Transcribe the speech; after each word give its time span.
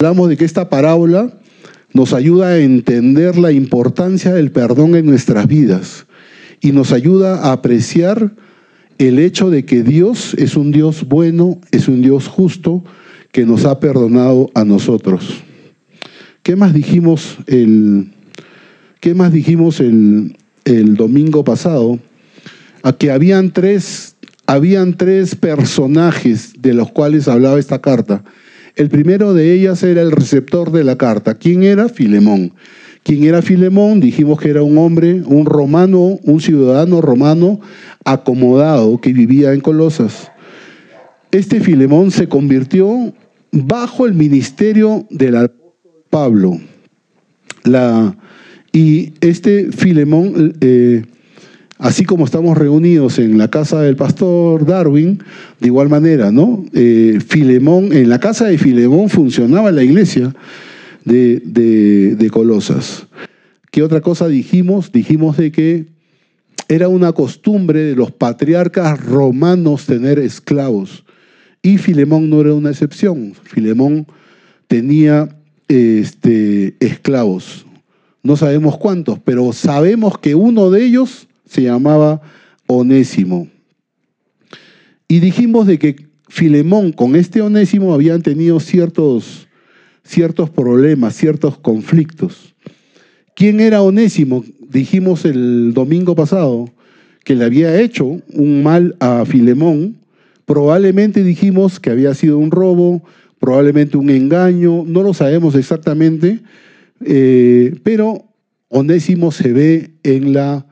hablamos 0.00 0.28
de 0.28 0.36
que 0.36 0.44
esta 0.44 0.68
parábola 0.68 1.30
nos 1.92 2.12
ayuda 2.14 2.48
a 2.48 2.58
entender 2.58 3.38
la 3.38 3.52
importancia 3.52 4.34
del 4.34 4.50
perdón 4.50 4.96
en 4.96 5.06
nuestras 5.06 5.46
vidas 5.46 6.06
y 6.60 6.72
nos 6.72 6.92
ayuda 6.92 7.44
a 7.44 7.52
apreciar 7.52 8.32
el 8.98 9.20
hecho 9.20 9.50
de 9.50 9.64
que 9.64 9.84
Dios 9.84 10.34
es 10.34 10.56
un 10.56 10.72
Dios 10.72 11.06
bueno, 11.06 11.60
es 11.70 11.86
un 11.86 12.02
Dios 12.02 12.26
justo, 12.26 12.82
que 13.30 13.46
nos 13.46 13.64
ha 13.66 13.78
perdonado 13.78 14.50
a 14.54 14.64
nosotros. 14.64 15.44
¿Qué 16.42 16.56
más 16.56 16.74
dijimos 16.74 17.38
el, 17.46 18.12
qué 19.00 19.14
más 19.14 19.32
dijimos 19.32 19.78
el, 19.78 20.36
el 20.64 20.96
domingo 20.96 21.44
pasado? 21.44 22.00
A 22.82 22.92
que 22.94 23.12
habían 23.12 23.52
tres, 23.52 24.16
habían 24.46 24.96
tres 24.96 25.36
personajes 25.36 26.54
de 26.58 26.74
los 26.74 26.90
cuales 26.90 27.28
hablaba 27.28 27.60
esta 27.60 27.80
carta. 27.80 28.24
El 28.76 28.88
primero 28.88 29.34
de 29.34 29.52
ellas 29.52 29.82
era 29.82 30.02
el 30.02 30.10
receptor 30.10 30.72
de 30.72 30.82
la 30.82 30.96
carta. 30.96 31.34
¿Quién 31.34 31.62
era? 31.62 31.88
Filemón. 31.88 32.52
¿Quién 33.04 33.24
era 33.24 33.42
Filemón? 33.42 34.00
Dijimos 34.00 34.40
que 34.40 34.48
era 34.48 34.62
un 34.62 34.78
hombre, 34.78 35.22
un 35.26 35.46
romano, 35.46 36.18
un 36.22 36.40
ciudadano 36.40 37.00
romano 37.00 37.60
acomodado 38.04 39.00
que 39.00 39.12
vivía 39.12 39.52
en 39.52 39.60
Colosas. 39.60 40.32
Este 41.30 41.60
Filemón 41.60 42.10
se 42.10 42.28
convirtió 42.28 43.12
bajo 43.52 44.06
el 44.06 44.14
ministerio 44.14 45.06
del 45.10 45.50
Pablo. 46.10 46.58
Y 48.72 49.12
este 49.20 49.70
Filemón, 49.70 50.56
eh, 50.60 51.04
así 51.78 52.04
como 52.04 52.24
estamos 52.24 52.56
reunidos 52.56 53.18
en 53.18 53.38
la 53.38 53.48
casa 53.48 53.80
del 53.80 53.96
pastor 53.96 54.64
Darwin, 54.64 55.22
de 55.60 55.66
igual 55.66 55.88
manera, 55.88 56.30
¿no? 56.30 56.64
Eh, 56.72 57.18
Filemón, 57.26 57.92
en 57.92 58.08
la 58.08 58.20
casa 58.20 58.46
de 58.46 58.58
Filemón 58.58 59.08
funcionaba 59.08 59.72
la 59.72 59.82
iglesia 59.82 60.34
de, 61.04 62.30
Colosas. 62.32 63.06
¿Qué 63.70 63.82
otra 63.82 64.00
cosa 64.00 64.28
dijimos? 64.28 64.92
Dijimos 64.92 65.36
de 65.36 65.52
que 65.52 65.86
era 66.68 66.88
una 66.88 67.12
costumbre 67.12 67.80
de 67.80 67.96
los 67.96 68.10
patriarcas 68.10 69.04
romanos 69.04 69.86
tener 69.86 70.18
esclavos. 70.18 71.04
Y 71.62 71.78
Filemón 71.78 72.30
no 72.30 72.40
era 72.40 72.54
una 72.54 72.70
excepción. 72.70 73.34
Filemón 73.42 74.06
tenía 74.68 75.28
este, 75.68 76.76
esclavos. 76.80 77.66
No 78.22 78.36
sabemos 78.36 78.78
cuántos, 78.78 79.18
pero 79.18 79.52
sabemos 79.52 80.18
que 80.18 80.34
uno 80.34 80.70
de 80.70 80.84
ellos 80.84 81.28
se 81.46 81.62
llamaba 81.62 82.20
Onésimo. 82.66 83.48
Y 85.08 85.20
dijimos 85.20 85.66
de 85.66 85.78
que 85.78 86.06
Filemón 86.28 86.92
con 86.92 87.16
este 87.16 87.42
Onésimo 87.42 87.94
habían 87.94 88.22
tenido 88.22 88.58
ciertos, 88.60 89.48
ciertos 90.02 90.50
problemas, 90.50 91.14
ciertos 91.14 91.58
conflictos. 91.58 92.54
¿Quién 93.34 93.60
era 93.60 93.82
Onésimo? 93.82 94.44
dijimos 94.74 95.24
el 95.24 95.72
domingo 95.72 96.14
pasado 96.14 96.68
que 97.24 97.34
le 97.34 97.44
había 97.44 97.80
hecho 97.80 98.20
un 98.32 98.62
mal 98.62 98.96
a 99.00 99.24
Filemón, 99.24 99.96
probablemente 100.44 101.22
dijimos 101.22 101.80
que 101.80 101.90
había 101.90 102.12
sido 102.12 102.38
un 102.38 102.50
robo, 102.50 103.02
probablemente 103.38 103.96
un 103.96 104.10
engaño, 104.10 104.84
no 104.86 105.02
lo 105.02 105.14
sabemos 105.14 105.54
exactamente, 105.54 106.40
eh, 107.04 107.74
pero 107.82 108.24
Onésimo 108.68 109.30
se 109.30 109.52
ve 109.52 109.90
en 110.02 110.34
la, 110.34 110.66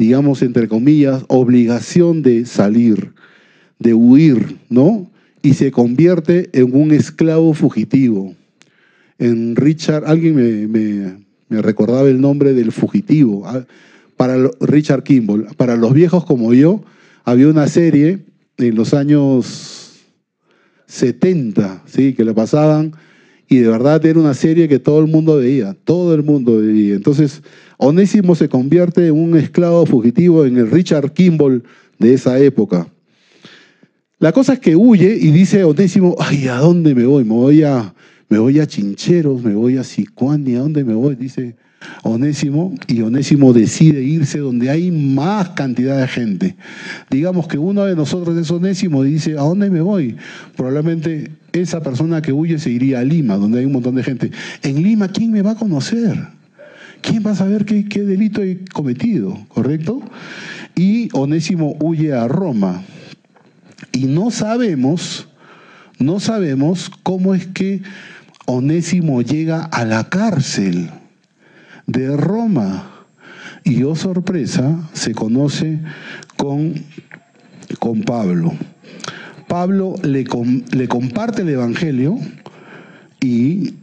digamos, 0.00 0.42
entre 0.42 0.66
comillas, 0.66 1.24
obligación 1.28 2.22
de 2.22 2.44
salir, 2.46 3.12
de 3.78 3.94
huir, 3.94 4.56
¿no? 4.68 5.08
Y 5.42 5.54
se 5.54 5.70
convierte 5.70 6.50
en 6.52 6.74
un 6.74 6.90
esclavo 6.90 7.54
fugitivo. 7.54 8.34
En 9.18 9.54
Richard, 9.54 10.04
alguien 10.06 10.34
me 10.34 11.30
me 11.50 11.60
recordaba 11.60 12.08
el 12.08 12.20
nombre 12.20 12.54
del 12.54 12.72
fugitivo, 12.72 13.46
ah, 13.46 13.66
para 14.16 14.36
Richard 14.60 15.02
Kimball. 15.02 15.48
Para 15.56 15.76
los 15.76 15.92
viejos 15.92 16.24
como 16.24 16.54
yo, 16.54 16.82
había 17.24 17.48
una 17.48 17.66
serie 17.66 18.20
en 18.56 18.76
los 18.76 18.94
años 18.94 19.98
70, 20.86 21.82
¿sí? 21.86 22.14
que 22.14 22.24
le 22.24 22.32
pasaban, 22.32 22.92
y 23.48 23.58
de 23.58 23.68
verdad 23.68 24.04
era 24.06 24.20
una 24.20 24.34
serie 24.34 24.68
que 24.68 24.78
todo 24.78 25.00
el 25.00 25.08
mundo 25.08 25.38
veía, 25.38 25.74
todo 25.84 26.14
el 26.14 26.22
mundo 26.22 26.58
veía. 26.58 26.94
Entonces, 26.94 27.42
Onésimo 27.82 28.34
se 28.34 28.50
convierte 28.50 29.06
en 29.06 29.14
un 29.14 29.38
esclavo 29.38 29.86
fugitivo, 29.86 30.44
en 30.44 30.58
el 30.58 30.70
Richard 30.70 31.12
Kimball 31.14 31.62
de 31.98 32.12
esa 32.12 32.38
época. 32.38 32.86
La 34.18 34.32
cosa 34.32 34.52
es 34.52 34.58
que 34.58 34.76
huye 34.76 35.16
y 35.18 35.30
dice 35.30 35.64
Onésimo, 35.64 36.14
ay, 36.18 36.46
¿a 36.48 36.56
dónde 36.56 36.94
me 36.94 37.06
voy? 37.06 37.24
Me 37.24 37.32
voy 37.32 37.62
a, 37.62 37.94
me 38.28 38.38
voy 38.38 38.60
a 38.60 38.66
Chincheros, 38.66 39.42
me 39.42 39.54
voy 39.54 39.78
a 39.78 39.84
Sicuani, 39.84 40.56
¿a 40.56 40.58
dónde 40.58 40.84
me 40.84 40.92
voy? 40.92 41.14
Dice 41.14 41.56
Onésimo, 42.02 42.74
y 42.86 43.00
Onésimo 43.00 43.54
decide 43.54 44.02
irse 44.02 44.40
donde 44.40 44.68
hay 44.68 44.90
más 44.90 45.48
cantidad 45.50 45.98
de 46.02 46.06
gente. 46.06 46.56
Digamos 47.10 47.48
que 47.48 47.56
uno 47.56 47.86
de 47.86 47.96
nosotros 47.96 48.36
es 48.36 48.50
Onésimo 48.50 49.06
y 49.06 49.12
dice, 49.12 49.38
¿a 49.38 49.42
dónde 49.42 49.70
me 49.70 49.80
voy? 49.80 50.16
Probablemente 50.54 51.30
esa 51.54 51.82
persona 51.82 52.20
que 52.20 52.34
huye 52.34 52.58
se 52.58 52.68
iría 52.68 52.98
a 52.98 53.04
Lima, 53.04 53.36
donde 53.36 53.60
hay 53.60 53.64
un 53.64 53.72
montón 53.72 53.94
de 53.94 54.02
gente. 54.02 54.30
En 54.62 54.82
Lima, 54.82 55.08
¿quién 55.08 55.32
me 55.32 55.40
va 55.40 55.52
a 55.52 55.56
conocer? 55.56 56.39
¿Quién 57.02 57.24
va 57.26 57.32
a 57.32 57.34
saber 57.34 57.64
qué, 57.64 58.02
delito 58.02 58.42
he 58.42 58.64
cometido? 58.72 59.38
¿Correcto? 59.48 60.02
Y 60.74 61.08
Onésimo 61.12 61.76
huye 61.80 62.12
a 62.12 62.28
Roma. 62.28 62.82
Y 63.92 64.04
no 64.06 64.30
sabemos, 64.30 65.28
no 65.98 66.20
sabemos 66.20 66.90
cómo 67.02 67.34
es 67.34 67.46
que 67.46 67.82
Onésimo 68.46 69.22
llega 69.22 69.64
a 69.64 69.84
la 69.84 70.08
cárcel 70.08 70.90
de 71.86 72.16
Roma 72.16 72.90
y, 73.64 73.82
oh 73.82 73.96
sorpresa, 73.96 74.88
se 74.92 75.14
conoce 75.14 75.80
con, 76.36 76.74
con 77.78 78.02
Pablo. 78.02 78.52
Pablo 79.48 79.94
le, 80.02 80.24
le 80.72 80.88
comparte 80.88 81.42
el 81.42 81.48
Evangelio 81.48 82.18
y 83.20 83.74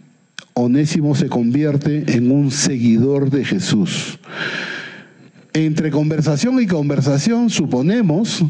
Onésimo 0.60 1.14
se 1.14 1.28
convierte 1.30 2.04
en 2.08 2.32
un 2.32 2.50
seguidor 2.50 3.30
de 3.30 3.46
Jesús. 3.46 4.18
Entre 5.54 5.92
conversación 5.92 6.60
y 6.60 6.66
conversación 6.66 7.52
suponemos 7.52 8.44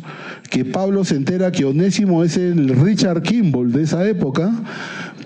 que 0.49 0.63
Pablo 0.63 1.03
se 1.03 1.15
entera 1.15 1.51
que 1.51 1.65
Onésimo 1.65 2.23
es 2.23 2.37
el 2.37 2.69
Richard 2.69 3.23
Kimball 3.23 3.73
de 3.73 3.83
esa 3.83 4.07
época, 4.07 4.51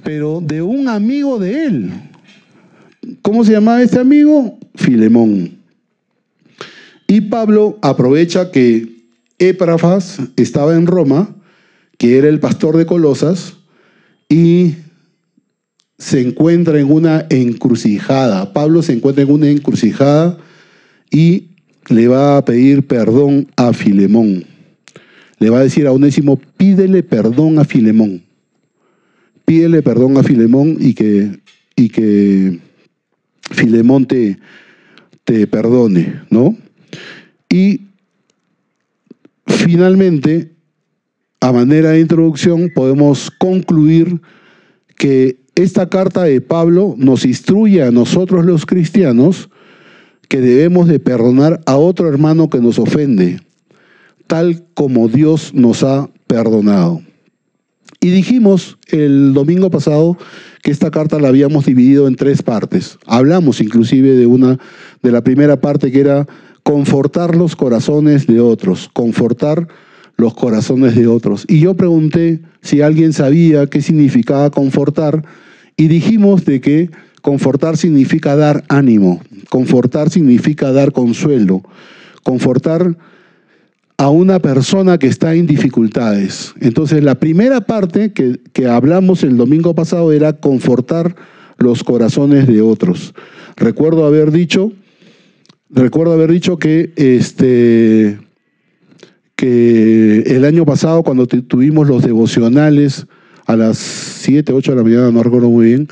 pero 0.04 0.42
de 0.42 0.64
un 0.64 0.88
amigo 0.88 1.38
de 1.38 1.66
él. 1.66 1.92
¿Cómo 3.22 3.46
se 3.46 3.52
llamaba 3.52 3.84
este 3.84 4.00
amigo? 4.00 4.58
Filemón. 4.74 5.52
Y 7.08 7.22
Pablo 7.22 7.78
aprovecha 7.84 8.52
que 8.52 9.06
Éprafas 9.38 10.20
estaba 10.36 10.76
en 10.76 10.88
Roma, 10.88 11.36
que 12.00 12.18
era 12.18 12.28
el 12.28 12.40
pastor 12.40 12.76
de 12.78 12.88
Colosas, 12.88 13.54
y 14.30 14.78
se 16.02 16.22
encuentra 16.22 16.80
en 16.80 16.92
una 16.92 17.26
encrucijada. 17.30 18.54
Pablo 18.54 18.82
se 18.82 18.94
encuentra 18.94 19.24
en 19.24 19.32
una 19.32 19.50
encrucijada 19.50 20.38
y 21.12 21.50
le 21.90 22.08
va 22.08 22.38
a 22.38 22.46
pedir 22.46 22.88
perdón 22.88 23.48
a 23.56 23.74
Filemón. 23.74 24.46
Le 25.40 25.50
va 25.50 25.60
a 25.60 25.64
decir 25.64 25.86
a 25.88 25.92
Onésimo, 25.92 26.38
pídele 26.58 27.04
perdón 27.04 27.60
a 27.60 27.66
Filemón 27.66 28.24
pídele 29.52 29.82
perdón 29.82 30.16
a 30.16 30.24
Filemón 30.24 30.78
y 30.80 30.94
que, 30.94 31.42
y 31.76 31.90
que 31.90 32.58
Filemón 33.52 34.06
te, 34.06 34.40
te 35.26 35.46
perdone, 35.46 36.22
¿no? 36.30 36.56
Y 37.50 37.82
finalmente, 39.46 40.54
a 41.42 41.52
manera 41.52 41.90
de 41.90 42.00
introducción, 42.00 42.72
podemos 42.74 43.30
concluir 43.30 44.22
que 44.96 45.41
esta 45.64 45.90
carta 45.90 46.24
de 46.24 46.42
Pablo 46.42 46.96
nos 46.98 47.26
instruye 47.26 47.84
a 47.84 47.92
nosotros 47.92 48.46
los 48.46 48.66
cristianos 48.66 49.50
que 50.28 50.40
debemos 50.40 50.88
de 50.88 51.00
perdonar 51.00 51.62
a 51.66 51.76
otro 51.76 52.08
hermano 52.08 52.50
que 52.50 52.60
nos 52.60 52.80
ofende, 52.80 53.40
tal 54.28 54.64
como 54.74 55.08
Dios 55.08 55.54
nos 55.54 55.84
ha 55.84 56.10
perdonado. 56.28 57.02
Y 58.00 58.10
dijimos 58.10 58.78
el 58.88 59.34
domingo 59.34 59.70
pasado 59.70 60.18
que 60.64 60.72
esta 60.72 60.90
carta 60.90 61.20
la 61.20 61.28
habíamos 61.28 61.66
dividido 61.66 62.08
en 62.08 62.16
tres 62.16 62.42
partes. 62.42 62.98
Hablamos 63.06 63.62
inclusive 63.62 64.16
de 64.16 64.26
una 64.26 64.58
de 65.04 65.12
la 65.12 65.22
primera 65.22 65.60
parte 65.60 65.92
que 65.92 66.00
era 66.00 66.28
confortar 66.64 67.36
los 67.36 67.56
corazones 67.56 68.26
de 68.26 68.40
otros, 68.40 68.90
confortar 68.94 69.68
los 70.16 70.34
corazones 70.34 70.96
de 70.96 71.08
otros. 71.08 71.46
Y 71.48 71.60
yo 71.60 71.76
pregunté 71.76 72.42
si 72.62 72.82
alguien 72.82 73.14
sabía 73.14 73.68
qué 73.68 73.82
significaba 73.82 74.50
confortar 74.50 75.26
y 75.78 75.88
dijimos 75.88 76.46
de 76.46 76.62
que 76.62 76.90
confortar 77.22 77.78
significa 77.78 78.36
dar 78.36 78.64
ánimo, 78.68 79.22
confortar 79.50 80.10
significa 80.10 80.72
dar 80.72 80.92
consuelo, 80.92 81.64
confortar 82.24 82.98
a 83.98 84.10
una 84.10 84.40
persona 84.40 84.98
que 84.98 85.08
está 85.08 85.36
en 85.36 85.46
dificultades. 85.46 86.54
Entonces, 86.60 87.04
la 87.04 87.16
primera 87.16 87.62
parte 87.62 88.14
que, 88.14 88.40
que, 88.52 88.66
hablamos 88.68 89.24
el 89.24 89.38
domingo 89.38 89.76
pasado 89.76 90.12
era 90.12 90.34
confortar 90.34 91.16
los 91.58 91.84
corazones 91.84 92.48
de 92.48 92.62
otros. 92.62 93.14
Recuerdo 93.56 94.06
haber 94.06 94.32
dicho, 94.32 94.72
recuerdo 95.70 96.14
haber 96.14 96.32
dicho 96.32 96.58
que 96.58 96.92
este 96.96 98.20
que 99.36 100.20
el 100.28 100.46
año 100.46 100.66
pasado 100.66 101.02
cuando 101.02 101.26
tuvimos 101.26 101.88
los 101.88 102.04
devocionales 102.04 103.08
a 103.46 103.56
las 103.56 103.78
7, 103.78 104.54
8 104.54 104.72
de 104.72 104.78
la 104.78 104.84
mañana, 104.84 105.12
no 105.12 105.24
recuerdo 105.24 105.50
muy 105.50 105.68
bien, 105.68 105.88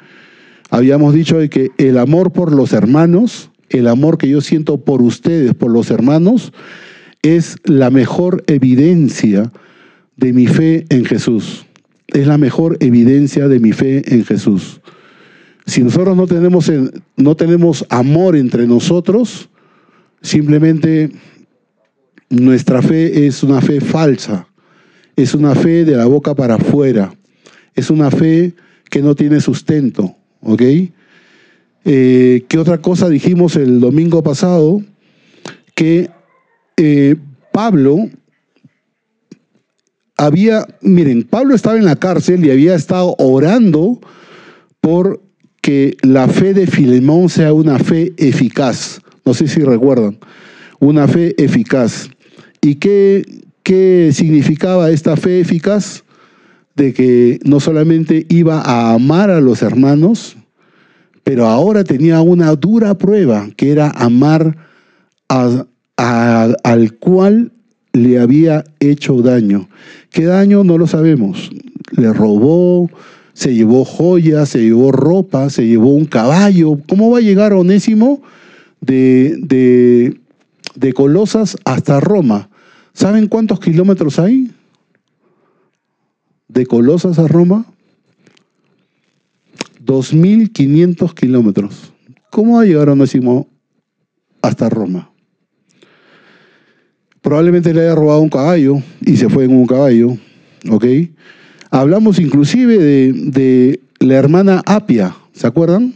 habíamos 0.69 1.13
dicho 1.13 1.37
de 1.37 1.49
que 1.49 1.71
el 1.77 1.97
amor 1.97 2.31
por 2.31 2.53
los 2.53 2.73
hermanos, 2.73 3.49
el 3.69 3.87
amor 3.87 4.17
que 4.17 4.29
yo 4.29 4.41
siento 4.41 4.77
por 4.77 5.01
ustedes, 5.01 5.53
por 5.53 5.71
los 5.71 5.91
hermanos, 5.91 6.53
es 7.21 7.57
la 7.65 7.89
mejor 7.89 8.43
evidencia 8.47 9.51
de 10.15 10.33
mi 10.33 10.47
fe 10.47 10.85
en 10.89 11.05
Jesús. 11.05 11.65
Es 12.07 12.27
la 12.27 12.37
mejor 12.37 12.77
evidencia 12.79 13.47
de 13.47 13.59
mi 13.59 13.71
fe 13.71 14.13
en 14.13 14.25
Jesús. 14.25 14.81
Si 15.65 15.83
nosotros 15.83 16.17
no 16.17 16.25
tenemos, 16.25 16.71
no 17.15 17.35
tenemos 17.35 17.85
amor 17.89 18.35
entre 18.35 18.65
nosotros, 18.65 19.49
simplemente 20.21 21.11
nuestra 22.29 22.81
fe 22.81 23.27
es 23.27 23.43
una 23.43 23.61
fe 23.61 23.79
falsa, 23.79 24.47
es 25.15 25.35
una 25.35 25.53
fe 25.53 25.85
de 25.85 25.95
la 25.95 26.05
boca 26.05 26.33
para 26.33 26.55
afuera, 26.55 27.13
es 27.79 27.89
una 27.89 28.11
fe 28.11 28.53
que 28.89 29.01
no 29.01 29.15
tiene 29.15 29.41
sustento, 29.41 30.15
¿ok? 30.41 30.61
Eh, 31.85 32.45
¿Qué 32.47 32.57
otra 32.57 32.79
cosa 32.79 33.09
dijimos 33.09 33.55
el 33.55 33.79
domingo 33.79 34.21
pasado? 34.21 34.81
Que 35.75 36.09
eh, 36.77 37.15
Pablo 37.51 38.09
había, 40.17 40.67
miren, 40.81 41.23
Pablo 41.23 41.55
estaba 41.55 41.77
en 41.77 41.85
la 41.85 41.95
cárcel 41.95 42.45
y 42.45 42.51
había 42.51 42.75
estado 42.75 43.15
orando 43.17 43.99
por 44.81 45.21
que 45.61 45.97
la 46.01 46.27
fe 46.27 46.53
de 46.53 46.67
Filemón 46.67 47.29
sea 47.29 47.53
una 47.53 47.79
fe 47.79 48.13
eficaz. 48.17 49.01
No 49.25 49.33
sé 49.33 49.47
si 49.47 49.61
recuerdan, 49.61 50.17
una 50.79 51.07
fe 51.07 51.35
eficaz. 51.41 52.09
¿Y 52.61 52.75
qué, 52.75 53.23
qué 53.63 54.11
significaba 54.13 54.91
esta 54.91 55.15
fe 55.15 55.39
eficaz? 55.39 56.03
De 56.75 56.93
que 56.93 57.39
no 57.43 57.59
solamente 57.59 58.25
iba 58.29 58.61
a 58.61 58.93
amar 58.93 59.29
a 59.29 59.41
los 59.41 59.61
hermanos, 59.61 60.37
pero 61.23 61.45
ahora 61.45 61.83
tenía 61.83 62.21
una 62.21 62.55
dura 62.55 62.97
prueba, 62.97 63.49
que 63.55 63.71
era 63.71 63.91
amar 63.91 64.57
al 65.27 66.93
cual 66.99 67.51
le 67.93 68.19
había 68.19 68.63
hecho 68.79 69.21
daño. 69.21 69.69
¿Qué 70.09 70.25
daño? 70.25 70.63
No 70.63 70.77
lo 70.77 70.87
sabemos. 70.87 71.49
Le 71.91 72.13
robó, 72.13 72.89
se 73.33 73.53
llevó 73.53 73.85
joyas, 73.85 74.49
se 74.49 74.59
llevó 74.63 74.91
ropa, 74.91 75.49
se 75.49 75.67
llevó 75.67 75.93
un 75.93 76.05
caballo. 76.05 76.79
¿Cómo 76.87 77.11
va 77.11 77.19
a 77.19 77.21
llegar 77.21 77.53
Onésimo 77.53 78.21
de, 78.81 79.37
de, 79.41 80.19
de 80.75 80.93
Colosas 80.93 81.57
hasta 81.63 81.99
Roma? 81.99 82.49
¿Saben 82.93 83.27
cuántos 83.27 83.59
kilómetros 83.59 84.19
hay? 84.19 84.51
De 86.49 86.65
Colosas 86.65 87.17
a 87.17 87.27
Roma. 87.27 87.65
2.500 89.85 91.13
kilómetros. 91.13 91.93
¿Cómo 92.29 92.57
va 92.57 92.61
a 92.61 92.65
llegar 92.65 92.89
Onésimo 92.89 93.47
hasta 94.41 94.69
Roma? 94.69 95.09
Probablemente 97.21 97.73
le 97.73 97.81
haya 97.81 97.95
robado 97.95 98.21
un 98.21 98.29
caballo 98.29 98.81
y 99.01 99.17
se 99.17 99.29
fue 99.29 99.45
en 99.45 99.51
un 99.51 99.65
caballo, 99.65 100.17
¿ok? 100.69 100.85
Hablamos 101.71 102.19
inclusive 102.19 102.77
de, 102.77 103.79
la 103.99 104.15
hermana 104.15 104.61
Apia, 104.65 105.15
¿se 105.33 105.45
acuerdan? 105.45 105.93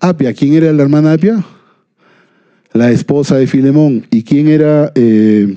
Apia, 0.00 0.34
¿quién 0.34 0.54
era 0.54 0.72
la 0.72 0.82
hermana 0.82 1.12
Apia? 1.12 1.44
La 2.72 2.90
esposa 2.90 3.36
de 3.36 3.46
Filemón. 3.46 4.06
¿Y 4.10 4.24
quién 4.24 4.48
era 4.48 4.92
eh, 4.94 5.56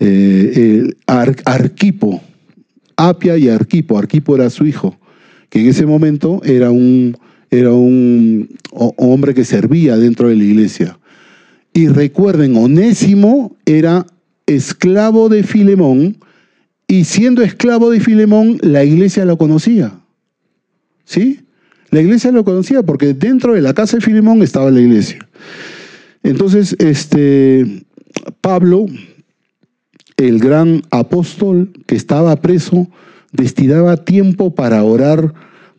eh, 0.00 0.94
Arquipo? 1.06 2.22
Apia 3.08 3.36
y 3.36 3.48
Arquipo. 3.48 3.98
Arquipo 3.98 4.34
era 4.36 4.50
su 4.50 4.66
hijo, 4.66 4.98
que 5.48 5.60
en 5.60 5.68
ese 5.68 5.86
momento 5.86 6.40
era 6.44 6.70
un, 6.70 7.16
era 7.50 7.72
un 7.72 8.48
hombre 8.70 9.34
que 9.34 9.44
servía 9.44 9.96
dentro 9.96 10.28
de 10.28 10.36
la 10.36 10.44
iglesia. 10.44 10.98
Y 11.74 11.88
recuerden, 11.88 12.56
Onésimo 12.56 13.56
era 13.64 14.06
esclavo 14.46 15.28
de 15.28 15.42
Filemón 15.42 16.18
y 16.86 17.04
siendo 17.04 17.42
esclavo 17.42 17.90
de 17.90 18.00
Filemón, 18.00 18.58
la 18.60 18.84
iglesia 18.84 19.24
lo 19.24 19.38
conocía. 19.38 19.92
¿Sí? 21.04 21.40
La 21.90 22.00
iglesia 22.00 22.32
lo 22.32 22.44
conocía 22.44 22.82
porque 22.82 23.14
dentro 23.14 23.54
de 23.54 23.62
la 23.62 23.74
casa 23.74 23.96
de 23.96 24.02
Filemón 24.02 24.42
estaba 24.42 24.70
la 24.70 24.80
iglesia. 24.80 25.26
Entonces, 26.22 26.76
este, 26.78 27.84
Pablo, 28.40 28.86
el 30.28 30.38
gran 30.38 30.82
apóstol 30.90 31.70
que 31.86 31.94
estaba 31.94 32.36
preso, 32.36 32.88
destinaba 33.32 33.96
tiempo 33.96 34.54
para 34.54 34.82
orar 34.84 35.32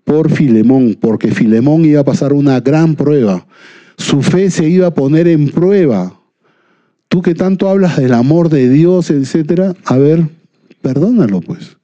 por 0.04 0.30
Filemón, 0.32 0.98
porque 1.00 1.32
Filemón 1.32 1.86
iba 1.86 2.02
a 2.02 2.06
pasar 2.06 2.34
una 2.34 2.60
gran 2.60 2.96
prueba 2.96 3.46
su 3.98 4.22
fe 4.22 4.50
se 4.50 4.68
iba 4.68 4.88
a 4.88 4.94
poner 4.94 5.28
en 5.28 5.50
prueba. 5.50 6.20
Tú 7.08 7.22
que 7.22 7.36
tanto 7.36 7.70
hablas 7.70 7.98
del 7.98 8.14
amor 8.14 8.50
de 8.50 8.70
Dios, 8.70 9.10
etcétera, 9.10 9.76
a 9.86 9.98
ver, 9.98 10.28
perdónalo 10.82 11.42
pues. 11.42 11.78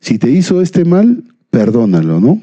Si 0.00 0.18
te 0.18 0.30
hizo 0.30 0.60
este 0.60 0.84
mal, 0.84 1.24
perdónalo, 1.50 2.20
¿no? 2.20 2.42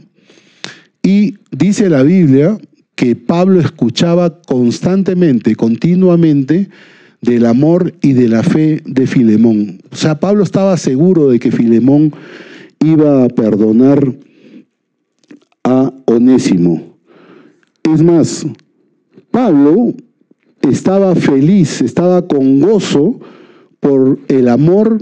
Y 1.04 1.38
dice 1.52 1.90
la 1.90 2.04
Biblia 2.04 2.58
que 2.96 3.16
Pablo 3.16 3.60
escuchaba 3.60 4.42
constantemente, 4.42 5.56
continuamente, 5.56 6.70
del 7.22 7.46
amor 7.46 7.94
y 8.02 8.14
de 8.14 8.28
la 8.28 8.44
fe 8.44 8.82
de 8.86 9.08
Filemón. 9.08 9.80
O 9.92 9.96
sea, 9.96 10.20
Pablo 10.20 10.44
estaba 10.44 10.76
seguro 10.78 11.30
de 11.30 11.40
que 11.40 11.52
Filemón 11.52 12.14
iba 12.84 13.24
a 13.24 13.28
perdonar 13.30 14.16
a 15.64 15.94
Onésimo. 16.06 16.98
Es 17.84 18.02
más, 18.02 18.46
Pablo 19.30 19.94
estaba 20.70 21.16
feliz, 21.16 21.82
estaba 21.82 22.28
con 22.28 22.60
gozo 22.60 23.20
por 23.80 24.20
el 24.28 24.48
amor 24.48 25.00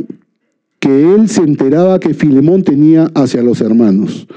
que 0.80 1.13
él 1.16 1.30
se 1.30 1.42
enteraba 1.42 2.00
que 2.00 2.13
Filemón 2.13 2.63
tenía 2.63 3.12
hacia 3.16 3.42
los 3.42 3.62
hermanos. 3.62 4.27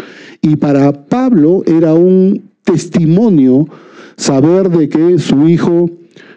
Y 0.41 0.57
para 0.57 1.07
Pablo 1.07 1.63
era 1.67 1.95
un 1.95 2.51
testimonio 2.65 3.69
saber 4.17 4.69
de 4.71 4.89
que 4.89 5.19
su 5.19 5.49
hijo 5.49 5.91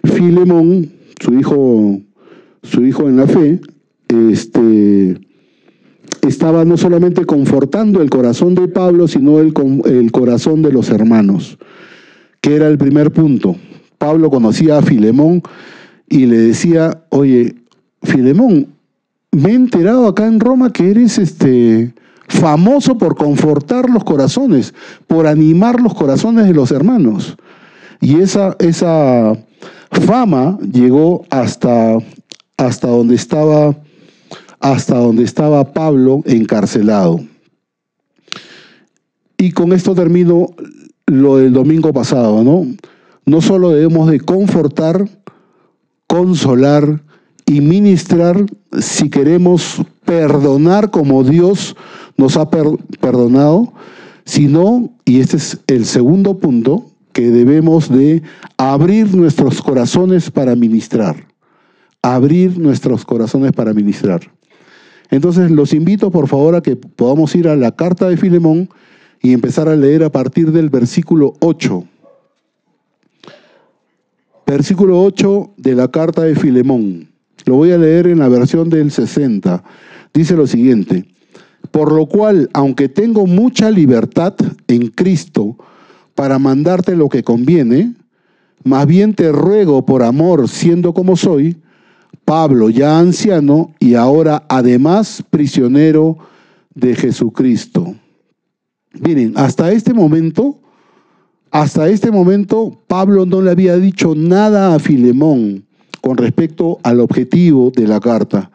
Filemón, 0.03 0.91
su 1.19 1.33
hijo, 1.33 1.99
su 2.63 2.85
hijo 2.85 3.07
en 3.07 3.17
la 3.17 3.27
fe, 3.27 3.59
este, 4.09 5.19
estaba 6.27 6.65
no 6.65 6.77
solamente 6.77 7.25
confortando 7.25 8.01
el 8.01 8.09
corazón 8.09 8.55
de 8.55 8.67
Pablo, 8.67 9.07
sino 9.07 9.39
el, 9.39 9.53
el 9.85 10.11
corazón 10.11 10.61
de 10.61 10.71
los 10.71 10.89
hermanos 10.89 11.57
que 12.45 12.55
era 12.55 12.67
el 12.67 12.77
primer 12.77 13.11
punto. 13.11 13.55
Pablo 13.97 14.29
conocía 14.29 14.77
a 14.77 14.83
Filemón 14.83 15.41
y 16.07 16.27
le 16.27 16.37
decía, 16.37 17.01
oye, 17.09 17.55
Filemón, 18.03 18.67
me 19.31 19.49
he 19.49 19.55
enterado 19.55 20.07
acá 20.07 20.27
en 20.27 20.39
Roma 20.39 20.71
que 20.71 20.91
eres 20.91 21.17
este 21.17 21.95
famoso 22.27 22.99
por 22.99 23.15
confortar 23.15 23.89
los 23.89 24.03
corazones, 24.03 24.75
por 25.07 25.25
animar 25.25 25.81
los 25.81 25.95
corazones 25.95 26.45
de 26.45 26.53
los 26.53 26.69
hermanos. 26.69 27.35
Y 28.01 28.19
esa, 28.19 28.55
esa 28.59 29.37
fama 30.05 30.57
llegó 30.71 31.25
hasta, 31.29 31.97
hasta 32.57 32.87
donde 32.87 33.15
estaba 33.15 33.75
hasta 34.65 34.97
donde 34.97 35.23
estaba 35.23 35.73
Pablo 35.73 36.23
encarcelado. 36.25 37.19
Y 39.37 39.51
con 39.51 39.73
esto 39.73 39.93
termino 39.93 40.47
lo 41.05 41.37
del 41.37 41.53
domingo 41.53 41.93
pasado, 41.93 42.43
¿no? 42.43 42.65
No 43.27 43.41
solo 43.41 43.69
debemos 43.69 44.09
de 44.09 44.19
confortar, 44.19 45.07
consolar 46.07 47.03
y 47.45 47.61
ministrar 47.61 48.43
si 48.79 49.11
queremos 49.11 49.83
perdonar 50.03 50.89
como 50.89 51.23
Dios 51.23 51.75
nos 52.17 52.35
ha 52.37 52.49
perdonado, 52.49 53.71
sino, 54.23 54.89
y 55.05 55.19
este 55.19 55.37
es 55.37 55.59
el 55.67 55.85
segundo 55.85 56.39
punto, 56.39 56.85
que 57.15 57.31
debemos 57.31 57.89
de 57.89 58.23
abrir 58.57 59.15
nuestros 59.15 59.61
corazones 59.61 60.29
para 60.29 60.53
ministrar. 60.53 61.15
Abrir 62.01 62.59
nuestros 62.59 63.05
corazones 63.05 63.53
para 63.53 63.73
ministrar. 63.73 64.29
Entonces 65.09 65.49
los 65.49 65.71
invito 65.71 66.11
por 66.11 66.27
favor 66.27 66.55
a 66.55 66.61
que 66.61 66.75
podamos 66.75 67.33
ir 67.33 67.47
a 67.47 67.55
la 67.55 67.71
carta 67.71 68.09
de 68.09 68.17
Filemón 68.17 68.67
y 69.21 69.31
empezar 69.31 69.69
a 69.69 69.77
leer 69.77 70.03
a 70.03 70.11
partir 70.11 70.51
del 70.51 70.69
versículo 70.69 71.35
8. 71.39 71.85
Versículo 74.45 75.01
8 75.01 75.53
de 75.55 75.73
la 75.73 75.87
carta 75.87 76.23
de 76.23 76.35
Filemón. 76.35 77.07
Lo 77.45 77.55
voy 77.55 77.71
a 77.71 77.77
leer 77.77 78.07
en 78.07 78.19
la 78.19 78.27
versión 78.27 78.69
del 78.69 78.91
60. 78.91 79.63
Dice 80.13 80.35
lo 80.35 80.47
siguiente, 80.47 81.05
por 81.71 81.93
lo 81.93 82.07
cual, 82.07 82.49
aunque 82.51 82.89
tengo 82.89 83.25
mucha 83.25 83.71
libertad 83.71 84.35
en 84.67 84.87
Cristo 84.87 85.55
para 86.15 86.39
mandarte 86.39 86.95
lo 86.95 87.09
que 87.09 87.23
conviene, 87.23 87.93
más 88.63 88.87
bien 88.87 89.13
te 89.13 89.31
ruego 89.31 89.85
por 89.85 90.01
amor, 90.01 90.49
siendo 90.49 90.93
como 90.93 91.15
soy, 91.15 91.57
Pablo 92.23 92.69
ya 92.69 92.97
anciano 92.97 93.71
y 93.79 93.93
ahora 93.93 94.43
además 94.49 95.23
prisionero 95.29 96.17
de 96.73 96.95
Jesucristo. 96.95 97.93
Miren, 98.99 99.33
hasta 99.35 99.71
este 99.71 99.93
momento, 99.93 100.57
hasta 101.51 101.89
este 101.89 102.09
momento 102.09 102.81
Pablo 102.87 103.25
no 103.25 103.41
le 103.41 103.51
había 103.51 103.77
dicho 103.77 104.15
nada 104.15 104.73
a 104.73 104.79
Filemón 104.79 105.65
con 106.01 106.17
respecto 106.17 106.79
al 106.83 107.01
objetivo 107.01 107.71
de 107.75 107.87
la 107.87 107.99
carta, 107.99 108.49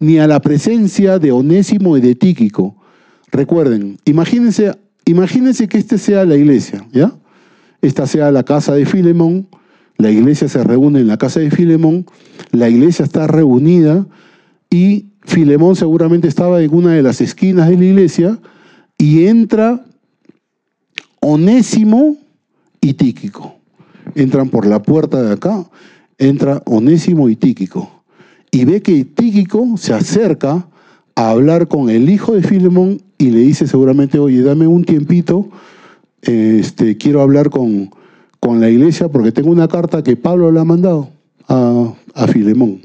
ni 0.00 0.18
a 0.18 0.26
la 0.26 0.40
presencia 0.40 1.18
de 1.18 1.32
Onésimo 1.32 1.96
y 1.96 2.00
de 2.00 2.14
Tíquico. 2.14 2.76
Recuerden, 3.30 3.98
imagínense, 4.04 4.74
imagínense 5.10 5.68
que 5.68 5.78
este 5.78 5.98
sea 5.98 6.24
la 6.24 6.36
iglesia, 6.36 6.86
¿ya? 6.92 7.12
Esta 7.80 8.06
sea 8.06 8.30
la 8.30 8.42
casa 8.42 8.74
de 8.74 8.84
Filemón, 8.84 9.48
la 9.96 10.10
iglesia 10.10 10.48
se 10.48 10.62
reúne 10.62 11.00
en 11.00 11.06
la 11.06 11.16
casa 11.16 11.40
de 11.40 11.50
Filemón, 11.50 12.06
la 12.52 12.68
iglesia 12.68 13.04
está 13.04 13.26
reunida 13.26 14.06
y 14.70 15.06
Filemón 15.22 15.76
seguramente 15.76 16.28
estaba 16.28 16.62
en 16.62 16.74
una 16.74 16.92
de 16.92 17.02
las 17.02 17.20
esquinas 17.20 17.68
de 17.68 17.76
la 17.76 17.84
iglesia 17.84 18.38
y 18.98 19.26
entra 19.26 19.84
Onésimo 21.20 22.16
y 22.80 22.94
Tíquico. 22.94 23.56
Entran 24.14 24.48
por 24.48 24.66
la 24.66 24.82
puerta 24.82 25.22
de 25.22 25.32
acá, 25.32 25.68
entra 26.18 26.62
Onésimo 26.66 27.28
y 27.28 27.36
Tíquico. 27.36 28.02
Y 28.50 28.64
ve 28.64 28.82
que 28.82 29.04
Tíquico 29.04 29.76
se 29.76 29.94
acerca 29.94 30.68
a 31.14 31.30
hablar 31.30 31.68
con 31.68 31.90
el 31.90 32.08
hijo 32.10 32.34
de 32.34 32.42
Filemón 32.42 33.02
y 33.18 33.30
le 33.30 33.40
dice 33.40 33.66
seguramente, 33.66 34.18
oye, 34.18 34.42
dame 34.42 34.66
un 34.66 34.84
tiempito, 34.84 35.48
este, 36.22 36.96
quiero 36.96 37.20
hablar 37.20 37.50
con, 37.50 37.90
con 38.40 38.60
la 38.60 38.70
iglesia 38.70 39.08
porque 39.08 39.32
tengo 39.32 39.50
una 39.50 39.68
carta 39.68 40.02
que 40.02 40.16
Pablo 40.16 40.52
le 40.52 40.60
ha 40.60 40.64
mandado 40.64 41.10
a, 41.48 41.92
a 42.14 42.26
Filemón. 42.28 42.80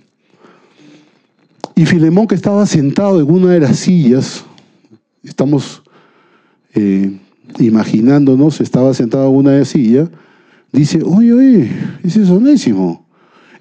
Y 1.76 1.86
Filemón 1.86 2.28
que 2.28 2.36
estaba 2.36 2.66
sentado 2.66 3.20
en 3.20 3.30
una 3.32 3.52
de 3.52 3.60
las 3.60 3.78
sillas, 3.78 4.44
estamos 5.24 5.84
eh, 6.76 7.18
imaginándonos, 7.60 8.62
estaba 8.62 8.94
sentado 8.94 9.30
en 9.30 9.36
una 9.36 9.52
de 9.52 9.60
las 9.60 9.70
sillas, 9.70 10.10
dice, 10.72 11.02
oye, 11.04 11.34
oye, 11.34 11.72
ese 12.04 12.24
es 12.24 12.30
Onésimo, 12.30 13.06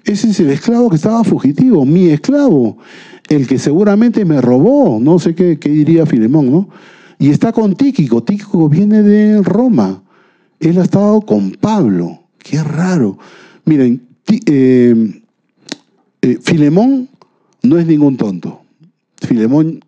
ese 0.03 0.29
es 0.29 0.39
el 0.39 0.49
esclavo 0.49 0.89
que 0.89 0.95
estaba 0.95 1.23
fugitivo, 1.23 1.85
mi 1.85 2.09
esclavo, 2.09 2.77
el 3.29 3.47
que 3.47 3.57
seguramente 3.57 4.25
me 4.25 4.41
robó, 4.41 4.99
no 4.99 5.19
sé 5.19 5.35
qué, 5.35 5.55
diría 5.55 6.05
Filemón, 6.05 6.51
¿no? 6.51 6.69
Y 7.19 7.29
está 7.29 7.51
con 7.51 7.75
Tíquico, 7.75 8.23
Tíquico 8.23 8.67
viene 8.67 9.01
de 9.01 9.41
Roma, 9.41 10.03
él 10.59 10.77
ha 10.79 10.83
estado 10.83 11.21
con 11.21 11.51
Pablo, 11.51 12.19
qué 12.37 12.61
raro. 12.63 13.17
Miren, 13.65 14.01
eh, 14.45 15.21
eh, 16.21 16.37
Filemón 16.41 17.09
no 17.61 17.77
es 17.77 17.85
ningún 17.85 18.17
tonto. 18.17 18.61
Filemón 19.21 19.79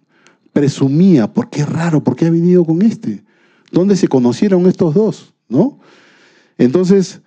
presumía, 0.53 1.31
¿por 1.31 1.49
qué 1.49 1.65
raro? 1.65 2.03
¿Por 2.03 2.15
qué 2.15 2.27
ha 2.27 2.29
venido 2.29 2.63
con 2.63 2.81
este? 2.81 3.23
¿Dónde 3.71 3.95
se 3.97 4.07
conocieron 4.07 4.65
estos 4.67 4.93
dos? 4.93 5.33
¿No? 5.49 5.79
Entonces, 6.57 7.21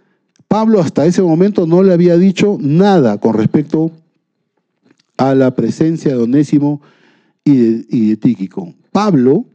Pablo 0.49 0.81
hasta 0.81 1.05
ese 1.05 1.21
momento 1.21 1.67
no 1.67 1.83
le 1.83 1.93
había 1.93 2.17
dicho 2.17 2.57
nada 2.59 3.19
con 3.19 3.35
respecto 3.35 3.87
a 3.87 3.91
la 5.19 5.55
presencia 5.55 6.17
de 6.17 6.23
Onésimo 6.23 6.81
y 7.45 7.57
de, 8.11 8.17
Tíquico. 8.17 8.75
Pablo 8.93 9.47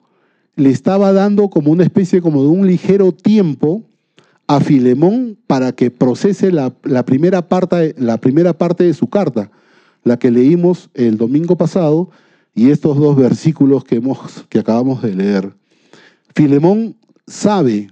le 0.56 0.70
estaba 0.70 1.12
dando 1.14 1.50
como 1.50 1.72
una 1.72 1.84
especie 1.84 2.22
como 2.22 2.44
de 2.44 2.50
un 2.50 2.68
ligero 2.68 3.12
tiempo 3.12 3.84
a 4.48 4.60
Filemón 4.60 5.38
para 5.48 5.72
que 5.72 5.90
procese 5.90 6.52
la, 6.52 6.72
primera 7.06 7.48
parte, 7.48 7.96
la 7.98 8.18
primera 8.18 8.54
parte 8.54 8.84
de 8.84 8.94
su 8.94 9.08
carta 9.08 9.52
la 10.04 10.18
que 10.18 10.32
leímos 10.32 10.90
el 10.94 11.18
domingo 11.18 11.58
pasado 11.58 12.10
y 12.54 12.70
estos 12.70 12.98
dos 12.98 13.16
versículos 13.16 13.84
que, 13.84 13.96
hemos, 13.96 14.46
que 14.50 14.60
acabamos 14.60 15.02
de 15.02 15.16
leer. 15.16 15.54
Filemón 16.36 16.96
sabe 17.26 17.90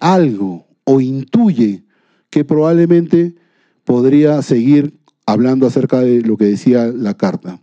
algo 0.00 0.66
o 0.84 1.00
intuye 1.00 1.84
que 2.30 2.44
probablemente 2.44 3.34
podría 3.84 4.42
seguir 4.42 4.98
hablando 5.32 5.66
acerca 5.66 6.00
de 6.00 6.22
lo 6.22 6.36
que 6.36 6.46
decía 6.46 6.86
la 6.86 7.14
carta. 7.14 7.60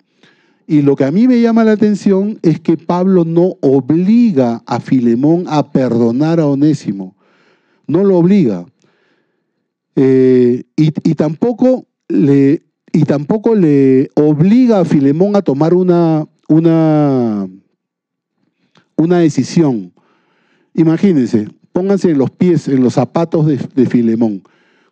Y 0.68 0.82
lo 0.82 0.98
que 0.98 1.06
a 1.06 1.12
mí 1.12 1.28
me 1.28 1.40
llama 1.40 1.64
la 1.64 1.72
atención 1.72 2.40
es 2.42 2.60
que 2.60 2.76
Pablo 2.76 3.24
no 3.24 3.56
obliga 3.62 4.64
a 4.66 4.82
Filemón 4.82 5.46
a 5.48 5.72
perdonar 5.72 6.42
a 6.42 6.46
Onésimo. 6.46 7.16
No 7.88 8.04
lo 8.04 8.18
obliga. 8.18 8.66
Eh, 9.96 10.66
y, 10.76 10.92
tampoco 11.16 11.88
le 12.10 12.64
y 12.92 13.04
tampoco 13.04 13.56
le 13.56 14.10
obliga 14.16 14.82
a 14.82 14.86
Filemón 14.86 15.36
a 15.36 15.42
tomar 15.42 15.74
una, 15.74 16.28
una, 16.50 17.48
una 18.98 19.20
decisión. 19.20 19.94
Imagínense, 20.74 21.48
pónganse 21.72 22.12
en 22.12 22.18
los 22.18 22.30
pies, 22.30 22.68
en 22.68 22.84
los 22.84 22.96
zapatos 22.96 23.46
de 23.48 23.86
Filemón. 23.86 24.44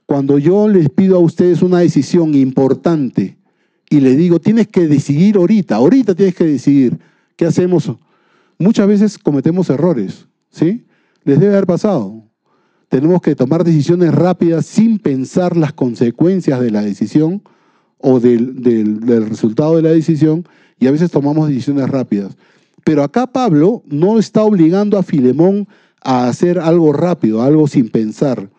Cuando 0.06 0.38
yo 0.38 0.68
les 0.68 0.90
pido 0.90 1.18
a 1.18 1.20
ustedes 1.20 1.62
una 1.62 1.80
decisión 1.80 2.36
importante 2.36 3.38
y 3.90 4.00
les 4.00 4.18
digo, 4.18 4.40
tienes 4.40 4.68
que 4.68 4.88
decidir 4.88 5.38
ahorita, 5.38 5.76
ahorita 5.76 6.16
tienes 6.16 6.36
que 6.36 6.46
decidir, 6.46 7.00
¿qué 7.36 7.46
hacemos? 7.46 7.92
Muchas 8.60 8.88
veces 8.88 9.18
cometemos 9.18 9.70
errores, 9.70 10.28
¿sí? 10.50 10.86
Les 11.24 11.40
debe 11.40 11.54
haber 11.54 11.66
pasado. 11.66 12.24
Tenemos 12.88 13.22
que 13.22 13.36
tomar 13.36 13.64
decisiones 13.64 14.14
rápidas 14.14 14.66
sin 14.66 15.00
pensar 15.00 15.58
las 15.58 15.74
consecuencias 15.74 16.62
de 16.62 16.72
la 16.72 16.82
decisión 16.82 17.42
o 17.98 18.20
del, 18.20 18.62
del, 18.62 19.28
resultado 19.28 19.76
de 19.76 19.82
la 19.82 19.90
decisión 19.90 20.48
y 20.80 20.88
a 20.88 20.92
veces 20.92 21.10
tomamos 21.10 21.48
decisiones 21.48 21.90
rápidas. 21.90 22.38
Pero 22.84 23.04
acá 23.04 23.26
Pablo 23.26 23.82
no 23.88 24.20
está 24.20 24.44
obligando 24.44 25.00
a 25.00 25.04
Filemón 25.04 25.68
a 26.02 26.28
hacer 26.28 26.60
algo 26.60 26.94
rápido, 26.94 27.42
algo 27.42 27.68
sin 27.68 27.90
pensar. 27.90 28.50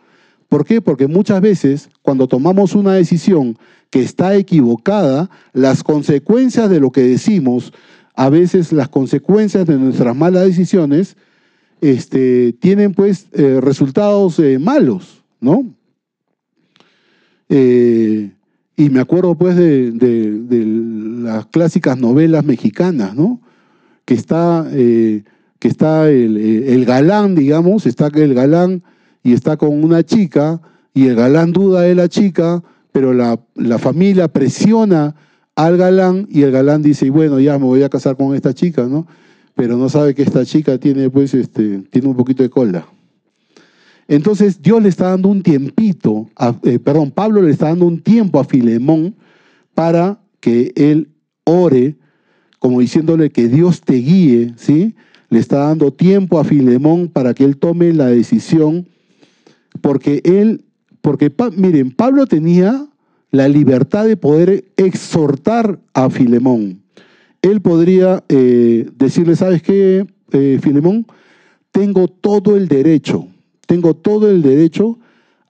¿Por 0.49 0.65
qué? 0.65 0.81
Porque 0.81 1.09
muchas 1.09 1.41
veces 1.41 1.89
cuando 2.03 2.29
tomamos 2.29 2.75
una 2.75 2.95
decisión 2.95 3.59
que 3.91 4.03
está 4.03 4.35
equivocada, 4.37 5.31
las 5.53 5.83
consecuencias 5.83 6.71
de 6.71 6.81
lo 6.81 6.91
que 6.91 7.03
decimos, 7.03 7.73
a 8.15 8.31
veces 8.31 8.73
las 8.73 8.89
consecuencias 8.89 9.67
de 9.67 9.77
nuestras 9.77 10.17
malas 10.17 10.47
decisiones, 10.47 11.17
este, 11.81 12.53
tienen 12.55 12.95
pues 12.95 13.27
eh, 13.33 13.61
resultados 13.61 14.39
eh, 14.39 14.59
malos, 14.59 15.23
¿no? 15.41 15.67
Eh, 17.49 18.31
y 18.77 18.91
me 18.91 19.01
acuerdo 19.01 19.35
pues 19.37 19.57
de, 19.57 19.93
las 21.23 21.47
clásicas 21.47 21.99
novelas 21.99 22.45
mexicanas, 22.45 23.15
¿no? 23.15 23.41
Que 24.05 24.15
está, 24.15 24.67
que 24.71 25.25
está 25.69 26.11
el, 26.11 26.85
galán, 26.85 27.35
digamos, 27.35 27.87
está 27.87 28.09
el 28.15 28.35
galán 28.35 28.83
y 29.27 29.33
está 29.33 29.57
con 29.57 29.83
una 29.83 30.05
chica 30.05 30.61
y 30.95 31.09
el 31.09 31.17
galán 31.17 31.53
duda 31.53 31.81
de 31.81 31.97
la 31.97 32.09
chica, 32.09 32.63
pero 32.93 33.13
la, 33.13 33.37
familia 33.77 34.29
presiona 34.29 35.17
al 35.57 35.77
galán 35.77 36.29
y 36.31 36.43
el 36.43 36.53
galán 36.53 36.81
dice, 36.81 37.11
bueno, 37.11 37.41
ya 37.41 37.59
me 37.59 37.65
voy 37.65 37.83
a 37.83 37.89
casar 37.89 38.17
con 38.17 38.37
esta 38.37 38.55
chica, 38.55 38.87
¿no? 38.87 39.05
Pero 39.57 39.77
no 39.77 39.89
sabe 39.89 40.15
que 40.15 40.23
esta 40.23 40.45
chica 40.45 40.79
tiene 40.79 41.11
pues 41.11 41.35
este, 41.35 41.79
tiene 41.91 42.07
un 42.07 42.15
poquito 42.15 42.45
de 42.45 42.51
cola. 42.51 42.87
Entonces 44.07 44.63
Dios 44.63 44.81
le 44.81 44.91
está 44.91 45.11
dando 45.11 45.29
un 45.29 45.43
tiempito, 45.43 46.31
eh, 46.63 46.79
perdón, 46.79 47.11
Pablo 47.11 47.43
le 47.43 47.51
está 47.51 47.67
dando 47.67 47.87
un 47.87 48.01
tiempo 48.01 48.39
a 48.39 48.45
Filemón 48.45 49.17
para 49.75 50.21
que 50.39 50.73
él 50.77 51.09
ore, 51.43 51.97
como 52.61 52.79
diciéndole 52.79 53.31
que 53.31 53.49
Dios 53.49 53.81
te 53.81 53.95
guíe, 53.95 54.55
¿sí? 54.57 54.95
Le 55.31 55.41
está 55.41 55.67
dando 55.67 55.93
tiempo 55.93 56.39
a 56.39 56.45
Filemón 56.45 57.09
para 57.09 57.35
que 57.35 57.43
él 57.43 57.57
tome 57.57 57.93
la 57.93 58.07
decisión, 58.07 58.87
porque 59.77 60.21
él, 60.25 60.65
porque 61.01 61.33
miren, 61.57 61.91
Pablo 61.91 62.27
tenía 62.27 62.87
la 63.31 63.49
libertad 63.49 64.07
de 64.07 64.17
poder 64.17 64.65
exhortar 64.77 65.79
a 65.95 66.11
Filemón. 66.11 66.81
Él 67.43 67.61
podría 67.61 68.25
eh, 68.29 68.89
decirle, 68.97 69.37
¿sabes 69.37 69.63
qué, 69.63 70.07
eh, 70.33 70.59
Filemón? 70.63 71.07
Tengo 71.71 72.09
todo 72.09 72.57
el 72.57 72.69
derecho 72.69 73.29
tengo 73.67 73.95
todo 73.95 74.31
el 74.31 74.43
derecho 74.43 74.99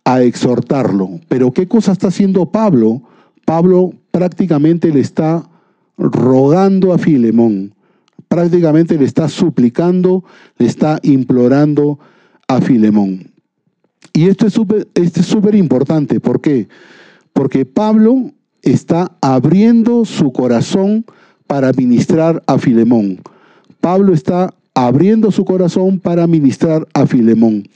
a 0.04 0.22
exhortarlo. 0.22 1.20
Pero 1.28 1.52
¿qué 1.52 1.68
cosa 1.68 1.92
está 1.92 2.08
haciendo 2.08 2.46
Pablo? 2.46 3.02
Pablo 3.44 3.92
prácticamente 4.10 4.90
le 4.90 5.00
está 5.00 5.48
rogando 5.98 6.92
a 6.92 6.98
Filemón, 6.98 7.74
prácticamente 8.28 8.98
le 8.98 9.04
está 9.04 9.28
suplicando, 9.28 10.24
le 10.58 10.66
está 10.66 10.98
implorando 11.02 11.98
a 12.48 12.60
Filemón. 12.60 13.30
Y 14.12 14.28
esto 14.28 14.46
es 14.46 14.52
súper 14.52 14.88
es 14.94 15.12
súper 15.26 15.54
importante. 15.54 16.20
¿Por 16.20 16.40
qué? 16.40 16.68
Porque 17.32 17.64
Pablo 17.66 18.32
está 18.62 19.16
abriendo 19.20 20.04
su 20.04 20.32
corazón 20.32 21.04
para 21.46 21.72
ministrar 21.72 22.42
a 22.46 22.58
Filemón. 22.58 23.20
Pablo 23.80 24.12
está 24.14 24.54
abriendo 24.74 25.30
su 25.30 25.44
corazón 25.44 26.00
para 26.00 26.26
ministrar 26.26 26.86
a 26.92 27.06
Filemón. 27.06 27.68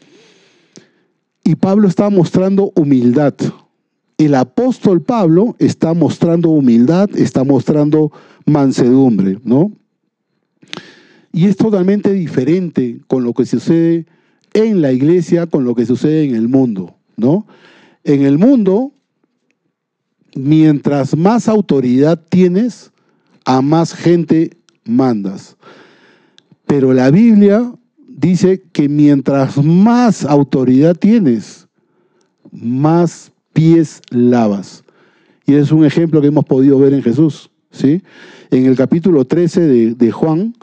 Y 1.44 1.54
Pablo 1.54 1.88
está 1.88 2.10
mostrando 2.10 2.72
humildad. 2.74 3.34
El 4.18 4.34
apóstol 4.34 5.00
Pablo 5.00 5.56
está 5.58 5.94
mostrando 5.94 6.50
humildad, 6.50 7.08
está 7.16 7.42
mostrando 7.44 8.12
mansedumbre, 8.44 9.38
¿no? 9.44 9.72
Y 11.32 11.46
es 11.46 11.56
totalmente 11.56 12.12
diferente 12.12 13.00
con 13.06 13.24
lo 13.24 13.32
que 13.32 13.46
sucede 13.46 14.06
en 14.54 14.82
la 14.82 14.92
iglesia, 14.92 15.46
con 15.46 15.64
lo 15.64 15.74
que 15.74 15.86
sucede 15.86 16.24
en 16.24 16.34
el 16.34 16.48
mundo, 16.48 16.96
¿no? 17.16 17.46
En 18.04 18.22
el 18.22 18.38
mundo, 18.38 18.92
mientras 20.34 21.16
más 21.16 21.48
autoridad 21.48 22.20
tienes, 22.28 22.92
a 23.44 23.62
más 23.62 23.94
gente 23.94 24.56
mandas. 24.84 25.56
Pero 26.66 26.92
la 26.92 27.10
Biblia 27.10 27.72
dice 28.06 28.62
que 28.72 28.88
mientras 28.88 29.62
más 29.62 30.24
autoridad 30.24 30.94
tienes, 30.94 31.66
más 32.52 33.32
pies 33.52 34.02
lavas. 34.10 34.84
Y 35.46 35.54
es 35.54 35.72
un 35.72 35.84
ejemplo 35.84 36.20
que 36.20 36.28
hemos 36.28 36.44
podido 36.44 36.78
ver 36.78 36.94
en 36.94 37.02
Jesús. 37.02 37.50
¿sí? 37.70 38.02
En 38.50 38.66
el 38.66 38.76
capítulo 38.76 39.24
13 39.24 39.60
de, 39.62 39.94
de 39.94 40.10
Juan 40.12 40.54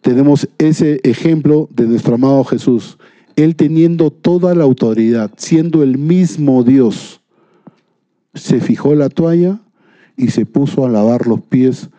tenemos 0.00 0.48
ese 0.58 1.00
ejemplo 1.04 1.68
de 1.72 1.86
nuestro 1.86 2.14
amado 2.14 2.44
Jesús. 2.44 2.98
Él 3.36 3.54
teniendo 3.54 4.10
toda 4.10 4.54
la 4.54 4.64
autoridad, 4.64 5.30
siendo 5.36 5.82
el 5.82 5.98
mismo 5.98 6.64
Dios, 6.64 7.20
se 8.34 8.60
fijó 8.60 8.94
la 8.94 9.10
toalla 9.10 9.60
y 10.16 10.28
se 10.28 10.46
puso 10.46 10.86
a 10.86 10.90
lavar 10.90 11.26
los 11.26 11.42
pies 11.42 11.90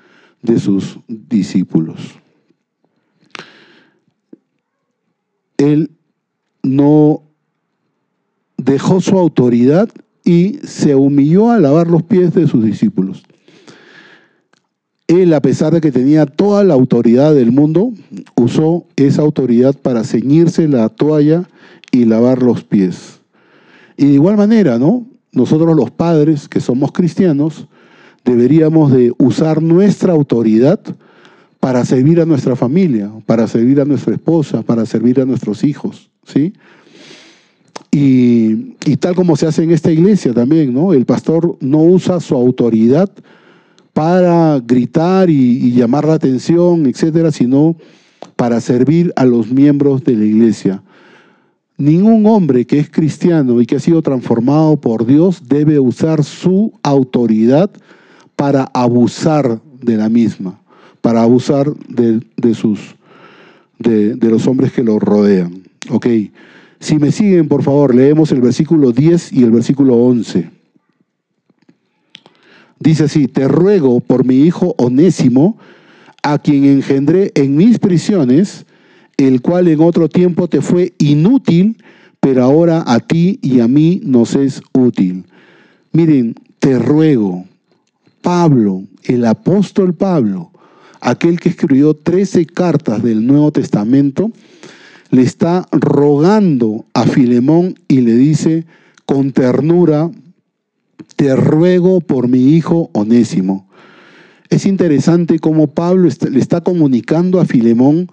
de 0.42 0.60
sus 0.60 1.00
discípulos. 1.08 2.00
Él 5.58 5.92
no 6.64 7.24
dejó 8.58 9.02
su 9.02 9.18
autoridad 9.18 9.90
y 10.24 10.60
se 10.64 10.96
humilló 10.96 11.52
a 11.52 11.60
lavar 11.60 11.88
los 11.88 12.04
pies 12.04 12.34
de 12.34 12.48
sus 12.48 12.64
discípulos. 12.64 13.24
Él, 15.08 15.34
a 15.34 15.42
pesar 15.42 15.74
de 15.74 15.82
que 15.82 15.92
tenía 15.92 16.26
toda 16.26 16.64
la 16.64 16.74
autoridad 16.74 17.34
del 17.34 17.52
mundo, 17.52 17.94
usó 18.36 18.86
esa 18.98 19.22
autoridad 19.22 19.74
para 19.76 20.04
ceñirse 20.04 20.68
la 20.68 20.90
toalla 20.90 21.48
y 21.92 22.06
lavar 22.06 22.44
los 22.44 22.64
pies. 22.64 23.20
Y 23.96 24.08
de 24.08 24.14
igual 24.14 24.38
manera, 24.38 24.78
¿no? 24.78 25.06
Nosotros 25.32 25.76
los 25.76 25.92
padres, 25.92 26.50
que 26.50 26.60
somos 26.60 26.92
cristianos, 26.92 27.68
deberíamos 28.26 28.92
de 28.92 29.14
usar 29.18 29.62
nuestra 29.62 30.14
autoridad 30.14 30.80
para 31.60 31.86
servir 31.86 32.22
a 32.22 32.26
nuestra 32.26 32.56
familia, 32.56 33.10
para 33.26 33.48
servir 33.48 33.82
a 33.82 33.86
nuestra 33.86 34.14
esposa, 34.14 34.62
para 34.62 34.86
servir 34.86 35.20
a 35.22 35.26
nuestros 35.26 35.64
hijos, 35.64 36.10
¿sí? 36.26 36.54
Y, 37.92 38.76
tal 38.98 39.16
como 39.16 39.36
se 39.36 39.48
hace 39.48 39.64
en 39.64 39.72
esta 39.72 39.92
iglesia 39.92 40.34
también, 40.34 40.74
¿no? 40.74 40.94
El 40.94 41.06
pastor 41.06 41.58
no 41.62 41.80
usa 41.80 42.20
su 42.20 42.36
autoridad 42.36 43.10
para 43.98 44.60
gritar 44.60 45.28
y, 45.28 45.72
llamar 45.72 46.06
la 46.06 46.14
atención, 46.14 46.86
etcétera, 46.86 47.32
sino 47.32 47.76
para 48.36 48.62
servir 48.62 49.12
a 49.16 49.26
los 49.26 49.50
miembros 49.50 50.04
de 50.04 50.16
la 50.16 50.24
iglesia. 50.24 50.84
Ningún 51.80 52.28
hombre 52.28 52.66
que 52.68 52.78
es 52.78 52.92
cristiano 52.92 53.60
y 53.60 53.66
que 53.66 53.78
ha 53.78 53.80
sido 53.80 54.04
transformado 54.04 54.78
por 54.78 55.08
Dios 55.08 55.42
debe 55.50 55.80
usar 55.80 56.24
su 56.24 56.74
autoridad 56.84 57.72
para 58.36 58.66
abusar 58.72 59.62
de 59.82 59.98
la 59.98 60.10
misma, 60.10 60.60
para 61.02 61.24
abusar 61.24 61.74
de, 61.88 62.54
sus, 62.54 62.96
de, 63.80 64.14
de, 64.14 64.30
los 64.30 64.46
hombres 64.46 64.74
que 64.74 64.84
lo 64.84 65.00
rodean. 65.00 65.64
Ok, 65.90 66.06
si 66.80 67.00
me 67.00 67.12
siguen, 67.12 67.48
por 67.48 67.64
favor, 67.64 67.96
leemos 67.96 68.32
el 68.32 68.42
versículo 68.42 68.92
10 68.92 69.34
y 69.34 69.42
el 69.42 69.50
versículo 69.50 69.96
11. 69.96 70.57
Dice 72.80 73.06
así, 73.06 73.28
te 73.28 73.48
ruego 73.48 74.00
por 74.00 74.26
mi 74.26 74.42
hijo 74.42 74.76
onésimo, 74.78 75.58
a 76.24 76.40
quien 76.40 76.66
engendré 76.66 77.32
en 77.36 77.56
mis 77.56 77.80
prisiones, 77.80 78.66
el 79.18 79.42
cual 79.42 79.68
en 79.68 79.80
otro 79.82 80.10
tiempo 80.10 80.48
te 80.48 80.62
fue 80.62 80.94
inútil, 80.98 81.78
pero 82.20 82.44
ahora 82.44 82.84
a 82.86 83.00
ti 83.00 83.40
y 83.42 83.62
a 83.62 83.68
mí 83.68 84.02
nos 84.04 84.36
es 84.36 84.62
útil. 84.74 85.26
Miren, 85.92 86.36
te 86.60 86.78
ruego, 86.78 87.46
Pablo, 88.22 88.84
el 89.04 89.26
apóstol 89.26 89.94
Pablo, 89.94 90.52
aquel 91.00 91.40
que 91.40 91.50
escribió 91.50 91.94
13 91.94 92.46
cartas 92.46 93.02
del 93.02 93.26
Nuevo 93.26 93.52
Testamento, 93.52 94.32
le 95.10 95.22
está 95.22 95.66
rogando 95.72 96.86
a 96.94 97.04
Filemón 97.06 97.76
y 97.88 98.02
le 98.02 98.14
dice 98.14 98.66
con 99.06 99.32
ternura, 99.32 100.12
te 101.18 101.36
ruego 101.36 102.00
por 102.00 102.30
mi 102.30 102.54
hijo 102.54 102.90
onésimo. 102.94 103.68
Es 104.50 104.66
interesante 104.66 105.40
cómo 105.40 105.68
Pablo 105.68 106.08
le 106.32 106.40
está 106.40 106.62
comunicando 106.62 107.42
a 107.42 107.46
Filemón 107.46 108.10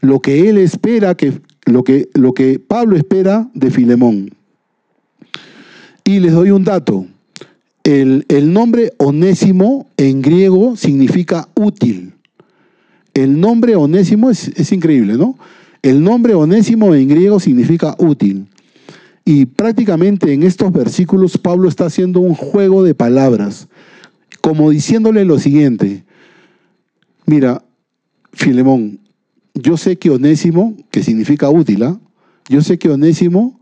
lo 0.00 0.20
que 0.20 0.48
él 0.48 0.58
espera, 0.58 1.16
que, 1.16 1.32
lo, 1.64 1.82
que, 1.82 2.08
lo 2.12 2.34
que 2.34 2.60
Pablo 2.60 2.96
espera 2.96 3.48
de 3.54 3.70
Filemón. 3.70 4.30
Y 6.04 6.20
les 6.20 6.32
doy 6.32 6.50
un 6.50 6.62
dato. 6.62 7.06
El, 7.84 8.24
nombre 8.52 8.92
onésimo 8.98 9.88
en 9.96 10.20
griego 10.20 10.76
significa 10.76 11.48
útil. 11.54 12.12
El 13.14 13.40
nombre 13.40 13.76
onésimo 13.76 14.30
es, 14.30 14.48
es, 14.48 14.72
increíble, 14.72 15.14
¿no? 15.14 15.36
El 15.82 16.04
nombre 16.04 16.34
onésimo 16.34 16.94
en 16.94 17.08
griego 17.08 17.40
significa 17.40 17.96
útil. 17.98 18.46
Y 19.24 19.46
prácticamente 19.46 20.32
en 20.32 20.42
estos 20.42 20.72
versículos 20.72 21.38
Pablo 21.38 21.68
está 21.68 21.86
haciendo 21.86 22.20
un 22.20 22.34
juego 22.34 22.82
de 22.82 22.94
palabras, 22.94 23.68
como 24.40 24.70
diciéndole 24.70 25.24
lo 25.24 25.38
siguiente. 25.38 26.04
Mira, 27.26 27.64
Filemón, 28.32 28.98
yo 29.54 29.76
sé 29.76 29.96
que 29.96 30.10
onésimo, 30.10 30.76
que 30.90 31.02
significa 31.02 31.50
útil, 31.50 31.84
¿ah? 31.84 32.00
yo 32.48 32.62
sé 32.62 32.78
que 32.78 32.90
onésimo 32.90 33.60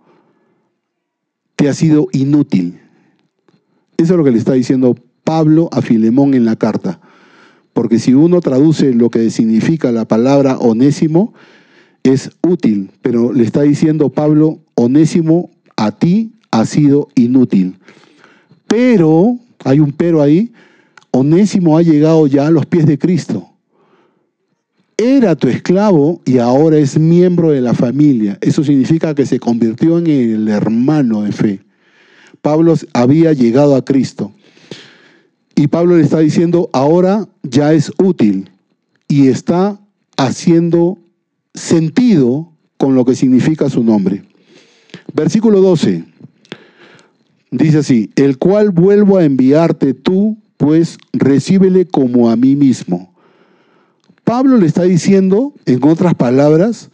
te 1.57 1.69
ha 1.69 1.75
sido 1.75 2.09
inútil. 2.13 2.81
Eso 3.99 4.15
es 4.15 4.19
lo 4.19 4.25
que 4.25 4.31
le 4.31 4.39
está 4.39 4.55
diciendo 4.55 4.97
Pablo 5.25 5.69
a 5.73 5.83
Filemón 5.83 6.33
en 6.33 6.47
la 6.47 6.57
carta. 6.57 7.01
Porque 7.75 7.99
si 7.99 8.15
uno 8.15 8.41
traduce 8.41 8.95
lo 8.95 9.11
que 9.11 9.31
significa 9.31 9.93
la 9.93 10.09
palabra 10.09 10.59
onésimo, 10.59 11.35
es 12.03 12.31
útil, 12.43 12.91
pero 13.03 13.33
le 13.33 13.45
está 13.45 13.63
diciendo 13.63 14.09
Pablo, 14.09 14.61
onésimo 14.81 15.51
a 15.77 15.93
ti 15.93 16.33
ha 16.51 16.65
sido 16.65 17.09
inútil. 17.15 17.77
Pero, 18.67 19.39
hay 19.65 19.81
un 19.81 19.93
pero 19.93 20.23
ahí, 20.23 20.53
onésimo 21.11 21.77
ha 21.77 21.83
llegado 21.83 22.27
ya 22.27 22.47
a 22.47 22.51
los 22.51 22.67
pies 22.67 22.87
de 22.87 22.99
Cristo. 22.99 23.47
Era 24.97 25.35
tu 25.35 25.49
esclavo 25.49 26.21
y 26.25 26.39
ahora 26.39 26.79
es 26.79 26.99
miembro 26.99 27.51
de 27.51 27.61
la 27.61 27.75
familia. 27.75 28.39
Eso 28.41 28.63
significa 28.63 29.15
que 29.15 29.27
se 29.27 29.41
convirtió 29.41 29.99
en 29.99 30.07
el 30.07 30.49
hermano 30.49 31.23
de 31.23 31.33
fe. 31.33 31.61
Pablo 32.43 32.75
había 32.93 33.33
llegado 33.33 33.77
a 33.77 33.85
Cristo. 33.85 34.33
Y 35.57 35.69
Pablo 35.69 35.97
le 35.97 36.03
está 36.03 36.21
diciendo, 36.21 36.71
ahora 36.73 37.29
ya 37.43 37.73
es 37.73 37.93
útil 37.99 38.51
y 39.09 39.29
está 39.29 39.79
haciendo 40.17 40.99
sentido 41.55 42.53
con 42.77 42.95
lo 42.95 43.05
que 43.05 43.15
significa 43.15 43.69
su 43.69 43.83
nombre. 43.83 44.23
Versículo 45.15 45.61
12. 45.61 46.05
Dice 47.51 47.79
así, 47.79 48.11
el 48.17 48.39
cual 48.39 48.71
vuelvo 48.71 49.19
a 49.19 49.25
enviarte 49.25 49.95
tú, 49.95 50.39
pues 50.57 50.99
recíbele 51.13 51.87
como 51.87 52.31
a 52.31 52.37
mí 52.37 52.55
mismo. 52.55 53.13
Pablo 54.25 54.57
le 54.59 54.67
está 54.67 54.83
diciendo, 54.83 55.53
en 55.67 55.83
otras 55.85 56.15
palabras, 56.15 56.91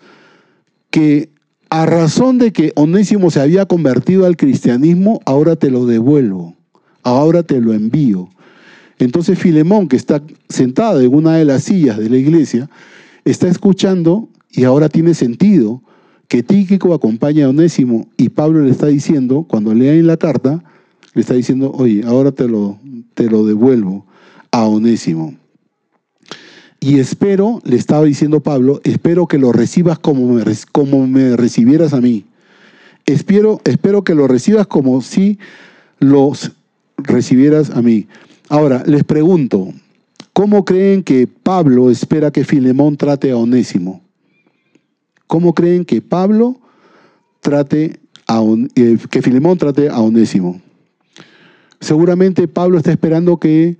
que 0.90 1.28
a 1.68 1.84
razón 1.84 2.38
de 2.38 2.52
que 2.52 2.72
Onésimo 2.76 3.30
se 3.30 3.40
había 3.40 3.66
convertido 3.66 4.24
al 4.24 4.36
cristianismo, 4.36 5.20
ahora 5.26 5.56
te 5.56 5.70
lo 5.70 5.84
devuelvo, 5.84 6.54
ahora 7.02 7.42
te 7.42 7.60
lo 7.60 7.74
envío. 7.74 8.30
Entonces 8.98 9.38
Filemón, 9.38 9.88
que 9.88 9.96
está 9.96 10.22
sentado 10.48 11.00
en 11.02 11.14
una 11.14 11.36
de 11.36 11.44
las 11.44 11.64
sillas 11.64 11.98
de 11.98 12.08
la 12.08 12.16
iglesia, 12.16 12.70
está 13.26 13.48
escuchando 13.48 14.30
y 14.50 14.64
ahora 14.64 14.88
tiene 14.88 15.12
sentido 15.12 15.82
que 16.28 16.42
Tíquico 16.42 16.94
acompaña 16.94 17.46
a 17.46 17.50
Onésimo 17.50 18.08
y 18.16 18.30
Pablo 18.30 18.64
le 18.64 18.70
está 18.70 18.86
diciendo, 18.86 19.44
cuando 19.48 19.74
leen 19.74 20.06
la 20.06 20.16
carta, 20.16 20.62
le 21.14 21.20
está 21.20 21.34
diciendo, 21.34 21.72
oye, 21.72 22.02
ahora 22.04 22.32
te 22.32 22.48
lo, 22.48 22.78
te 23.14 23.30
lo 23.30 23.44
devuelvo 23.44 24.06
a 24.50 24.64
Onésimo. 24.66 25.34
Y 26.80 26.98
espero, 26.98 27.60
le 27.64 27.76
estaba 27.76 28.04
diciendo 28.04 28.40
Pablo, 28.40 28.80
espero 28.84 29.26
que 29.26 29.38
lo 29.38 29.52
recibas 29.52 29.98
como 29.98 30.34
me, 30.34 30.44
como 30.72 31.06
me 31.06 31.36
recibieras 31.36 31.92
a 31.92 32.00
mí. 32.00 32.24
Espero, 33.06 33.60
espero 33.64 34.04
que 34.04 34.14
lo 34.14 34.28
recibas 34.28 34.66
como 34.66 35.00
si 35.00 35.38
los 35.98 36.52
recibieras 36.98 37.70
a 37.70 37.82
mí. 37.82 38.06
Ahora, 38.48 38.82
les 38.86 39.04
pregunto, 39.04 39.72
¿cómo 40.32 40.64
creen 40.64 41.02
que 41.02 41.26
Pablo 41.26 41.90
espera 41.90 42.30
que 42.30 42.44
Filemón 42.44 42.96
trate 42.96 43.30
a 43.30 43.36
Onésimo? 43.36 44.05
¿Cómo 45.26 45.54
creen 45.54 45.84
que 45.84 46.00
Pablo 46.02 46.56
trate 47.40 47.98
a 48.26 48.42
eh, 48.74 48.98
que 49.10 49.22
Filemón 49.22 49.58
trate 49.58 49.88
a 49.88 50.00
Onésimo? 50.00 50.60
Seguramente 51.80 52.48
Pablo 52.48 52.78
está 52.78 52.90
esperando 52.90 53.38
que 53.38 53.78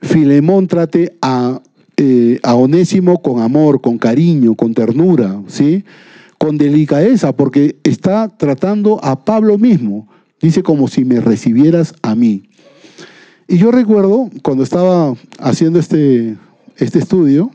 Filemón 0.00 0.66
trate 0.66 1.16
a, 1.22 1.60
eh, 1.96 2.40
a 2.42 2.54
Onésimo 2.54 3.22
con 3.22 3.40
amor, 3.40 3.80
con 3.80 3.98
cariño, 3.98 4.54
con 4.54 4.74
ternura, 4.74 5.42
¿sí? 5.48 5.84
con 6.38 6.58
delicadeza, 6.58 7.36
porque 7.36 7.76
está 7.84 8.28
tratando 8.28 8.98
a 9.04 9.24
Pablo 9.24 9.58
mismo. 9.58 10.08
Dice 10.40 10.64
como 10.64 10.88
si 10.88 11.04
me 11.04 11.20
recibieras 11.20 11.94
a 12.02 12.16
mí. 12.16 12.48
Y 13.46 13.58
yo 13.58 13.70
recuerdo 13.70 14.28
cuando 14.42 14.64
estaba 14.64 15.14
haciendo 15.38 15.78
este, 15.78 16.36
este 16.78 16.98
estudio, 16.98 17.50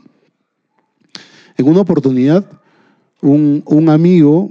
en 1.58 1.68
una 1.68 1.80
oportunidad, 1.80 2.46
un, 3.22 3.88
amigo 3.88 4.50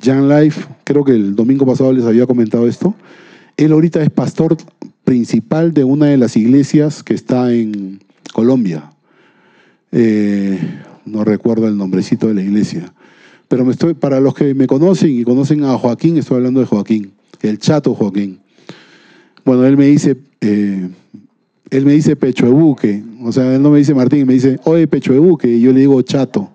Young 0.00 0.28
Life, 0.28 0.66
creo 0.84 1.04
que 1.04 1.12
el 1.12 1.34
domingo 1.34 1.66
pasado 1.66 1.92
les 1.92 2.04
había 2.04 2.26
comentado 2.26 2.66
esto, 2.66 2.94
él 3.56 3.72
ahorita 3.72 4.02
es 4.02 4.10
pastor 4.10 4.56
principal 5.04 5.72
de 5.72 5.84
una 5.84 6.06
de 6.06 6.16
las 6.16 6.36
iglesias 6.36 7.02
que 7.02 7.14
está 7.14 7.52
en 7.52 8.00
Colombia. 8.32 8.90
Eh, 9.92 10.58
no 11.04 11.24
recuerdo 11.24 11.68
el 11.68 11.76
nombrecito 11.76 12.26
de 12.26 12.34
la 12.34 12.42
iglesia. 12.42 12.92
Pero 13.48 13.64
me 13.64 13.72
estoy, 13.72 13.94
para 13.94 14.20
los 14.20 14.34
que 14.34 14.54
me 14.54 14.66
conocen 14.66 15.10
y 15.10 15.22
conocen 15.22 15.62
a 15.64 15.78
Joaquín, 15.78 16.16
estoy 16.16 16.38
hablando 16.38 16.60
de 16.60 16.66
Joaquín, 16.66 17.12
el 17.42 17.58
chato 17.58 17.94
Joaquín. 17.94 18.40
Bueno, 19.44 19.64
él 19.66 19.76
me 19.76 19.86
dice, 19.86 20.16
eh, 20.40 20.88
él 21.70 21.84
me 21.86 21.92
dice 21.92 22.16
pecho 22.16 22.46
de 22.46 22.52
buque. 22.52 23.02
O 23.22 23.32
sea, 23.32 23.54
él 23.54 23.62
no 23.62 23.70
me 23.70 23.78
dice 23.78 23.94
Martín, 23.94 24.26
me 24.26 24.34
dice, 24.34 24.58
oye, 24.64 24.86
pecho 24.86 25.12
de 25.12 25.18
buque. 25.18 25.48
Y 25.48 25.60
yo 25.60 25.72
le 25.72 25.80
digo 25.80 26.00
chato, 26.02 26.50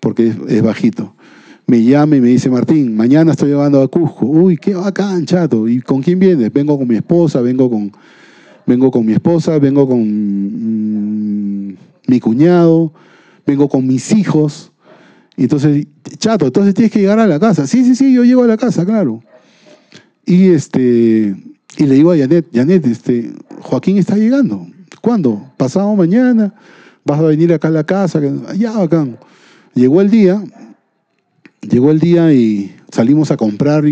porque 0.00 0.32
es 0.48 0.62
bajito 0.62 1.14
me 1.68 1.84
llama 1.84 2.16
y 2.16 2.20
me 2.22 2.28
dice, 2.28 2.48
Martín, 2.48 2.96
mañana 2.96 3.32
estoy 3.32 3.50
llevando 3.50 3.82
a 3.82 3.88
Cusco. 3.88 4.24
Uy, 4.24 4.56
qué 4.56 4.74
bacán, 4.74 5.26
chato. 5.26 5.68
¿Y 5.68 5.82
con 5.82 6.00
quién 6.00 6.18
vienes? 6.18 6.50
Vengo 6.50 6.78
con 6.78 6.88
mi 6.88 6.96
esposa, 6.96 7.42
vengo 7.42 7.68
con, 7.68 7.92
vengo 8.64 8.90
con 8.90 9.04
mi 9.04 9.12
esposa, 9.12 9.58
vengo 9.58 9.86
con 9.86 10.00
mm, 10.00 11.76
mi 12.06 12.20
cuñado, 12.20 12.94
vengo 13.46 13.68
con 13.68 13.86
mis 13.86 14.12
hijos. 14.12 14.72
entonces, 15.36 15.86
chato, 16.16 16.46
entonces 16.46 16.72
tienes 16.72 16.90
que 16.90 17.00
llegar 17.00 17.18
a 17.18 17.26
la 17.26 17.38
casa. 17.38 17.66
Sí, 17.66 17.84
sí, 17.84 17.94
sí, 17.94 18.14
yo 18.14 18.24
llego 18.24 18.44
a 18.44 18.46
la 18.46 18.56
casa, 18.56 18.86
claro. 18.86 19.22
Y 20.24 20.48
este, 20.48 21.36
y 21.78 21.86
le 21.86 21.94
digo 21.94 22.10
a 22.10 22.18
Janet, 22.18 22.46
Janet, 22.52 22.84
este, 22.86 23.32
Joaquín 23.60 23.98
está 23.98 24.16
llegando. 24.16 24.66
¿Cuándo? 25.00 25.48
Pasado 25.56 25.94
mañana, 25.94 26.52
vas 27.04 27.20
a 27.20 27.22
venir 27.22 27.52
acá 27.52 27.68
a 27.68 27.70
la 27.70 27.84
casa. 27.84 28.20
Ya, 28.56 28.72
bacán. 28.72 29.16
Llegó 29.74 30.00
el 30.00 30.10
día, 30.10 30.42
llegó 31.60 31.92
el 31.92 32.00
día 32.00 32.32
y 32.32 32.74
salimos 32.90 33.30
a 33.30 33.36
comprar, 33.36 33.84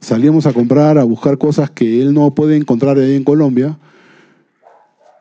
salíamos 0.00 0.46
a 0.46 0.54
comprar, 0.54 0.96
a 0.96 1.04
buscar 1.04 1.36
cosas 1.36 1.70
que 1.70 2.00
él 2.00 2.14
no 2.14 2.34
puede 2.34 2.56
encontrar 2.56 2.96
ahí 2.96 3.16
en 3.16 3.24
Colombia. 3.24 3.76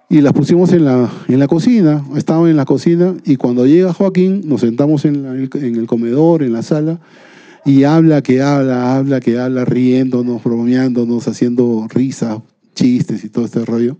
Y 0.07 0.21
las 0.21 0.31
pusimos 0.31 0.71
en 0.71 0.85
la, 0.85 1.09
en 1.27 1.37
la 1.37 1.47
cocina, 1.47 2.05
estaban 2.15 2.49
en 2.49 2.55
la 2.55 2.65
cocina 2.65 3.13
y 3.25 3.35
cuando 3.35 3.65
llega 3.65 3.93
Joaquín 3.93 4.43
nos 4.45 4.61
sentamos 4.61 5.03
en, 5.03 5.25
en 5.25 5.75
el 5.75 5.85
comedor, 5.85 6.43
en 6.43 6.53
la 6.53 6.63
sala, 6.63 6.99
y 7.65 7.83
habla 7.83 8.21
que 8.21 8.41
habla, 8.41 8.95
habla 8.95 9.19
que 9.19 9.39
habla, 9.39 9.65
riéndonos, 9.65 10.43
bromeándonos, 10.43 11.27
haciendo 11.27 11.87
risas, 11.89 12.39
chistes 12.75 13.23
y 13.23 13.29
todo 13.29 13.45
este 13.45 13.63
rollo. 13.65 13.97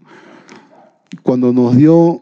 Cuando 1.23 1.53
nos 1.53 1.75
dio 1.75 2.21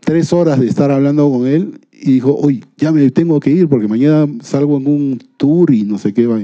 tres 0.00 0.32
horas 0.32 0.60
de 0.60 0.66
estar 0.68 0.90
hablando 0.90 1.30
con 1.30 1.46
él, 1.46 1.80
y 1.92 2.12
dijo, 2.12 2.36
hoy 2.36 2.62
ya 2.76 2.92
me 2.92 3.10
tengo 3.10 3.40
que 3.40 3.50
ir 3.50 3.68
porque 3.68 3.88
mañana 3.88 4.30
salgo 4.42 4.76
en 4.76 4.86
un 4.86 5.18
tour 5.38 5.72
y 5.72 5.84
no 5.84 5.96
sé 5.96 6.12
qué. 6.12 6.26
Va. 6.26 6.38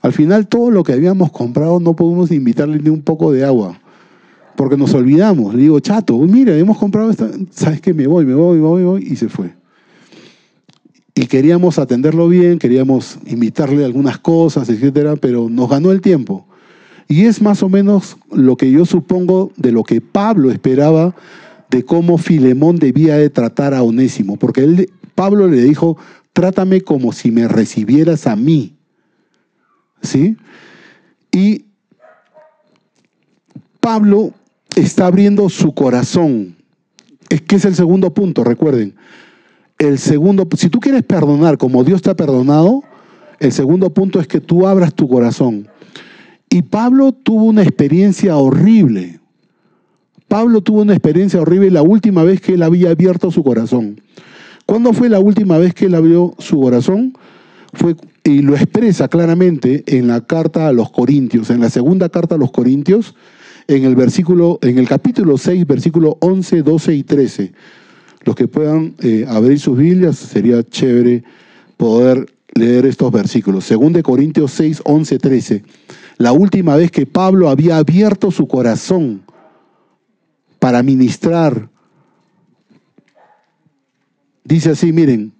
Al 0.00 0.12
final 0.12 0.48
todo 0.48 0.70
lo 0.70 0.82
que 0.82 0.92
habíamos 0.92 1.30
comprado 1.30 1.78
no 1.80 1.94
pudimos 1.94 2.30
invitarle 2.32 2.80
ni 2.80 2.90
un 2.90 3.02
poco 3.02 3.32
de 3.32 3.44
agua, 3.44 3.78
porque 4.56 4.76
nos 4.76 4.92
olvidamos. 4.94 5.54
Le 5.54 5.62
digo, 5.62 5.80
chato, 5.80 6.18
mira, 6.18 6.56
hemos 6.56 6.78
comprado 6.78 7.10
esta, 7.10 7.30
¿sabes 7.50 7.80
qué? 7.80 7.94
Me 7.94 8.06
voy, 8.06 8.24
me 8.26 8.34
voy, 8.34 8.58
me 8.58 8.64
voy, 8.64 8.80
me 8.80 8.86
voy, 8.86 9.02
y 9.08 9.16
se 9.16 9.28
fue. 9.28 9.57
Y 11.18 11.26
queríamos 11.26 11.80
atenderlo 11.80 12.28
bien, 12.28 12.60
queríamos 12.60 13.18
invitarle 13.26 13.84
algunas 13.84 14.18
cosas, 14.18 14.68
etcétera, 14.68 15.16
pero 15.16 15.48
nos 15.48 15.68
ganó 15.68 15.90
el 15.90 16.00
tiempo. 16.00 16.46
Y 17.08 17.24
es 17.24 17.42
más 17.42 17.64
o 17.64 17.68
menos 17.68 18.16
lo 18.30 18.56
que 18.56 18.70
yo 18.70 18.86
supongo 18.86 19.50
de 19.56 19.72
lo 19.72 19.82
que 19.82 20.00
Pablo 20.00 20.52
esperaba 20.52 21.16
de 21.70 21.84
cómo 21.84 22.18
Filemón 22.18 22.76
debía 22.76 23.16
de 23.16 23.30
tratar 23.30 23.74
a 23.74 23.82
Onésimo, 23.82 24.36
porque 24.36 24.62
él, 24.62 24.92
Pablo 25.16 25.48
le 25.48 25.60
dijo, 25.60 25.98
trátame 26.32 26.82
como 26.82 27.12
si 27.12 27.32
me 27.32 27.48
recibieras 27.48 28.28
a 28.28 28.36
mí. 28.36 28.76
¿Sí? 30.00 30.36
Y 31.32 31.64
Pablo 33.80 34.34
está 34.76 35.06
abriendo 35.06 35.48
su 35.48 35.74
corazón. 35.74 36.54
Es 37.28 37.42
que 37.42 37.56
es 37.56 37.64
el 37.64 37.74
segundo 37.74 38.14
punto, 38.14 38.44
recuerden. 38.44 38.94
El 39.78 39.98
segundo, 39.98 40.48
si 40.56 40.68
tú 40.68 40.80
quieres 40.80 41.04
perdonar 41.04 41.56
como 41.56 41.84
Dios 41.84 42.02
te 42.02 42.10
ha 42.10 42.16
perdonado, 42.16 42.82
el 43.38 43.52
segundo 43.52 43.90
punto 43.90 44.20
es 44.20 44.26
que 44.26 44.40
tú 44.40 44.66
abras 44.66 44.92
tu 44.92 45.08
corazón. 45.08 45.68
Y 46.50 46.62
Pablo 46.62 47.12
tuvo 47.12 47.44
una 47.44 47.62
experiencia 47.62 48.36
horrible. 48.36 49.20
Pablo 50.26 50.62
tuvo 50.62 50.82
una 50.82 50.94
experiencia 50.94 51.40
horrible 51.40 51.70
la 51.70 51.82
última 51.82 52.24
vez 52.24 52.40
que 52.40 52.54
él 52.54 52.62
había 52.64 52.90
abierto 52.90 53.30
su 53.30 53.44
corazón. 53.44 54.00
¿Cuándo 54.66 54.92
fue 54.92 55.08
la 55.08 55.20
última 55.20 55.58
vez 55.58 55.74
que 55.74 55.86
él 55.86 55.94
abrió 55.94 56.34
su 56.38 56.60
corazón? 56.60 57.16
Fue, 57.72 57.94
y 58.24 58.42
lo 58.42 58.56
expresa 58.56 59.08
claramente 59.08 59.84
en 59.86 60.08
la 60.08 60.22
carta 60.22 60.68
a 60.68 60.72
los 60.72 60.90
Corintios, 60.90 61.50
en 61.50 61.60
la 61.60 61.70
segunda 61.70 62.08
carta 62.08 62.34
a 62.34 62.38
los 62.38 62.50
Corintios, 62.50 63.14
en 63.68 63.84
el 63.84 63.94
versículo, 63.94 64.58
en 64.62 64.78
el 64.78 64.88
capítulo 64.88 65.38
6, 65.38 65.66
versículo 65.66 66.18
11, 66.20 66.62
12 66.62 66.94
y 66.94 67.02
13. 67.04 67.52
Los 68.24 68.34
que 68.34 68.48
puedan 68.48 68.94
eh, 69.00 69.24
abrir 69.28 69.58
sus 69.60 69.76
Biblias, 69.76 70.16
sería 70.16 70.62
chévere 70.62 71.24
poder 71.76 72.32
leer 72.54 72.86
estos 72.86 73.10
versículos. 73.12 73.64
Según 73.64 73.92
de 73.92 74.02
Corintios 74.02 74.52
6, 74.52 74.82
11, 74.84 75.18
13. 75.18 75.64
La 76.18 76.32
última 76.32 76.76
vez 76.76 76.90
que 76.90 77.06
Pablo 77.06 77.48
había 77.48 77.78
abierto 77.78 78.30
su 78.30 78.48
corazón 78.48 79.22
para 80.58 80.82
ministrar. 80.82 81.68
Dice 84.44 84.70
así, 84.70 84.92
miren, 84.92 85.32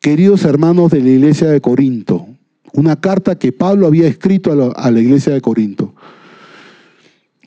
queridos 0.00 0.44
hermanos 0.44 0.90
de 0.90 1.00
la 1.00 1.10
iglesia 1.10 1.48
de 1.48 1.60
Corinto, 1.60 2.26
una 2.72 3.00
carta 3.00 3.38
que 3.38 3.52
Pablo 3.52 3.86
había 3.86 4.08
escrito 4.08 4.72
a 4.76 4.90
la, 4.90 5.00
iglesia 5.00 5.32
de 5.32 5.40
Corinto. 5.40 5.94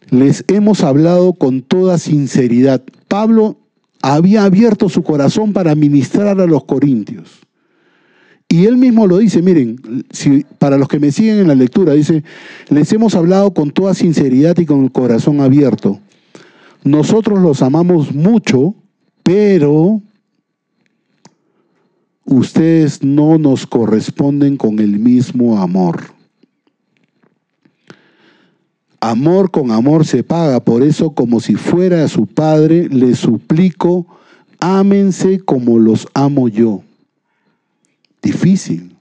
Les 0.09 0.45
hemos 0.47 0.83
hablado 0.83 1.33
con 1.33 1.61
toda 1.61 1.97
sinceridad. 1.97 2.81
Pablo 3.07 3.56
había 4.01 4.43
abierto 4.43 4.89
su 4.89 5.03
corazón 5.03 5.53
para 5.53 5.75
ministrar 5.75 6.39
a 6.39 6.47
los 6.47 6.63
corintios. 6.65 7.41
Y 8.49 8.65
él 8.65 8.77
mismo 8.77 9.07
lo 9.07 9.17
dice, 9.17 9.41
miren, 9.41 10.05
si, 10.09 10.45
para 10.57 10.77
los 10.77 10.87
que 10.87 10.99
me 10.99 11.11
siguen 11.11 11.39
en 11.39 11.47
la 11.49 11.55
lectura, 11.55 11.93
dice, 11.93 12.23
les 12.69 12.91
hemos 12.93 13.13
hablado 13.15 13.53
con 13.53 13.71
toda 13.71 13.93
sinceridad 13.93 14.57
y 14.57 14.65
con 14.65 14.85
el 14.85 14.91
corazón 14.91 15.41
abierto. 15.41 15.99
Nosotros 16.83 17.39
los 17.39 17.61
amamos 17.61 18.13
mucho, 18.13 18.73
pero 19.23 20.01
ustedes 22.23 23.03
no 23.03 23.37
nos 23.37 23.67
corresponden 23.67 24.55
con 24.55 24.79
el 24.79 24.97
mismo 24.99 25.61
amor. 25.61 26.16
Amor 28.99 29.51
con 29.51 29.71
amor 29.71 30.05
se 30.05 30.23
paga, 30.23 30.59
por 30.59 30.81
eso 30.81 31.11
como 31.11 31.39
si 31.39 31.55
fuera 31.55 32.07
su 32.07 32.25
padre, 32.25 32.89
le 32.89 33.15
suplico, 33.15 34.07
ámense 34.59 35.39
como 35.39 35.77
los 35.77 36.07
amo 36.13 36.47
yo. 36.47 36.81
Difícil. 38.21 38.95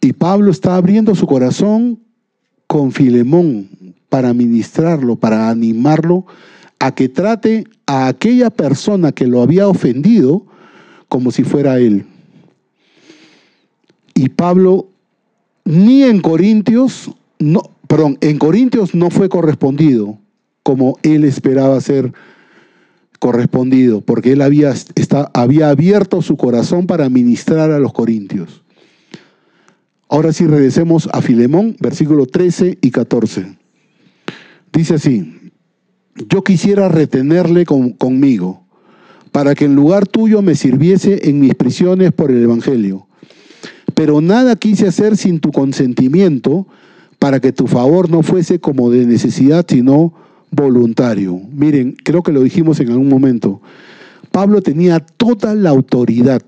Y 0.00 0.14
Pablo 0.14 0.50
está 0.50 0.76
abriendo 0.76 1.14
su 1.14 1.26
corazón 1.26 2.00
con 2.66 2.92
Filemón, 2.92 3.68
para 4.10 4.34
ministrarlo, 4.34 5.16
para 5.16 5.48
animarlo 5.48 6.26
a 6.78 6.94
que 6.94 7.08
trate 7.08 7.64
a 7.86 8.08
aquella 8.08 8.50
persona 8.50 9.12
que 9.12 9.26
lo 9.26 9.40
había 9.40 9.68
ofendido 9.68 10.44
como 11.08 11.30
si 11.30 11.44
fuera 11.44 11.78
él. 11.78 12.04
Y 14.14 14.28
Pablo 14.28 14.88
ni 15.64 16.02
en 16.02 16.20
Corintios, 16.20 17.10
no, 17.40 17.62
perdón, 17.88 18.18
en 18.20 18.38
Corintios 18.38 18.94
no 18.94 19.10
fue 19.10 19.28
correspondido 19.28 20.18
como 20.62 20.98
él 21.02 21.24
esperaba 21.24 21.80
ser 21.80 22.12
correspondido, 23.18 24.00
porque 24.00 24.32
él 24.32 24.42
había, 24.42 24.70
está, 24.70 25.30
había 25.34 25.70
abierto 25.70 26.22
su 26.22 26.36
corazón 26.36 26.86
para 26.86 27.08
ministrar 27.08 27.70
a 27.70 27.78
los 27.78 27.92
corintios. 27.92 28.62
Ahora 30.08 30.32
sí 30.32 30.46
regresemos 30.46 31.08
a 31.12 31.20
Filemón, 31.22 31.76
versículo 31.80 32.26
13 32.26 32.78
y 32.80 32.90
14. 32.90 33.56
Dice 34.72 34.94
así, 34.94 35.52
yo 36.28 36.42
quisiera 36.42 36.88
retenerle 36.88 37.64
conmigo, 37.64 38.64
para 39.32 39.54
que 39.54 39.66
en 39.66 39.76
lugar 39.76 40.06
tuyo 40.06 40.42
me 40.42 40.54
sirviese 40.54 41.28
en 41.28 41.40
mis 41.40 41.54
prisiones 41.54 42.12
por 42.12 42.30
el 42.30 42.42
Evangelio. 42.42 43.06
Pero 43.94 44.20
nada 44.20 44.56
quise 44.56 44.88
hacer 44.88 45.16
sin 45.16 45.40
tu 45.40 45.52
consentimiento, 45.52 46.66
para 47.20 47.38
que 47.38 47.52
tu 47.52 47.66
favor 47.66 48.10
no 48.10 48.22
fuese 48.22 48.58
como 48.60 48.90
de 48.90 49.04
necesidad, 49.04 49.66
sino 49.68 50.14
voluntario. 50.50 51.38
Miren, 51.52 51.94
creo 52.02 52.22
que 52.22 52.32
lo 52.32 52.40
dijimos 52.40 52.80
en 52.80 52.88
algún 52.88 53.10
momento. 53.10 53.60
Pablo 54.32 54.62
tenía 54.62 55.00
toda 55.00 55.54
la 55.54 55.68
autoridad, 55.68 56.40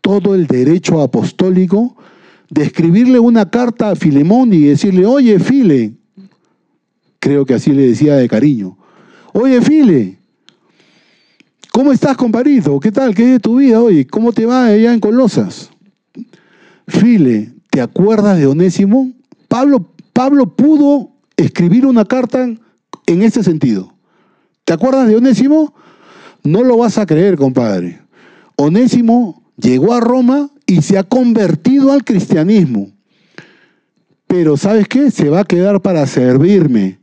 todo 0.00 0.36
el 0.36 0.46
derecho 0.46 1.02
apostólico 1.02 1.96
de 2.48 2.62
escribirle 2.62 3.18
una 3.18 3.50
carta 3.50 3.90
a 3.90 3.96
Filemón 3.96 4.52
y 4.52 4.60
decirle, 4.60 5.04
oye, 5.04 5.40
File, 5.40 5.94
creo 7.18 7.44
que 7.44 7.54
así 7.54 7.72
le 7.72 7.88
decía 7.88 8.14
de 8.14 8.28
cariño, 8.28 8.78
oye, 9.32 9.60
File, 9.60 10.16
¿cómo 11.72 11.90
estás, 11.90 12.16
compadrito? 12.16 12.78
¿Qué 12.78 12.92
tal? 12.92 13.16
¿Qué 13.16 13.24
es 13.24 13.30
de 13.32 13.40
tu 13.40 13.56
vida 13.56 13.80
hoy? 13.80 14.04
¿Cómo 14.04 14.32
te 14.32 14.46
va 14.46 14.66
allá 14.66 14.94
en 14.94 15.00
Colosas? 15.00 15.70
File, 16.86 17.52
¿te 17.68 17.80
acuerdas 17.80 18.38
de 18.38 18.46
Onésimo? 18.46 19.10
Pablo, 19.52 19.86
Pablo 20.14 20.56
pudo 20.56 21.10
escribir 21.36 21.84
una 21.84 22.06
carta 22.06 22.42
en 22.42 23.22
ese 23.22 23.44
sentido. 23.44 23.92
¿Te 24.64 24.72
acuerdas 24.72 25.06
de 25.06 25.16
Onésimo? 25.16 25.74
No 26.42 26.62
lo 26.62 26.78
vas 26.78 26.96
a 26.96 27.04
creer, 27.04 27.36
compadre. 27.36 28.00
Onésimo 28.56 29.42
llegó 29.58 29.92
a 29.92 30.00
Roma 30.00 30.48
y 30.64 30.80
se 30.80 30.96
ha 30.96 31.02
convertido 31.02 31.92
al 31.92 32.02
cristianismo. 32.02 32.92
Pero 34.26 34.56
¿sabes 34.56 34.88
qué? 34.88 35.10
Se 35.10 35.28
va 35.28 35.40
a 35.40 35.44
quedar 35.44 35.82
para 35.82 36.06
servirme. 36.06 36.98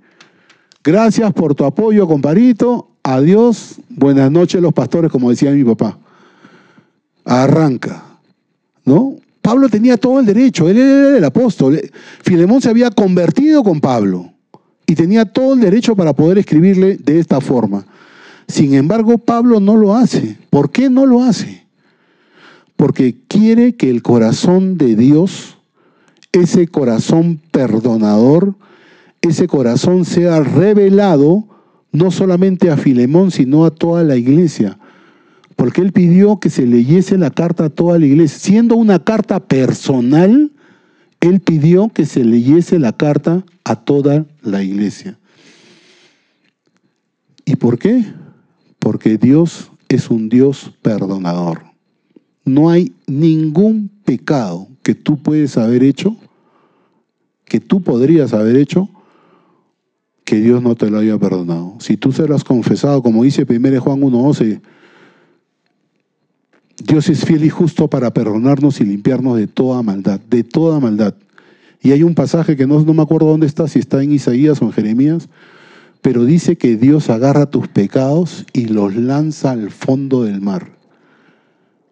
Gracias 0.83 1.31
por 1.33 1.53
tu 1.53 1.65
apoyo, 1.65 2.07
comparito. 2.07 2.89
Adiós. 3.03 3.79
Buenas 3.89 4.31
noches, 4.31 4.59
los 4.59 4.73
pastores, 4.73 5.11
como 5.11 5.29
decía 5.29 5.51
mi 5.51 5.63
papá. 5.63 5.99
Arranca. 7.25 8.05
¿No? 8.85 9.17
Pablo 9.49 9.69
tenía 9.69 9.97
todo 9.97 10.19
el 10.19 10.25
derecho. 10.25 10.69
Él 10.69 10.77
era 10.77 11.17
el 11.17 11.23
apóstol. 11.23 11.79
Filemón 12.21 12.61
se 12.61 12.69
había 12.69 12.91
convertido 12.91 13.63
con 13.63 13.79
Pablo 13.79 14.31
y 14.85 14.95
tenía 14.95 15.25
todo 15.25 15.53
el 15.53 15.59
derecho 15.59 15.95
para 15.95 16.13
poder 16.13 16.37
escribirle 16.37 16.97
de 16.97 17.19
esta 17.19 17.41
forma. 17.41 17.85
Sin 18.47 18.73
embargo, 18.73 19.17
Pablo 19.17 19.59
no 19.59 19.75
lo 19.75 19.95
hace. 19.95 20.37
¿Por 20.49 20.71
qué 20.71 20.89
no 20.89 21.05
lo 21.05 21.23
hace? 21.23 21.59
porque 22.79 23.17
quiere 23.27 23.75
que 23.75 23.89
el 23.89 24.01
corazón 24.01 24.77
de 24.77 24.95
Dios, 24.95 25.57
ese 26.31 26.69
corazón 26.69 27.41
perdonador, 27.51 28.55
ese 29.19 29.49
corazón 29.49 30.05
sea 30.05 30.39
revelado 30.39 31.43
no 31.91 32.09
solamente 32.09 32.71
a 32.71 32.77
Filemón, 32.77 33.31
sino 33.31 33.65
a 33.65 33.71
toda 33.71 34.05
la 34.05 34.15
iglesia. 34.15 34.79
Porque 35.59 35.81
él 35.81 35.91
pidió 35.91 36.39
que 36.39 36.49
se 36.49 36.65
leyese 36.65 37.17
la 37.17 37.31
carta 37.31 37.65
a 37.65 37.69
toda 37.69 37.99
la 37.99 38.05
iglesia. 38.05 38.39
Siendo 38.39 38.77
una 38.77 39.03
carta 39.03 39.41
personal, 39.41 40.53
él 41.19 41.41
pidió 41.41 41.89
que 41.89 42.05
se 42.05 42.23
leyese 42.23 42.79
la 42.79 42.93
carta 42.93 43.43
a 43.65 43.75
toda 43.75 44.25
la 44.41 44.63
iglesia. 44.63 45.19
¿Y 47.43 47.57
por 47.57 47.77
qué? 47.77 48.05
Porque 48.79 49.17
Dios 49.17 49.69
es 49.89 50.09
un 50.09 50.29
Dios 50.29 50.71
perdonador. 50.81 51.63
No 52.45 52.69
hay 52.69 52.93
ningún 53.05 53.91
pecado 54.05 54.69
que 54.81 54.95
tú 54.95 55.21
puedes 55.21 55.57
haber 55.57 55.83
hecho, 55.83 56.15
que 57.43 57.59
tú 57.59 57.81
podrías 57.81 58.31
haber 58.31 58.55
hecho, 58.55 58.87
que 60.23 60.39
Dios 60.39 60.63
no 60.63 60.75
te 60.75 60.89
lo 60.89 60.99
haya 60.99 61.17
perdonado. 61.17 61.75
Si 61.79 61.97
tú 61.97 62.13
se 62.13 62.25
lo 62.29 62.33
has 62.33 62.45
confesado, 62.45 63.03
como 63.03 63.25
dice 63.25 63.45
1 63.45 63.81
Juan 63.81 63.99
1.11, 63.99 64.61
Dios 66.83 67.09
es 67.09 67.25
fiel 67.25 67.43
y 67.43 67.49
justo 67.49 67.87
para 67.87 68.13
perdonarnos 68.13 68.79
y 68.79 68.85
limpiarnos 68.85 69.37
de 69.37 69.47
toda 69.47 69.83
maldad, 69.83 70.19
de 70.19 70.43
toda 70.43 70.79
maldad. 70.79 71.13
Y 71.81 71.91
hay 71.91 72.03
un 72.03 72.15
pasaje 72.15 72.55
que 72.55 72.67
no, 72.67 72.81
no 72.81 72.93
me 72.93 73.01
acuerdo 73.01 73.27
dónde 73.27 73.47
está, 73.47 73.67
si 73.67 73.79
está 73.79 74.01
en 74.01 74.11
Isaías 74.11 74.61
o 74.61 74.65
en 74.65 74.71
Jeremías, 74.71 75.29
pero 76.01 76.25
dice 76.25 76.57
que 76.57 76.77
Dios 76.77 77.09
agarra 77.09 77.49
tus 77.49 77.67
pecados 77.67 78.45
y 78.53 78.65
los 78.65 78.95
lanza 78.95 79.51
al 79.51 79.71
fondo 79.71 80.23
del 80.23 80.41
mar. 80.41 80.71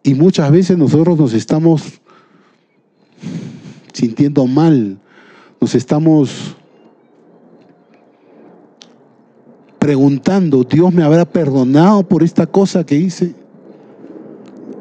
Y 0.04 0.13
muchas 0.13 0.52
veces 0.52 0.78
nosotros 0.78 1.17
nos 1.17 1.34
estamos 1.34 2.00
sintiendo 3.93 4.45
mal, 4.45 5.00
nos 5.60 5.76
estamos 5.76 6.56
preguntando, 9.80 10.63
¿Dios 10.63 10.93
me 10.93 11.04
habrá 11.04 11.26
perdonado 11.26 12.08
por 12.08 12.23
esta 12.23 12.45
cosa 12.45 12.86
que 12.86 12.95
hice? 12.95 13.36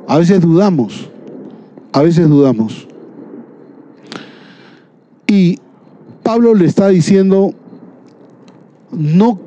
A 0.09 0.19
veces 0.19 0.40
dudamos, 0.40 1.09
a 1.92 2.03
veces 2.03 2.29
dudamos. 2.29 2.87
Y 5.27 5.59
Pablo 6.23 6.55
le 6.55 6.66
está 6.66 6.88
diciendo, 6.88 7.53
no 8.92 9.47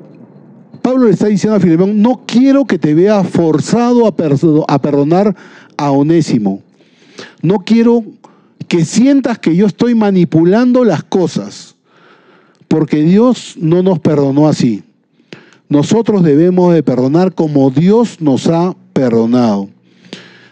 Pablo 0.82 1.06
le 1.06 1.12
está 1.12 1.28
diciendo 1.28 1.58
a 1.58 1.60
Filemón, 1.60 2.02
no 2.02 2.24
quiero 2.26 2.66
que 2.66 2.80
te 2.80 2.94
veas 2.94 3.28
forzado 3.28 4.08
a, 4.08 4.12
perdonar 4.82 5.36
a 5.78 5.92
Onésimo. 5.92 6.62
No 7.42 7.60
quiero 7.60 8.04
que 8.68 8.86
sientas 8.86 9.40
que 9.40 9.56
yo 9.56 9.66
estoy 9.66 9.94
manipulando 9.96 10.84
las 10.84 11.04
cosas, 11.04 11.76
porque 12.68 13.04
Dios 13.04 13.56
no 13.60 13.84
nos 13.84 14.00
perdonó 14.00 14.48
así. 14.48 14.84
Nosotros 15.68 16.24
debemos 16.24 16.74
de 16.74 16.82
perdonar 16.82 17.36
como 17.36 17.70
Dios 17.70 18.22
nos 18.22 18.48
ha 18.48 18.76
perdonado. 18.94 19.70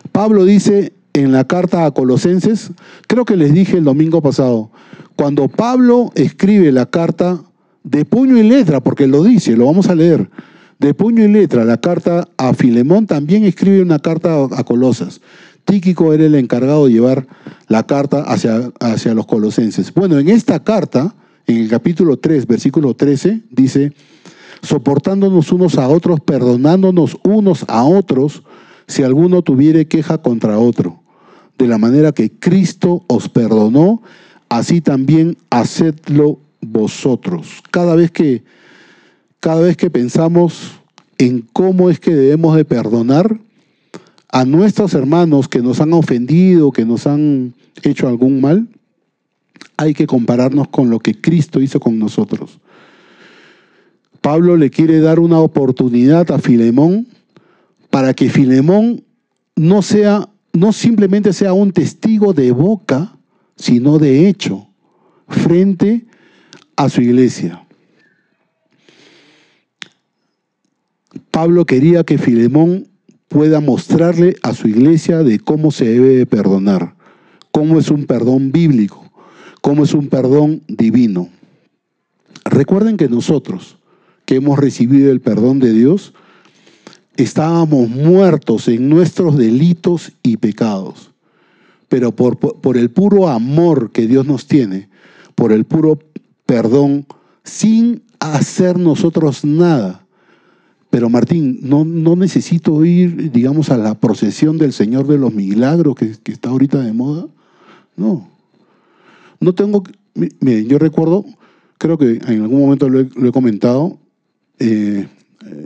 Pablo 0.08 0.46
dice 0.46 0.94
en 1.14 1.32
la 1.32 1.46
carta 1.46 1.86
a 1.86 1.92
Colosenses, 1.92 2.72
creo 3.08 3.26
que 3.26 3.38
les 3.38 3.54
dije 3.54 3.78
el 3.78 3.84
domingo 3.84 4.22
pasado, 4.22 4.70
cuando 5.16 5.48
Pablo 5.48 6.12
escribe 6.16 6.72
la 6.72 6.86
carta 6.86 7.42
de 7.84 8.06
puño 8.06 8.38
y 8.38 8.44
letra, 8.44 8.82
porque 8.82 9.08
lo 9.08 9.24
dice, 9.24 9.56
lo 9.56 9.66
vamos 9.66 9.88
a 9.88 9.96
leer, 9.96 10.30
de 10.80 10.94
puño 10.94 11.24
y 11.24 11.28
letra, 11.28 11.66
la 11.66 11.78
carta 11.78 12.28
a 12.38 12.54
Filemón 12.54 13.08
también 13.08 13.46
escribe 13.46 13.82
una 13.82 14.00
carta 14.00 14.48
a 14.52 14.64
Colosas. 14.64 15.22
Tíquico 15.66 16.14
era 16.14 16.26
el 16.26 16.36
encargado 16.36 16.86
de 16.86 16.94
llevar 16.94 17.28
la 17.68 17.84
carta 17.84 18.22
hacia, 18.22 18.72
hacia 18.80 19.14
los 19.14 19.26
colosenses. 19.26 19.94
Bueno, 19.94 20.18
en 20.18 20.30
esta 20.30 20.64
carta, 20.64 21.14
en 21.46 21.58
el 21.58 21.68
capítulo 21.68 22.18
3, 22.18 22.48
versículo 22.48 22.94
13, 22.94 23.42
dice, 23.50 23.92
soportándonos 24.62 25.52
unos 25.52 25.78
a 25.78 25.90
otros, 25.90 26.22
perdonándonos 26.22 27.18
unos 27.24 27.66
a 27.68 27.84
otros, 27.84 28.44
si 28.88 29.04
alguno 29.04 29.42
tuviere 29.42 29.88
queja 29.88 30.18
contra 30.20 30.60
otro. 30.60 31.02
De 31.58 31.68
la 31.68 31.78
manera 31.78 32.12
que 32.12 32.32
Cristo 32.32 33.04
os 33.08 33.30
perdonó, 33.30 34.02
así 34.50 34.82
también 34.82 35.38
hacedlo 35.50 36.40
vosotros. 36.62 37.62
Cada 37.72 37.96
vez 37.96 38.12
que, 38.12 38.44
cada 39.40 39.62
vez 39.62 39.76
que 39.76 39.90
pensamos 39.90 40.80
en 41.18 41.46
cómo 41.54 41.90
es 41.90 42.00
que 42.00 42.14
debemos 42.14 42.56
de 42.56 42.66
perdonar 42.66 43.40
a 44.30 44.46
nuestros 44.46 44.94
hermanos 44.94 45.48
que 45.48 45.62
nos 45.62 45.82
han 45.82 45.94
ofendido, 45.94 46.72
que 46.72 46.86
nos 46.86 47.08
han 47.08 47.54
hecho 47.84 48.08
algún 48.08 48.40
mal, 48.40 48.68
hay 49.78 49.94
que 49.94 50.08
compararnos 50.08 50.68
con 50.68 50.90
lo 50.90 51.00
que 51.00 51.20
Cristo 51.20 51.60
hizo 51.62 51.80
con 51.80 51.98
nosotros. 51.98 52.60
Pablo 54.22 54.58
le 54.58 54.70
quiere 54.70 55.00
dar 55.00 55.20
una 55.20 55.40
oportunidad 55.40 56.32
a 56.32 56.40
Filemón 56.40 57.08
para 57.98 58.14
que 58.14 58.30
Filemón 58.30 59.04
no 59.56 59.82
sea 59.82 60.30
no 60.54 60.72
simplemente 60.72 61.34
sea 61.34 61.54
un 61.54 61.72
testigo 61.72 62.32
de 62.32 62.52
boca, 62.52 63.18
sino 63.56 63.98
de 63.98 64.30
hecho, 64.30 64.68
frente 65.28 66.06
a 66.76 66.90
su 66.90 67.02
iglesia. 67.02 67.66
Pablo 71.32 71.66
quería 71.66 72.04
que 72.04 72.20
Filemón 72.20 72.88
pueda 73.30 73.62
mostrarle 73.62 74.36
a 74.44 74.54
su 74.54 74.68
iglesia 74.68 75.24
de 75.24 75.40
cómo 75.40 75.72
se 75.72 75.86
debe 75.86 76.28
perdonar, 76.28 76.94
cómo 77.50 77.80
es 77.80 77.90
un 77.90 78.06
perdón 78.06 78.52
bíblico, 78.52 79.12
cómo 79.64 79.86
es 79.86 79.96
un 79.96 80.08
perdón 80.08 80.62
divino. 80.68 81.30
Recuerden 82.46 82.96
que 82.96 83.10
nosotros, 83.10 83.80
que 84.26 84.36
hemos 84.36 84.60
recibido 84.60 85.12
el 85.12 85.20
perdón 85.20 85.58
de 85.58 85.74
Dios, 85.74 86.14
estábamos 87.18 87.90
muertos 87.90 88.68
en 88.68 88.90
nuestros 88.90 89.38
delitos 89.38 90.14
y 90.24 90.38
pecados, 90.38 91.12
pero 91.90 92.16
por, 92.16 92.38
por 92.38 92.78
el 92.78 92.90
puro 92.90 93.28
amor 93.28 93.92
que 93.92 94.08
Dios 94.08 94.26
nos 94.26 94.48
tiene, 94.48 94.90
por 95.36 95.52
el 95.52 95.66
puro 95.66 96.00
perdón 96.46 97.06
sin 97.44 98.04
hacer 98.20 98.78
nosotros 98.80 99.44
nada. 99.46 100.06
Pero 100.90 101.10
Martín, 101.10 101.60
no, 101.62 101.84
no 101.84 102.16
necesito 102.16 102.84
ir, 102.86 103.32
digamos, 103.32 103.70
a 103.70 103.78
la 103.78 103.96
procesión 103.96 104.58
del 104.58 104.72
Señor 104.72 105.06
de 105.08 105.18
los 105.18 105.34
Milagros 105.34 105.96
que, 105.96 106.16
que 106.24 106.32
está 106.32 106.50
ahorita 106.50 106.80
de 106.80 106.94
moda. 106.94 107.28
No. 107.98 108.30
No 109.40 109.54
tengo, 109.54 109.84
miren, 110.40 110.68
yo 110.68 110.80
recuerdo, 110.80 111.26
creo 111.78 111.98
que 111.98 112.20
en 112.26 112.42
algún 112.42 112.62
momento 112.62 112.90
lo 112.90 113.02
he, 113.02 113.32
comentado, 113.32 114.00
eh, 114.60 115.08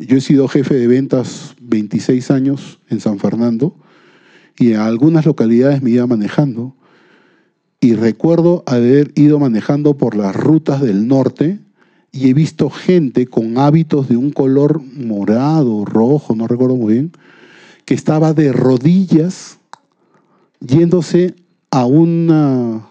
yo 0.02 0.18
he 0.18 0.22
sido 0.22 0.48
jefe 0.48 0.76
de 0.76 0.88
ventas 0.88 1.56
26 1.62 2.32
años 2.32 2.80
en 2.90 3.00
San 3.00 3.20
Fernando 3.20 3.76
y 4.58 4.74
en 4.74 4.80
algunas 4.80 5.26
localidades 5.26 5.82
me 5.82 5.92
iba 5.92 6.08
manejando 6.08 6.76
y 7.80 7.96
recuerdo 7.96 8.64
haber 8.68 9.12
ido 9.16 9.40
manejando 9.40 9.98
por 9.98 10.16
las 10.16 10.36
rutas 10.36 10.82
del 10.82 11.08
norte 11.08 11.60
y 12.12 12.30
he 12.30 12.34
visto 12.34 12.70
gente 12.70 13.26
con 13.26 13.58
hábitos 13.58 14.10
de 14.10 14.18
un 14.18 14.32
color 14.32 14.82
morado, 14.82 15.86
rojo, 15.86 16.36
no 16.36 16.48
recuerdo 16.48 16.76
muy 16.76 16.94
bien, 16.94 17.12
que 17.86 17.94
estaba 17.94 18.34
de 18.34 18.52
rodillas 18.52 19.58
yéndose 20.60 21.36
a 21.72 21.86
una, 21.86 22.88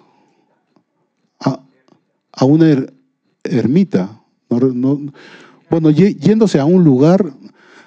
a, 1.38 2.44
una 2.44 2.86
ermita. 3.44 4.20
Bueno, 5.70 5.90
yéndose 5.90 6.58
a 6.58 6.64
un 6.64 6.84
lugar 6.84 7.32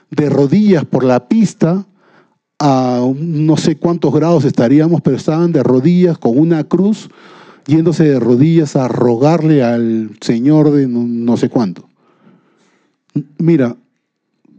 de 0.09 0.29
rodillas 0.29 0.85
por 0.85 1.03
la 1.03 1.27
pista, 1.27 1.85
a 2.59 3.05
no 3.15 3.57
sé 3.57 3.75
cuántos 3.75 4.13
grados 4.13 4.45
estaríamos, 4.45 5.01
pero 5.01 5.17
estaban 5.17 5.51
de 5.51 5.63
rodillas 5.63 6.17
con 6.17 6.37
una 6.37 6.63
cruz, 6.63 7.09
yéndose 7.67 8.05
de 8.05 8.19
rodillas 8.19 8.75
a 8.75 8.87
rogarle 8.87 9.63
al 9.63 10.11
Señor 10.21 10.71
de 10.71 10.87
no 10.87 11.37
sé 11.37 11.49
cuánto. 11.49 11.89
Mira, 13.37 13.75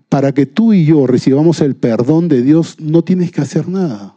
para 0.09 0.33
que 0.33 0.47
tú 0.47 0.73
y 0.73 0.85
yo 0.85 1.07
recibamos 1.07 1.61
el 1.61 1.75
perdón 1.75 2.29
de 2.29 2.43
Dios, 2.43 2.77
no 2.79 3.03
tienes 3.03 3.33
que 3.33 3.41
hacer 3.41 3.69
nada. 3.69 4.15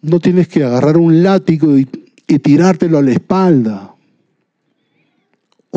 No 0.00 0.20
tienes 0.20 0.48
que 0.48 0.64
agarrar 0.64 0.96
un 0.96 1.22
látigo 1.22 1.76
y, 1.76 1.86
tirártelo 2.38 2.98
a 2.98 3.02
la 3.02 3.12
espalda. 3.12 3.95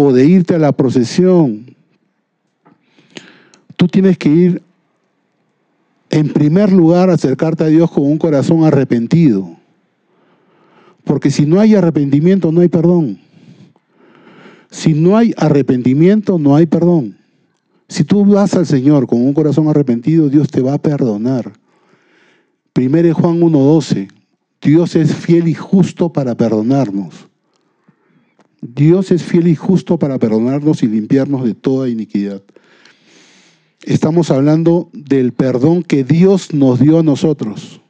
O 0.01 0.13
de 0.13 0.25
irte 0.25 0.55
a 0.55 0.59
la 0.59 0.71
procesión. 0.71 1.75
Tú 3.75 3.89
tienes 3.89 4.17
que 4.17 4.29
ir, 4.29 4.61
en 6.09 6.31
primer 6.31 6.71
lugar, 6.71 7.09
a 7.09 7.15
acercarte 7.15 7.65
a 7.65 7.67
Dios 7.67 7.91
con 7.91 8.05
un 8.05 8.17
corazón 8.17 8.63
arrepentido. 8.63 9.57
Porque 11.03 11.29
si 11.29 11.45
no 11.45 11.59
hay 11.59 11.75
arrepentimiento, 11.75 12.49
no 12.53 12.61
hay 12.61 12.69
perdón. 12.69 13.19
Si 14.71 14.93
no 14.93 15.17
hay 15.17 15.33
arrepentimiento, 15.35 16.39
no 16.39 16.55
hay 16.55 16.65
perdón. 16.65 17.17
Si 17.89 18.05
tú 18.05 18.23
vas 18.23 18.53
al 18.53 18.67
Señor 18.67 19.05
con 19.05 19.19
un 19.19 19.33
corazón 19.33 19.67
arrepentido, 19.67 20.29
Dios 20.29 20.47
te 20.47 20.61
va 20.61 20.75
a 20.75 20.81
perdonar. 20.81 21.51
Primero 22.71 23.13
Juan 23.13 23.41
1.12, 23.41 24.09
Dios 24.61 24.95
es 24.95 25.13
fiel 25.13 25.49
y 25.49 25.55
justo 25.55 26.13
para 26.13 26.35
perdonarnos. 26.35 27.28
Dios 28.61 29.11
es 29.11 29.23
fiel 29.23 29.47
y 29.47 29.55
justo 29.55 29.97
para 29.97 30.19
perdonarnos 30.19 30.83
y 30.83 30.87
limpiarnos 30.87 31.43
de 31.43 31.53
toda 31.53 31.89
iniquidad. 31.89 32.43
Estamos 33.83 34.29
hablando 34.31 34.89
del 34.93 35.31
perdón 35.31 35.83
que 35.83 36.03
Dios 36.03 36.53
nos 36.53 36.79
dio 36.79 36.99
a 36.99 37.03
nosotros. 37.03 37.81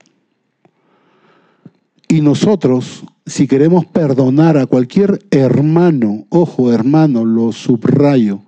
Y 2.07 2.21
nosotros, 2.21 3.03
si 3.25 3.47
queremos 3.47 3.85
perdonar 3.85 4.57
a 4.57 4.65
cualquier 4.65 5.19
hermano, 5.31 6.25
ojo 6.29 6.71
hermano, 6.71 7.25
lo 7.25 7.51
subrayo, 7.51 8.41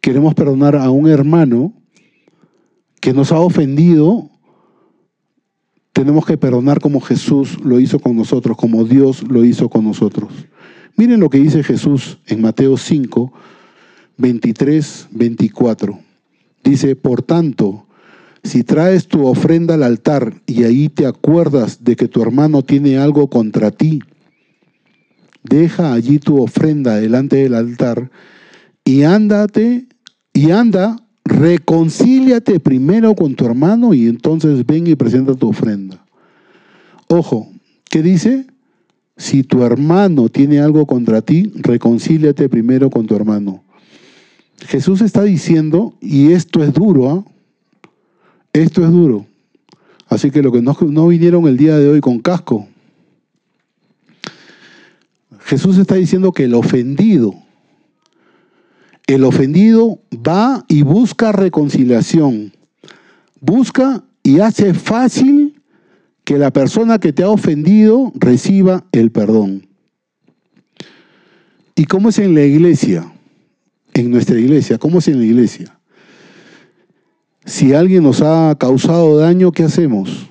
queremos 0.00 0.34
perdonar 0.34 0.76
a 0.76 0.90
un 0.90 1.08
hermano 1.08 1.72
que 3.00 3.12
nos 3.12 3.32
ha 3.32 3.40
ofendido, 3.40 4.30
tenemos 5.92 6.24
que 6.24 6.36
perdonar 6.36 6.80
como 6.80 7.00
Jesús 7.00 7.58
lo 7.64 7.80
hizo 7.80 7.98
con 7.98 8.16
nosotros, 8.16 8.56
como 8.56 8.84
Dios 8.84 9.24
lo 9.28 9.44
hizo 9.44 9.68
con 9.68 9.84
nosotros. 9.84 10.32
Miren 10.96 11.20
lo 11.20 11.30
que 11.30 11.38
dice 11.38 11.62
Jesús 11.62 12.18
en 12.26 12.40
Mateo 12.40 12.76
5, 12.76 13.32
23, 14.18 15.08
24. 15.10 15.98
Dice, 16.62 16.96
por 16.96 17.22
tanto, 17.22 17.86
si 18.44 18.64
traes 18.64 19.06
tu 19.06 19.26
ofrenda 19.26 19.74
al 19.74 19.82
altar 19.82 20.42
y 20.46 20.64
ahí 20.64 20.88
te 20.88 21.06
acuerdas 21.06 21.84
de 21.84 21.96
que 21.96 22.08
tu 22.08 22.22
hermano 22.22 22.62
tiene 22.62 22.98
algo 22.98 23.28
contra 23.28 23.70
ti, 23.70 24.00
deja 25.42 25.92
allí 25.92 26.18
tu 26.18 26.42
ofrenda 26.42 26.96
delante 26.96 27.36
del 27.36 27.54
altar 27.54 28.10
y 28.84 29.02
ándate 29.02 29.86
y 30.32 30.50
anda, 30.50 30.96
reconcíliate 31.24 32.58
primero 32.60 33.14
con 33.14 33.34
tu 33.34 33.46
hermano 33.46 33.94
y 33.94 34.08
entonces 34.08 34.66
ven 34.66 34.86
y 34.86 34.94
presenta 34.94 35.34
tu 35.34 35.48
ofrenda. 35.48 36.04
Ojo, 37.08 37.48
¿qué 37.90 38.02
dice? 38.02 38.46
Si 39.22 39.44
tu 39.44 39.62
hermano 39.62 40.28
tiene 40.30 40.58
algo 40.58 40.84
contra 40.84 41.22
ti, 41.22 41.52
reconcíliate 41.54 42.48
primero 42.48 42.90
con 42.90 43.06
tu 43.06 43.14
hermano. 43.14 43.62
Jesús 44.66 45.00
está 45.00 45.22
diciendo, 45.22 45.94
y 46.00 46.32
esto 46.32 46.64
es 46.64 46.72
duro, 46.72 47.08
¿ah? 47.08 47.24
esto 48.52 48.84
es 48.84 48.90
duro. 48.90 49.24
Así 50.08 50.32
que 50.32 50.42
lo 50.42 50.50
que 50.50 50.60
no, 50.60 50.76
no 50.88 51.06
vinieron 51.06 51.46
el 51.46 51.56
día 51.56 51.78
de 51.78 51.88
hoy 51.88 52.00
con 52.00 52.18
casco. 52.18 52.66
Jesús 55.44 55.78
está 55.78 55.94
diciendo 55.94 56.32
que 56.32 56.42
el 56.42 56.54
ofendido, 56.54 57.32
el 59.06 59.22
ofendido 59.22 60.00
va 60.12 60.64
y 60.66 60.82
busca 60.82 61.30
reconciliación. 61.30 62.52
Busca 63.40 64.02
y 64.24 64.40
hace 64.40 64.74
fácil 64.74 65.41
que 66.24 66.38
la 66.38 66.52
persona 66.52 66.98
que 66.98 67.12
te 67.12 67.22
ha 67.22 67.28
ofendido 67.28 68.12
reciba 68.14 68.84
el 68.92 69.10
perdón. 69.10 69.66
¿Y 71.74 71.86
cómo 71.86 72.10
es 72.10 72.18
en 72.18 72.34
la 72.34 72.44
iglesia? 72.44 73.10
En 73.94 74.10
nuestra 74.10 74.38
iglesia, 74.38 74.78
¿cómo 74.78 74.98
es 74.98 75.08
en 75.08 75.18
la 75.18 75.24
iglesia? 75.24 75.78
Si 77.44 77.74
alguien 77.74 78.04
nos 78.04 78.22
ha 78.22 78.56
causado 78.58 79.18
daño, 79.18 79.50
¿qué 79.52 79.64
hacemos? 79.64 80.28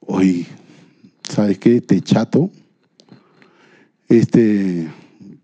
Oye, 0.00 0.46
¿sabes 1.28 1.58
qué? 1.58 1.80
Te 1.80 2.00
chato. 2.00 2.50
Este, 4.08 4.88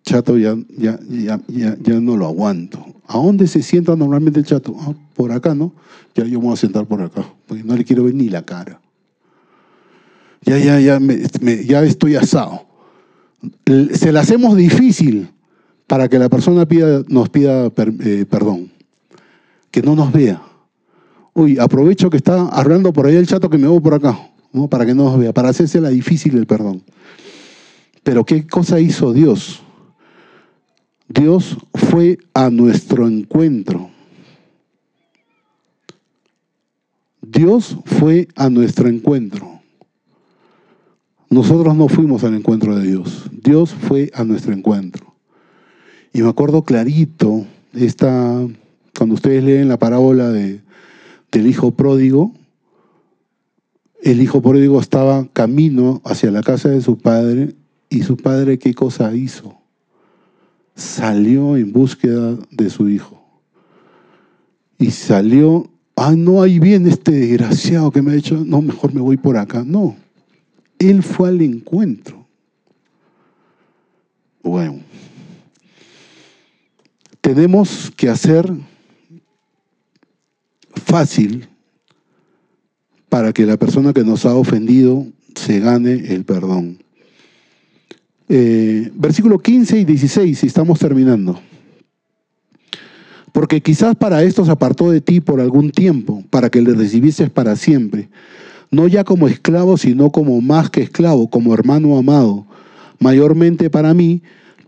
chato 0.09 0.39
ya, 0.39 0.57
ya, 0.77 0.99
ya, 1.09 1.41
ya, 1.49 2.01
no 2.01 2.17
lo 2.17 2.27
aguanto. 2.27 2.85
¿A 3.07 3.19
dónde 3.19 3.47
se 3.47 3.63
sienta 3.63 3.95
normalmente 3.95 4.41
el 4.41 4.47
chato? 4.47 4.75
Ah, 4.81 4.93
por 5.15 5.33
acá, 5.33 5.55
¿no? 5.55 5.73
Ya 6.15 6.25
yo 6.25 6.41
me 6.41 6.47
voy 6.47 6.55
a 6.55 6.57
sentar 6.57 6.87
por 6.87 7.03
acá, 7.03 7.25
porque 7.47 7.63
no 7.63 7.77
le 7.77 7.85
quiero 7.85 8.05
ver 8.05 8.15
ni 8.15 8.29
la 8.29 8.43
cara. 8.43 8.81
Ya, 10.43 10.59
ya, 10.59 10.81
ya, 10.81 10.99
ya 11.65 11.85
estoy 11.85 12.17
asado. 12.17 12.67
Se 13.93 14.13
la 14.13 14.21
hacemos 14.21 14.57
difícil 14.57 15.29
para 15.87 16.09
que 16.09 16.19
la 16.19 16.29
persona 16.29 16.67
nos 17.09 17.29
pida 17.29 17.67
eh, 17.67 18.25
perdón. 18.29 18.71
Que 19.71 19.83
no 19.83 19.95
nos 19.95 20.11
vea. 20.13 20.43
Uy, 21.35 21.59
aprovecho 21.59 22.09
que 22.09 22.17
está 22.17 22.49
hablando 22.49 22.93
por 22.93 23.07
ahí 23.07 23.17
el 23.17 23.27
chato 23.27 23.51
que 23.51 23.59
me 23.59 23.69
voy 23.69 23.81
por 23.81 23.95
acá, 23.95 24.19
¿no? 24.53 24.69
para 24.69 24.87
que 24.87 24.95
no 24.95 25.05
nos 25.05 25.19
vea, 25.19 25.33
para 25.33 25.51
hacerse 25.51 25.81
la 25.81 25.91
difícil 25.91 26.37
el 26.37 26.47
perdón. 26.47 26.83
Pero 28.03 28.25
¿qué 28.25 28.47
cosa 28.47 28.81
hizo 28.81 29.13
Dios? 29.13 29.63
Dios 31.09 31.57
fue 31.75 32.19
a 32.35 32.51
nuestro 32.51 33.09
encuentro. 33.09 33.91
Dios 37.23 37.79
fue 37.85 38.29
a 38.37 38.51
nuestro 38.51 38.89
encuentro. 38.89 39.61
Nosotros 41.31 41.75
no 41.77 41.89
fuimos 41.89 42.25
al 42.25 42.35
encuentro 42.35 42.77
de 42.77 42.87
Dios. 42.87 43.31
Dios 43.33 43.73
fue 43.73 44.11
a 44.15 44.25
nuestro 44.25 44.53
encuentro. 44.53 45.15
Y 46.13 46.23
me 46.23 46.29
acuerdo 46.29 46.63
clarito, 46.63 47.47
esta, 47.75 48.47
cuando 48.97 49.15
ustedes 49.15 49.45
leen 49.45 49.69
la 49.69 49.79
parábola 49.79 50.31
de, 50.31 50.61
del 51.31 51.47
hijo 51.47 51.73
pródigo, 51.73 52.33
el 54.03 54.23
hijo 54.23 54.41
pródigo 54.41 54.81
estaba 54.81 55.27
camino 55.33 56.01
hacia 56.05 56.31
la 56.31 56.43
casa 56.43 56.69
de 56.69 56.81
su 56.81 56.99
padre 56.99 57.55
y 57.91 58.03
su 58.03 58.17
padre 58.17 58.59
qué 58.59 58.75
cosa 58.75 59.15
hizo? 59.15 59.58
Salió 60.79 61.57
en 61.57 61.73
búsqueda 61.73 62.39
de 62.51 62.71
su 62.71 62.89
hijo. 62.89 63.21
Y 64.79 64.93
salió, 64.93 65.69
ah, 65.97 66.15
no, 66.17 66.41
ahí 66.41 66.61
viene 66.61 66.91
este 66.91 67.11
desgraciado 67.11 67.91
que 67.91 68.01
me 68.01 68.13
ha 68.13 68.15
dicho, 68.15 68.43
no, 68.47 68.63
mejor 68.63 68.95
me 68.95 69.01
voy 69.01 69.17
por 69.17 69.37
acá. 69.37 69.65
No, 69.67 69.97
él 70.79 71.03
fue 71.03 71.31
al 71.31 71.43
encuentro. 71.43 72.25
Bueno, 74.43 74.79
tenemos 77.21 77.93
que 77.97 78.09
hacer 78.09 78.51
fácil 80.87 81.49
para 83.09 83.33
que 83.33 83.45
la 83.45 83.57
persona 83.57 83.93
que 83.93 84.05
nos 84.05 84.25
ha 84.25 84.35
ofendido 84.35 85.07
se 85.35 85.59
gane 85.59 86.15
el 86.15 86.25
perdón. 86.25 86.79
Eh, 88.29 88.91
versículo 88.95 89.39
15 89.39 89.79
y 89.79 89.85
16, 89.85 90.45
y 90.45 90.47
estamos 90.47 90.79
terminando. 90.79 91.41
Porque 93.33 93.63
quizás 93.63 93.95
para 93.95 94.23
esto 94.23 94.45
se 94.45 94.51
apartó 94.51 94.91
de 94.91 95.01
ti 95.01 95.21
por 95.21 95.41
algún 95.41 95.71
tiempo, 95.71 96.23
para 96.29 96.51
que 96.51 96.61
le 96.61 96.75
recibieses 96.75 97.31
para 97.31 97.57
siempre. 97.57 98.09
no 98.71 98.87
ya 98.87 99.03
como 99.03 99.29
esclavo, 99.29 99.79
sino 99.79 100.11
como 100.11 100.43
más 100.43 100.69
que 100.69 100.83
esclavo, 100.83 101.31
como 101.31 101.55
hermano 101.55 101.97
amado, 101.97 102.47
mayormente 102.99 103.71
para 103.71 103.95
mí, 103.95 104.23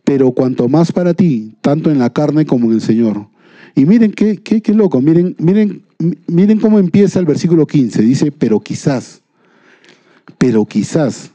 pero 0.04 0.32
cuanto 0.32 0.70
más 0.70 0.90
para 0.90 1.12
ti, 1.12 1.52
tanto 1.61 1.90
en 1.90 1.98
la 1.98 2.08
carne 2.11 2.46
como 2.46 2.68
en 2.68 2.72
el 2.72 2.80
Señor. 2.80 3.26
Y 3.74 3.84
miren 3.84 4.12
qué, 4.12 4.38
qué, 4.38 4.62
qué 4.62 4.72
loco, 4.72 5.02
miren, 5.02 5.36
miren, 5.38 5.82
miren 6.26 6.61
cómo 6.61 6.78
empieza 6.78 7.18
el 7.18 7.26
versículo 7.26 7.66
15, 7.66 8.00
dice, 8.00 8.32
pero 8.32 8.58
quizás, 8.61 9.20
pero 10.38 10.64
quizás. 10.64 11.30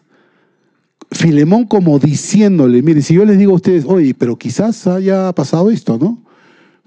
Filemón 1.11 1.65
como 1.65 1.99
diciéndole, 1.99 2.81
miren, 2.81 3.03
si 3.03 3.13
yo 3.13 3.25
les 3.25 3.37
digo 3.37 3.53
a 3.53 3.55
ustedes, 3.55 3.85
oye, 3.87 4.13
pero 4.13 4.37
quizás 4.37 4.87
haya 4.87 5.31
pasado 5.33 5.71
esto, 5.71 5.97
¿no? 5.97 6.21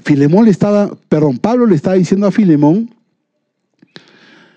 Filemón 0.05 0.45
le 0.45 0.51
estaba, 0.51 0.91
perdón, 1.09 1.39
Pablo 1.39 1.67
le 1.67 1.75
estaba 1.75 1.97
diciendo 1.97 2.27
a 2.27 2.31
Filemón, 2.31 2.95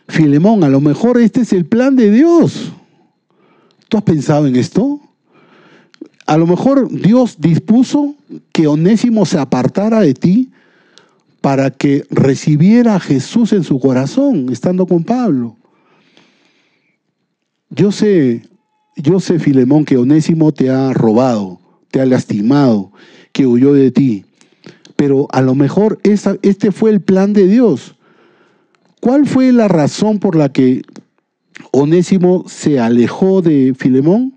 Filemón, 0.07 0.63
a 0.63 0.69
lo 0.69 0.81
mejor 0.81 1.19
este 1.19 1.41
es 1.41 1.53
el 1.53 1.65
plan 1.65 1.95
de 1.95 2.11
Dios. 2.11 2.73
¿Tú 3.87 3.97
has 3.97 4.03
pensado 4.03 4.45
en 4.45 4.55
esto? 4.55 4.99
A 6.25 6.37
lo 6.37 6.47
mejor 6.47 6.89
Dios 6.91 7.37
dispuso 7.39 8.15
que 8.51 8.67
Onésimo 8.67 9.25
se 9.25 9.39
apartara 9.39 10.01
de 10.01 10.13
ti 10.13 10.51
para 11.41 11.71
que 11.71 12.05
recibiera 12.09 12.95
a 12.95 12.99
Jesús 12.99 13.51
en 13.53 13.63
su 13.63 13.79
corazón, 13.79 14.47
estando 14.51 14.85
con 14.85 15.03
Pablo. 15.03 15.57
Yo 17.69 17.91
sé, 17.91 18.43
yo 19.01 19.19
sé, 19.19 19.39
Filemón, 19.39 19.85
que 19.85 19.97
Onésimo 19.97 20.51
te 20.51 20.69
ha 20.69 20.93
robado, 20.93 21.59
te 21.89 22.01
ha 22.01 22.05
lastimado, 22.05 22.91
que 23.31 23.47
huyó 23.47 23.73
de 23.73 23.91
ti. 23.91 24.25
Pero 24.95 25.27
a 25.31 25.41
lo 25.41 25.55
mejor 25.55 25.99
este 26.03 26.71
fue 26.71 26.91
el 26.91 27.01
plan 27.01 27.33
de 27.33 27.47
Dios. 27.47 27.95
¿Cuál 28.99 29.25
fue 29.25 29.51
la 29.51 29.67
razón 29.67 30.19
por 30.19 30.35
la 30.35 30.51
que 30.51 30.83
Onésimo 31.71 32.45
se 32.47 32.79
alejó 32.79 33.41
de 33.41 33.73
Filemón? 33.77 34.35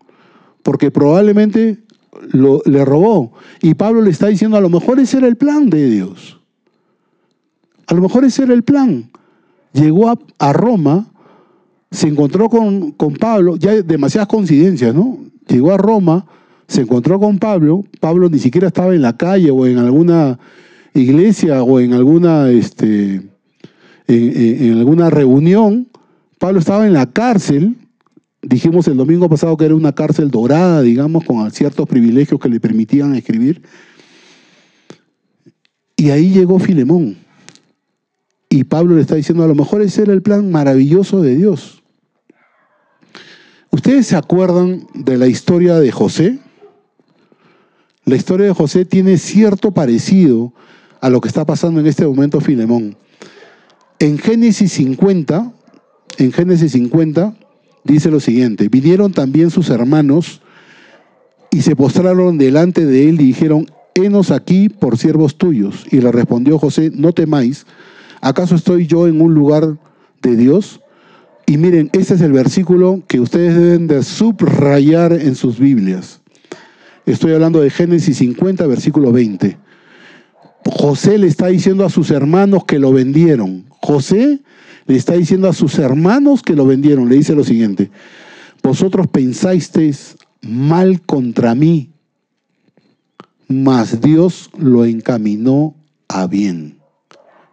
Porque 0.62 0.90
probablemente 0.90 1.78
lo, 2.30 2.62
le 2.64 2.84
robó. 2.84 3.32
Y 3.60 3.74
Pablo 3.74 4.02
le 4.02 4.10
está 4.10 4.28
diciendo, 4.28 4.56
a 4.56 4.60
lo 4.62 4.70
mejor 4.70 5.00
ese 5.00 5.18
era 5.18 5.26
el 5.26 5.36
plan 5.36 5.68
de 5.68 5.90
Dios. 5.90 6.40
A 7.86 7.94
lo 7.94 8.00
mejor 8.00 8.24
ese 8.24 8.44
era 8.44 8.54
el 8.54 8.62
plan. 8.62 9.10
Llegó 9.72 10.10
a, 10.38 10.52
Roma, 10.52 11.08
se 11.94 12.08
encontró 12.08 12.48
con, 12.48 12.92
con, 12.92 13.14
Pablo, 13.14 13.56
ya 13.56 13.80
demasiadas 13.82 14.28
coincidencias, 14.28 14.94
¿no? 14.94 15.18
Llegó 15.48 15.72
a 15.72 15.76
Roma, 15.76 16.26
se 16.66 16.82
encontró 16.82 17.20
con 17.20 17.38
Pablo, 17.38 17.84
Pablo 18.00 18.28
ni 18.28 18.38
siquiera 18.38 18.68
estaba 18.68 18.94
en 18.94 19.02
la 19.02 19.16
calle 19.16 19.50
o 19.50 19.66
en 19.66 19.78
alguna 19.78 20.38
iglesia 20.92 21.62
o 21.62 21.80
en 21.80 21.92
alguna 21.92 22.50
este, 22.50 23.22
en, 24.08 24.78
alguna 24.78 25.10
reunión, 25.10 25.88
Pablo 26.38 26.58
estaba 26.58 26.86
en 26.86 26.92
la 26.92 27.06
cárcel, 27.06 27.76
dijimos 28.42 28.88
el 28.88 28.96
domingo 28.96 29.28
pasado 29.28 29.56
que 29.56 29.64
era 29.64 29.74
una 29.74 29.92
cárcel 29.92 30.30
dorada, 30.30 30.82
digamos, 30.82 31.24
con 31.24 31.50
ciertos 31.50 31.88
privilegios 31.88 32.40
que 32.40 32.48
le 32.48 32.60
permitían 32.60 33.14
escribir. 33.14 33.62
Y 35.96 36.10
ahí 36.10 36.30
llegó 36.30 36.58
Filemón. 36.58 37.16
Y 38.50 38.64
Pablo 38.64 38.96
le 38.96 39.00
está 39.00 39.14
diciendo, 39.14 39.42
a 39.42 39.48
lo 39.48 39.54
mejor 39.54 39.80
ese 39.80 40.02
era 40.02 40.12
el 40.12 40.22
plan 40.22 40.50
maravilloso 40.50 41.22
de 41.22 41.34
Dios. 41.36 41.83
¿Ustedes 43.74 44.06
se 44.06 44.14
acuerdan 44.14 44.86
de 44.94 45.18
la 45.18 45.26
historia 45.26 45.80
de 45.80 45.90
José? 45.90 46.38
La 48.04 48.14
historia 48.14 48.46
de 48.46 48.52
José 48.52 48.84
tiene 48.84 49.18
cierto 49.18 49.72
parecido 49.72 50.52
a 51.00 51.10
lo 51.10 51.20
que 51.20 51.26
está 51.26 51.44
pasando 51.44 51.80
en 51.80 51.88
este 51.88 52.06
momento 52.06 52.40
Filemón. 52.40 52.96
En 53.98 54.16
Génesis 54.18 54.70
50, 54.74 55.52
en 56.18 56.30
Génesis 56.30 56.70
50 56.70 57.34
dice 57.82 58.12
lo 58.12 58.20
siguiente, 58.20 58.68
vinieron 58.68 59.12
también 59.12 59.50
sus 59.50 59.70
hermanos 59.70 60.40
y 61.50 61.62
se 61.62 61.74
postraron 61.74 62.38
delante 62.38 62.86
de 62.86 63.08
él 63.08 63.20
y 63.20 63.24
dijeron, 63.24 63.66
henos 63.96 64.30
aquí 64.30 64.68
por 64.68 64.98
siervos 64.98 65.36
tuyos. 65.36 65.84
Y 65.90 65.98
le 65.98 66.12
respondió 66.12 66.60
José, 66.60 66.92
no 66.94 67.12
temáis, 67.12 67.66
¿acaso 68.20 68.54
estoy 68.54 68.86
yo 68.86 69.08
en 69.08 69.20
un 69.20 69.34
lugar 69.34 69.78
de 70.22 70.36
Dios? 70.36 70.80
Y 71.46 71.58
miren, 71.58 71.90
este 71.92 72.14
es 72.14 72.20
el 72.20 72.32
versículo 72.32 73.02
que 73.06 73.20
ustedes 73.20 73.54
deben 73.54 73.86
de 73.86 74.02
subrayar 74.02 75.12
en 75.12 75.34
sus 75.34 75.58
Biblias. 75.58 76.20
Estoy 77.04 77.32
hablando 77.32 77.60
de 77.60 77.70
Génesis 77.70 78.16
50, 78.18 78.66
versículo 78.66 79.12
20. 79.12 79.58
José 80.64 81.18
le 81.18 81.26
está 81.26 81.48
diciendo 81.48 81.84
a 81.84 81.90
sus 81.90 82.10
hermanos 82.10 82.64
que 82.64 82.78
lo 82.78 82.92
vendieron. 82.92 83.66
José 83.68 84.40
le 84.86 84.96
está 84.96 85.12
diciendo 85.14 85.48
a 85.48 85.52
sus 85.52 85.78
hermanos 85.78 86.42
que 86.42 86.54
lo 86.54 86.66
vendieron. 86.66 87.10
Le 87.10 87.16
dice 87.16 87.34
lo 87.34 87.44
siguiente, 87.44 87.90
vosotros 88.62 89.06
pensasteis 89.08 90.16
mal 90.40 91.02
contra 91.02 91.54
mí, 91.54 91.90
mas 93.48 94.00
Dios 94.00 94.50
lo 94.56 94.86
encaminó 94.86 95.74
a 96.08 96.26
bien. 96.26 96.78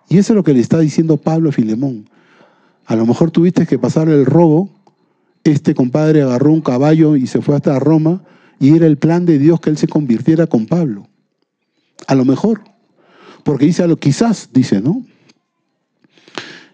Y 0.07 0.17
eso 0.17 0.31
es 0.33 0.35
lo 0.35 0.43
que 0.43 0.53
le 0.53 0.61
está 0.61 0.79
diciendo 0.79 1.17
Pablo 1.17 1.49
a 1.49 1.53
Filemón. 1.53 2.09
A 2.91 2.95
lo 2.97 3.05
mejor 3.05 3.31
tuviste 3.31 3.65
que 3.65 3.79
pasar 3.79 4.09
el 4.09 4.25
robo, 4.25 4.69
este 5.45 5.73
compadre 5.73 6.23
agarró 6.23 6.51
un 6.51 6.59
caballo 6.59 7.15
y 7.15 7.25
se 7.25 7.41
fue 7.41 7.55
hasta 7.55 7.79
Roma, 7.79 8.21
y 8.59 8.75
era 8.75 8.85
el 8.85 8.97
plan 8.97 9.25
de 9.25 9.39
Dios 9.39 9.61
que 9.61 9.69
él 9.69 9.77
se 9.77 9.87
convirtiera 9.87 10.45
con 10.45 10.65
Pablo. 10.65 11.07
A 12.05 12.15
lo 12.15 12.25
mejor. 12.25 12.65
Porque 13.45 13.65
dice, 13.65 13.81
a 13.81 13.87
lo 13.87 13.95
quizás, 13.95 14.49
dice, 14.51 14.81
¿no? 14.81 15.05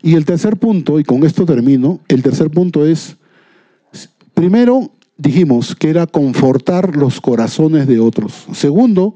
Y 0.01 0.15
el 0.15 0.25
tercer 0.25 0.57
punto, 0.57 0.99
y 0.99 1.03
con 1.03 1.23
esto 1.23 1.45
termino, 1.45 1.99
el 2.07 2.23
tercer 2.23 2.49
punto 2.49 2.83
es, 2.83 3.17
primero 4.33 4.89
dijimos 5.19 5.75
que 5.75 5.91
era 5.91 6.07
confortar 6.07 6.95
los 6.95 7.21
corazones 7.21 7.85
de 7.85 7.99
otros. 7.99 8.47
Segundo, 8.53 9.13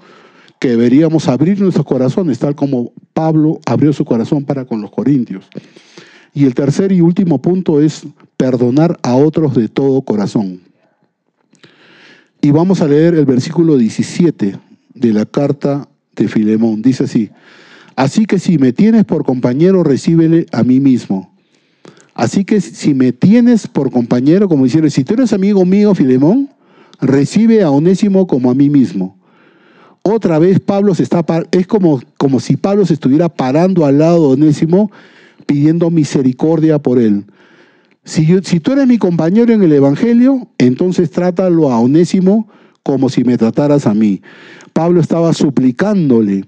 que 0.60 0.68
deberíamos 0.68 1.28
abrir 1.28 1.60
nuestros 1.60 1.88
corazones, 1.88 2.38
tal 2.38 2.54
como 2.54 2.92
Pablo 3.12 3.60
abrió 3.66 3.92
su 3.92 4.06
corazón 4.06 4.46
para 4.46 4.66
con 4.66 4.82
los 4.82 4.92
corintios. 4.92 5.46
Y 6.34 6.46
el 6.46 6.56
tercer 6.56 6.92
y 6.92 7.02
último 7.02 7.42
punto 7.42 7.82
es 7.82 8.04
perdonar 8.38 8.98
a 9.04 9.16
otros 9.16 9.54
de 9.56 9.68
todo 9.68 10.02
corazón. 10.02 10.62
Y 12.42 12.52
vamos 12.52 12.82
a 12.82 12.88
leer 12.88 13.16
el 13.16 13.26
versículo 13.26 13.78
17 13.78 14.58
de 14.94 15.14
la 15.14 15.26
carta 15.26 15.88
de 16.16 16.28
Filemón. 16.28 16.82
Dice 16.82 17.04
así, 17.04 17.30
así 17.96 18.26
que 18.26 18.40
si 18.40 18.58
me 18.58 18.74
tienes 18.74 19.06
por 19.06 19.26
compañero, 19.26 19.84
recíbele 19.84 20.46
a 20.52 20.64
mí 20.64 20.80
mismo. 20.80 21.32
Así 22.14 22.44
que 22.44 22.62
si 22.62 22.94
me 22.94 23.14
tienes 23.14 23.68
por 23.68 23.92
compañero, 23.92 24.48
como 24.48 24.64
diciendo, 24.64 24.90
si 24.90 25.04
tú 25.04 25.14
eres 25.14 25.34
amigo 25.34 25.66
mío, 25.66 25.94
Filemón, 25.96 26.50
recibe 27.00 27.64
a 27.64 27.70
Onésimo 27.72 28.28
como 28.28 28.52
a 28.52 28.56
mí 28.56 28.70
mismo. 28.70 29.18
Otra 30.04 30.40
vez 30.40 30.60
Pablo 30.60 30.96
se 30.96 31.04
está, 31.04 31.24
es 31.52 31.68
como, 31.68 32.02
como 32.18 32.40
si 32.40 32.58
Pablo 32.58 32.86
se 32.86 32.94
estuviera 32.94 33.30
parando 33.30 33.86
al 33.86 34.00
lado 34.00 34.28
de 34.28 34.34
Onésimo 34.34 34.92
pidiendo 35.46 35.90
misericordia 35.90 36.80
por 36.80 37.00
él. 37.00 37.26
Si, 38.04 38.60
tú 38.60 38.72
eres 38.72 38.88
mi 38.88 38.98
compañero 38.98 39.54
en 39.54 39.62
el 39.62 39.72
Evangelio, 39.74 40.48
entonces 40.58 41.12
trátalo 41.12 41.72
a 41.72 41.80
Onésimo 41.80 42.50
como 42.84 43.10
si 43.10 43.24
me 43.24 43.38
trataras 43.38 43.86
a 43.86 43.94
mí. 43.94 44.22
Pablo 44.74 45.02
estaba 45.02 45.34
suplicándole 45.34 46.46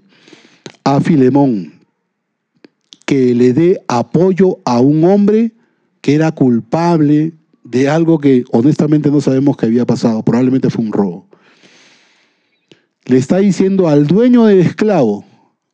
a 0.84 1.00
Filemón 1.00 1.74
que 3.06 3.36
le 3.36 3.54
dé 3.54 3.84
apoyo 3.88 4.60
a 4.66 4.80
un 4.80 5.04
hombre 5.04 5.54
que 6.02 6.16
era 6.16 6.32
culpable 6.32 7.34
de 7.64 7.89
algo 7.89 8.20
que 8.20 8.46
honestamente 8.52 9.12
no 9.12 9.22
sabemos 9.22 9.56
que 9.56 9.68
había 9.68 9.86
pasado, 9.86 10.24
probablemente 10.24 10.70
fue 10.70 10.84
un 10.84 10.91
robo. 10.91 11.28
Le 13.06 13.18
está 13.18 13.38
diciendo 13.38 13.88
al 13.88 14.08
dueño 14.08 14.46
del 14.46 14.60
esclavo, 14.60 15.26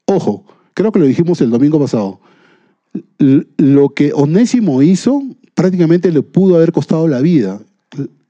ojo, 0.06 0.44
creo 0.74 0.92
que 0.92 1.00
lo 1.00 1.06
dijimos 1.06 1.40
el 1.42 1.52
domingo 1.52 1.80
pasado, 1.80 2.20
lo 3.18 3.90
que 3.90 4.14
Onésimo 4.14 4.82
hizo 4.82 5.24
prácticamente 5.54 6.12
le 6.12 6.22
pudo 6.22 6.56
haber 6.56 6.72
costado 6.72 7.08
la 7.08 7.22
vida. 7.22 7.62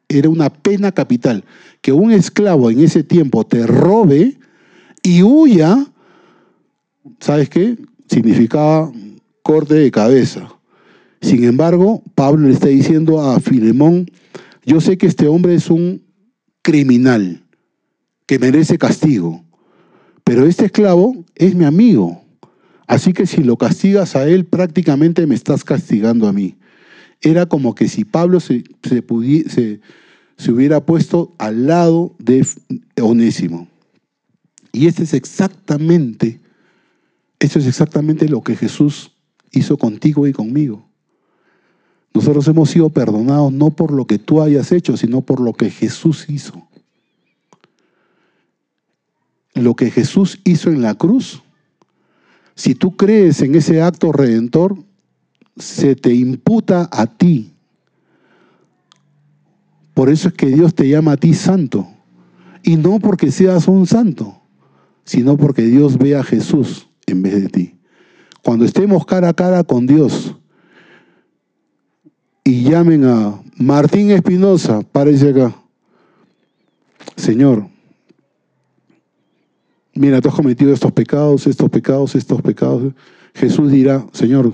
Era 0.07 0.29
una 0.29 0.49
pena 0.49 0.91
capital 0.91 1.43
que 1.81 1.91
un 1.91 2.11
esclavo 2.11 2.71
en 2.71 2.79
ese 2.79 3.03
tiempo 3.03 3.45
te 3.45 3.67
robe 3.67 4.37
y 5.03 5.21
huya, 5.21 5.85
¿sabes 7.19 7.49
qué? 7.49 7.77
Significaba 8.07 8.91
corte 9.43 9.75
de 9.75 9.91
cabeza. 9.91 10.49
Sin 11.21 11.43
embargo, 11.43 12.01
Pablo 12.15 12.47
le 12.47 12.53
está 12.53 12.67
diciendo 12.67 13.21
a 13.21 13.39
Filemón, 13.39 14.09
yo 14.65 14.81
sé 14.81 14.97
que 14.97 15.07
este 15.07 15.27
hombre 15.27 15.55
es 15.55 15.69
un 15.69 16.01
criminal 16.61 17.43
que 18.25 18.39
merece 18.39 18.77
castigo, 18.77 19.43
pero 20.23 20.45
este 20.45 20.65
esclavo 20.65 21.15
es 21.35 21.55
mi 21.55 21.65
amigo. 21.65 22.21
Así 22.89 23.13
que 23.13 23.27
si 23.27 23.43
lo 23.43 23.55
castigas 23.55 24.15
a 24.15 24.27
él, 24.27 24.45
prácticamente 24.45 25.27
me 25.27 25.35
estás 25.35 25.63
castigando 25.63 26.27
a 26.27 26.33
mí. 26.33 26.57
Era 27.21 27.45
como 27.45 27.75
que 27.75 27.87
si 27.87 28.03
Pablo 28.03 28.39
se, 28.39 28.63
se, 28.81 29.79
se 30.37 30.51
hubiera 30.51 30.83
puesto 30.83 31.35
al 31.37 31.67
lado 31.67 32.15
de 32.17 32.43
Onésimo. 32.99 33.67
Y 34.71 34.87
este 34.87 35.03
es 35.03 35.13
exactamente, 35.13 36.39
esto 37.37 37.59
es 37.59 37.67
exactamente 37.67 38.27
lo 38.27 38.41
que 38.41 38.55
Jesús 38.55 39.11
hizo 39.51 39.77
contigo 39.77 40.25
y 40.25 40.33
conmigo. 40.33 40.83
Nosotros 42.11 42.47
hemos 42.47 42.71
sido 42.71 42.89
perdonados 42.89 43.53
no 43.53 43.69
por 43.69 43.91
lo 43.91 44.07
que 44.07 44.17
tú 44.17 44.41
hayas 44.41 44.71
hecho, 44.71 44.97
sino 44.97 45.21
por 45.21 45.41
lo 45.41 45.53
que 45.53 45.69
Jesús 45.69 46.25
hizo. 46.27 46.67
Lo 49.53 49.75
que 49.75 49.91
Jesús 49.91 50.39
hizo 50.43 50.71
en 50.71 50.81
la 50.81 50.95
cruz, 50.95 51.43
si 52.59 52.75
tú 52.75 52.97
crees 52.97 53.41
en 53.41 53.55
ese 53.55 53.81
acto 53.81 54.11
redentor, 54.11 54.75
se 55.55 55.95
te 55.95 56.13
imputa 56.13 56.89
a 56.91 57.07
ti. 57.07 57.53
Por 59.93 60.09
eso 60.09 60.27
es 60.27 60.33
que 60.33 60.47
Dios 60.47 60.75
te 60.75 60.89
llama 60.89 61.13
a 61.13 61.17
ti 61.17 61.33
santo. 61.33 61.87
Y 62.61 62.75
no 62.75 62.99
porque 62.99 63.31
seas 63.31 63.69
un 63.69 63.87
santo, 63.87 64.41
sino 65.05 65.37
porque 65.37 65.61
Dios 65.61 65.97
ve 65.97 66.17
a 66.17 66.23
Jesús 66.23 66.89
en 67.07 67.21
vez 67.21 67.41
de 67.41 67.47
ti. 67.47 67.75
Cuando 68.43 68.65
estemos 68.65 69.05
cara 69.05 69.29
a 69.29 69.33
cara 69.33 69.63
con 69.63 69.87
Dios 69.87 70.35
y 72.43 72.63
llamen 72.63 73.05
a 73.05 73.41
Martín 73.55 74.11
Espinosa, 74.11 74.81
párese 74.81 75.29
acá. 75.29 75.55
Señor, 77.15 77.69
mira, 79.99 80.21
tú 80.21 80.29
has 80.29 80.35
cometido 80.35 80.73
estos 80.73 80.93
pecados, 80.93 81.45
estos 81.45 81.69
pecados, 81.69 82.15
estos 82.15 82.41
pecados. 82.41 82.93
Jesús 83.33 83.69
dirá, 83.69 84.05
Señor, 84.13 84.53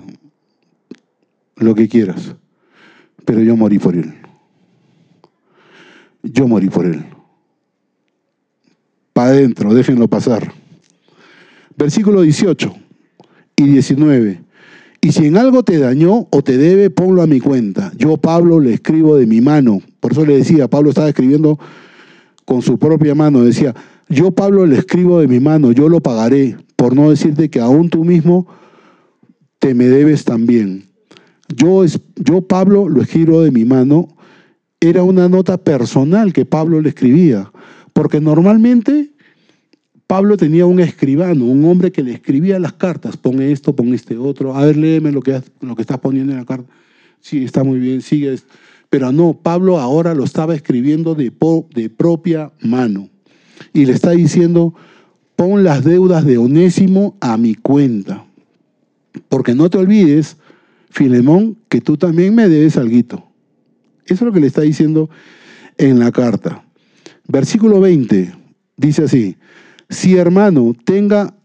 lo 1.57 1.75
que 1.75 1.87
quieras, 1.87 2.35
pero 3.25 3.41
yo 3.41 3.55
morí 3.55 3.77
por 3.77 3.95
él. 3.95 4.11
Yo 6.23 6.47
morí 6.47 6.69
por 6.69 6.87
él. 6.87 7.05
Para 9.13 9.29
adentro, 9.29 9.73
déjenlo 9.73 10.07
pasar. 10.07 10.51
Versículo 11.77 12.21
18 12.21 12.75
y 13.57 13.63
19. 13.67 14.41
Y 15.01 15.11
si 15.11 15.27
en 15.27 15.37
algo 15.37 15.61
te 15.61 15.77
dañó 15.77 16.27
o 16.31 16.41
te 16.41 16.57
debe, 16.57 16.89
ponlo 16.89 17.21
a 17.21 17.27
mi 17.27 17.39
cuenta. 17.39 17.91
Yo, 17.95 18.17
Pablo, 18.17 18.59
le 18.59 18.73
escribo 18.73 19.15
de 19.15 19.27
mi 19.27 19.41
mano. 19.41 19.79
Por 19.99 20.13
eso 20.13 20.25
le 20.25 20.37
decía, 20.37 20.67
Pablo 20.67 20.89
estaba 20.89 21.09
escribiendo 21.09 21.59
con 22.45 22.63
su 22.63 22.79
propia 22.79 23.13
mano. 23.13 23.43
Decía, 23.43 23.75
yo, 24.09 24.31
Pablo, 24.31 24.65
le 24.65 24.77
escribo 24.77 25.19
de 25.19 25.27
mi 25.27 25.39
mano, 25.39 25.71
yo 25.71 25.89
lo 25.89 26.01
pagaré, 26.01 26.57
por 26.75 26.95
no 26.95 27.09
decirte 27.09 27.49
que 27.49 27.59
aún 27.59 27.89
tú 27.89 28.03
mismo 28.03 28.47
te 29.59 29.73
me 29.73 29.85
debes 29.85 30.25
también. 30.25 30.85
Yo, 31.47 31.83
yo, 32.15 32.41
Pablo, 32.41 32.87
lo 32.89 33.01
escribo 33.01 33.41
de 33.41 33.51
mi 33.51 33.65
mano. 33.65 34.09
Era 34.79 35.03
una 35.03 35.29
nota 35.29 35.57
personal 35.57 36.33
que 36.33 36.45
Pablo 36.45 36.81
le 36.81 36.89
escribía. 36.89 37.51
Porque 37.93 38.19
normalmente 38.19 39.11
Pablo 40.07 40.37
tenía 40.37 40.65
un 40.65 40.79
escribano, 40.79 41.45
un 41.45 41.65
hombre 41.65 41.91
que 41.91 42.03
le 42.03 42.13
escribía 42.13 42.59
las 42.59 42.73
cartas, 42.73 43.17
pon 43.17 43.41
esto, 43.41 43.75
pon 43.75 43.93
este 43.93 44.17
otro, 44.17 44.55
a 44.55 44.65
ver, 44.65 44.77
léeme 44.77 45.11
lo 45.11 45.21
que, 45.21 45.41
lo 45.61 45.75
que 45.75 45.81
estás 45.81 45.99
poniendo 45.99 46.33
en 46.33 46.39
la 46.39 46.45
carta. 46.45 46.71
Sí, 47.21 47.43
está 47.43 47.63
muy 47.63 47.79
bien, 47.79 48.01
sigue. 48.01 48.37
Pero 48.89 49.11
no, 49.11 49.39
Pablo 49.41 49.79
ahora 49.79 50.13
lo 50.13 50.23
estaba 50.23 50.53
escribiendo 50.53 51.15
de, 51.15 51.31
de 51.73 51.89
propia 51.89 52.51
mano. 52.61 53.09
Y 53.73 53.85
le 53.85 53.93
está 53.93 54.11
diciendo, 54.11 54.73
pon 55.35 55.63
las 55.63 55.83
deudas 55.83 56.25
de 56.25 56.37
Onésimo 56.37 57.15
a 57.19 57.37
mi 57.37 57.55
cuenta. 57.55 58.25
Porque 59.29 59.53
no 59.53 59.69
te 59.69 59.77
olvides, 59.77 60.37
Filemón, 60.89 61.57
que 61.69 61.81
tú 61.81 61.97
también 61.97 62.35
me 62.35 62.47
debes 62.49 62.77
algo. 62.77 62.95
Eso 64.05 64.13
es 64.13 64.21
lo 64.21 64.31
que 64.31 64.39
le 64.39 64.47
está 64.47 64.61
diciendo 64.61 65.09
en 65.77 65.99
la 65.99 66.11
carta. 66.11 66.63
Versículo 67.27 67.79
20 67.79 68.33
dice 68.77 69.03
así, 69.03 69.35
si 69.89 70.15
hermano 70.15 70.73
tenga, 70.85 71.35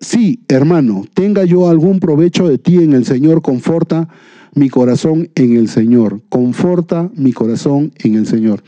si 0.00 0.40
hermano 0.48 1.04
tenga 1.14 1.44
yo 1.44 1.68
algún 1.68 2.00
provecho 2.00 2.48
de 2.48 2.58
ti 2.58 2.76
en 2.76 2.92
el 2.92 3.04
Señor, 3.04 3.42
conforta 3.42 4.08
mi 4.54 4.68
corazón 4.68 5.30
en 5.34 5.56
el 5.56 5.68
Señor, 5.68 6.22
conforta 6.28 7.10
mi 7.14 7.32
corazón 7.32 7.92
en 7.98 8.16
el 8.16 8.26
Señor. 8.26 8.62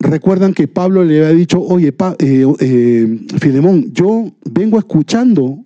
Recuerdan 0.00 0.54
que 0.54 0.66
Pablo 0.66 1.04
le 1.04 1.18
había 1.18 1.36
dicho, 1.36 1.60
oye, 1.60 1.94
eh, 2.18 2.46
eh, 2.58 3.20
Filemón, 3.38 3.92
yo 3.92 4.32
vengo 4.50 4.78
escuchando 4.78 5.62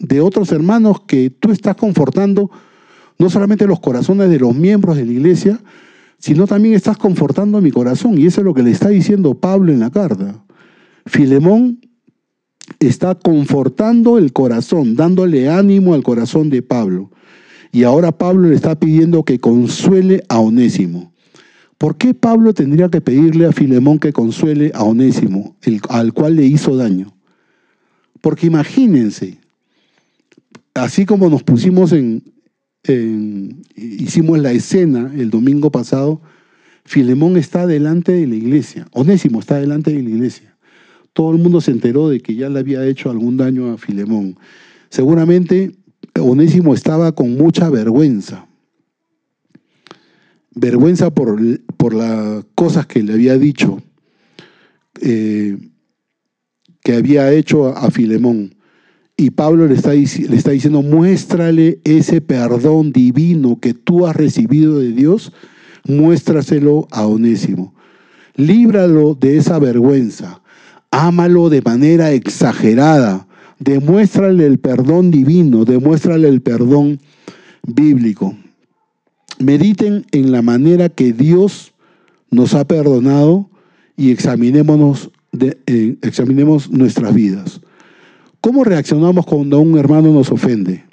de 0.00 0.20
otros 0.20 0.50
hermanos 0.50 1.02
que 1.06 1.30
tú 1.30 1.52
estás 1.52 1.76
confortando 1.76 2.50
no 3.18 3.30
solamente 3.30 3.66
los 3.66 3.78
corazones 3.78 4.28
de 4.28 4.40
los 4.40 4.56
miembros 4.56 4.96
de 4.96 5.04
la 5.04 5.12
iglesia, 5.12 5.60
sino 6.18 6.48
también 6.48 6.74
estás 6.74 6.96
confortando 6.96 7.60
mi 7.60 7.70
corazón. 7.70 8.18
Y 8.18 8.26
eso 8.26 8.40
es 8.40 8.44
lo 8.44 8.54
que 8.54 8.64
le 8.64 8.72
está 8.72 8.88
diciendo 8.88 9.34
Pablo 9.34 9.72
en 9.72 9.78
la 9.78 9.90
carta. 9.90 10.42
Filemón 11.06 11.80
está 12.80 13.14
confortando 13.14 14.18
el 14.18 14.32
corazón, 14.32 14.96
dándole 14.96 15.48
ánimo 15.48 15.94
al 15.94 16.02
corazón 16.02 16.50
de 16.50 16.62
Pablo. 16.62 17.10
Y 17.70 17.84
ahora 17.84 18.10
Pablo 18.10 18.48
le 18.48 18.56
está 18.56 18.74
pidiendo 18.80 19.22
que 19.24 19.38
consuele 19.38 20.24
a 20.28 20.40
Onésimo. 20.40 21.12
¿Por 21.80 21.96
qué 21.96 22.12
Pablo 22.12 22.52
tendría 22.52 22.90
que 22.90 23.00
pedirle 23.00 23.46
a 23.46 23.52
Filemón 23.52 23.98
que 23.98 24.12
consuele 24.12 24.70
a 24.74 24.84
Onésimo, 24.84 25.56
al 25.88 26.12
cual 26.12 26.36
le 26.36 26.44
hizo 26.44 26.76
daño? 26.76 27.14
Porque 28.20 28.48
imagínense, 28.48 29.38
así 30.74 31.06
como 31.06 31.30
nos 31.30 31.42
pusimos 31.42 31.92
en, 31.92 32.22
hicimos 33.74 34.38
la 34.40 34.52
escena 34.52 35.10
el 35.16 35.30
domingo 35.30 35.72
pasado, 35.72 36.20
Filemón 36.84 37.38
está 37.38 37.66
delante 37.66 38.12
de 38.12 38.26
la 38.26 38.34
iglesia, 38.34 38.86
Onésimo 38.92 39.40
está 39.40 39.56
delante 39.56 39.90
de 39.90 40.02
la 40.02 40.10
iglesia. 40.10 40.54
Todo 41.14 41.32
el 41.32 41.38
mundo 41.38 41.62
se 41.62 41.70
enteró 41.70 42.10
de 42.10 42.20
que 42.20 42.34
ya 42.34 42.50
le 42.50 42.58
había 42.58 42.84
hecho 42.84 43.08
algún 43.08 43.38
daño 43.38 43.72
a 43.72 43.78
Filemón. 43.78 44.36
Seguramente 44.90 45.74
Onésimo 46.14 46.74
estaba 46.74 47.12
con 47.12 47.38
mucha 47.38 47.70
vergüenza. 47.70 48.50
Vergüenza 50.52 51.10
por, 51.10 51.40
por 51.80 51.94
las 51.94 52.44
cosas 52.54 52.84
que 52.84 53.02
le 53.02 53.14
había 53.14 53.38
dicho, 53.38 53.80
eh, 55.00 55.56
que 56.82 56.92
había 56.92 57.32
hecho 57.32 57.68
a 57.68 57.90
Filemón. 57.90 58.54
Y 59.16 59.30
Pablo 59.30 59.66
le 59.66 59.76
está, 59.76 59.94
le 59.94 60.02
está 60.04 60.50
diciendo, 60.50 60.82
muéstrale 60.82 61.80
ese 61.84 62.20
perdón 62.20 62.92
divino 62.92 63.60
que 63.60 63.72
tú 63.72 64.06
has 64.06 64.14
recibido 64.14 64.78
de 64.78 64.92
Dios, 64.92 65.32
muéstraselo 65.86 66.86
a 66.90 67.06
Onésimo. 67.06 67.74
Líbralo 68.36 69.14
de 69.14 69.38
esa 69.38 69.58
vergüenza. 69.58 70.42
Ámalo 70.90 71.48
de 71.48 71.62
manera 71.62 72.12
exagerada. 72.12 73.26
Demuéstrale 73.58 74.44
el 74.44 74.58
perdón 74.58 75.10
divino, 75.10 75.64
demuéstrale 75.64 76.28
el 76.28 76.42
perdón 76.42 77.00
bíblico. 77.66 78.36
Mediten 79.38 80.04
en 80.12 80.32
la 80.32 80.42
manera 80.42 80.90
que 80.90 81.14
Dios 81.14 81.69
nos 82.30 82.54
ha 82.54 82.64
perdonado 82.64 83.48
y 83.96 84.10
examinémonos 84.10 85.10
eh, 85.32 85.96
examinemos 86.02 86.70
nuestras 86.70 87.14
vidas. 87.14 87.60
¿Cómo 88.40 88.64
reaccionamos 88.64 89.26
cuando 89.26 89.60
un 89.60 89.78
hermano 89.78 90.12
nos 90.12 90.30
ofende? 90.30 90.84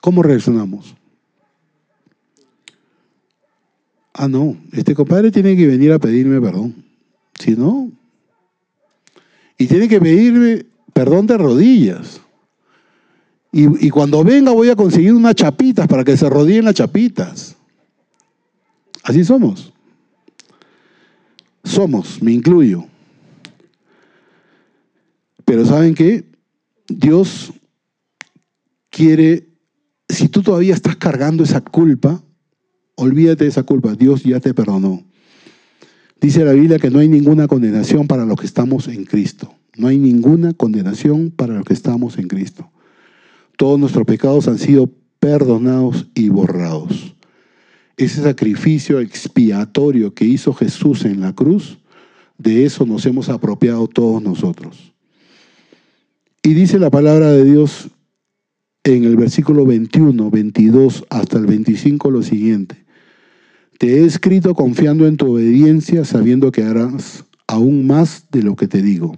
¿Cómo 0.00 0.22
reaccionamos? 0.22 0.94
Ah, 4.14 4.28
no, 4.28 4.56
este 4.72 4.94
compadre 4.94 5.30
tiene 5.30 5.56
que 5.56 5.66
venir 5.66 5.92
a 5.92 5.98
pedirme 5.98 6.40
perdón. 6.40 6.84
Si 7.38 7.52
no, 7.54 7.90
y 9.58 9.66
tiene 9.66 9.88
que 9.88 10.00
pedirme 10.00 10.64
perdón 10.92 11.26
de 11.26 11.36
rodillas. 11.36 12.20
Y, 13.50 13.88
cuando 13.90 14.22
venga 14.22 14.52
voy 14.52 14.68
a 14.68 14.76
conseguir 14.76 15.14
unas 15.14 15.34
chapitas 15.34 15.88
para 15.88 16.04
que 16.04 16.16
se 16.16 16.28
rodillen 16.28 16.66
las 16.66 16.74
chapitas. 16.74 17.56
Así 19.02 19.24
somos. 19.24 19.72
Somos, 21.68 22.22
me 22.22 22.32
incluyo. 22.32 22.86
Pero 25.44 25.66
¿saben 25.66 25.94
qué? 25.94 26.24
Dios 26.88 27.52
quiere, 28.88 29.48
si 30.08 30.28
tú 30.28 30.42
todavía 30.42 30.72
estás 30.72 30.96
cargando 30.96 31.44
esa 31.44 31.60
culpa, 31.60 32.22
olvídate 32.96 33.44
de 33.44 33.50
esa 33.50 33.64
culpa, 33.64 33.94
Dios 33.94 34.22
ya 34.24 34.40
te 34.40 34.54
perdonó. 34.54 35.04
Dice 36.20 36.42
la 36.44 36.52
Biblia 36.52 36.78
que 36.78 36.90
no 36.90 37.00
hay 37.00 37.08
ninguna 37.08 37.46
condenación 37.46 38.06
para 38.06 38.24
los 38.24 38.40
que 38.40 38.46
estamos 38.46 38.88
en 38.88 39.04
Cristo. 39.04 39.54
No 39.76 39.88
hay 39.88 39.98
ninguna 39.98 40.54
condenación 40.54 41.30
para 41.30 41.54
los 41.54 41.64
que 41.64 41.74
estamos 41.74 42.16
en 42.18 42.28
Cristo. 42.28 42.70
Todos 43.58 43.78
nuestros 43.78 44.06
pecados 44.06 44.48
han 44.48 44.58
sido 44.58 44.90
perdonados 45.20 46.08
y 46.14 46.30
borrados. 46.30 47.14
Ese 47.98 48.22
sacrificio 48.22 49.00
expiatorio 49.00 50.14
que 50.14 50.24
hizo 50.24 50.54
Jesús 50.54 51.04
en 51.04 51.20
la 51.20 51.34
cruz, 51.34 51.78
de 52.38 52.64
eso 52.64 52.86
nos 52.86 53.04
hemos 53.06 53.28
apropiado 53.28 53.88
todos 53.88 54.22
nosotros. 54.22 54.94
Y 56.44 56.54
dice 56.54 56.78
la 56.78 56.90
palabra 56.90 57.32
de 57.32 57.44
Dios 57.44 57.90
en 58.84 59.04
el 59.04 59.16
versículo 59.16 59.66
21, 59.66 60.30
22 60.30 61.06
hasta 61.10 61.38
el 61.38 61.46
25 61.46 62.10
lo 62.12 62.22
siguiente. 62.22 62.84
Te 63.78 63.98
he 63.98 64.04
escrito 64.04 64.54
confiando 64.54 65.06
en 65.08 65.16
tu 65.16 65.32
obediencia, 65.32 66.04
sabiendo 66.04 66.52
que 66.52 66.62
harás 66.62 67.24
aún 67.48 67.86
más 67.88 68.26
de 68.30 68.44
lo 68.44 68.54
que 68.54 68.68
te 68.68 68.80
digo. 68.80 69.16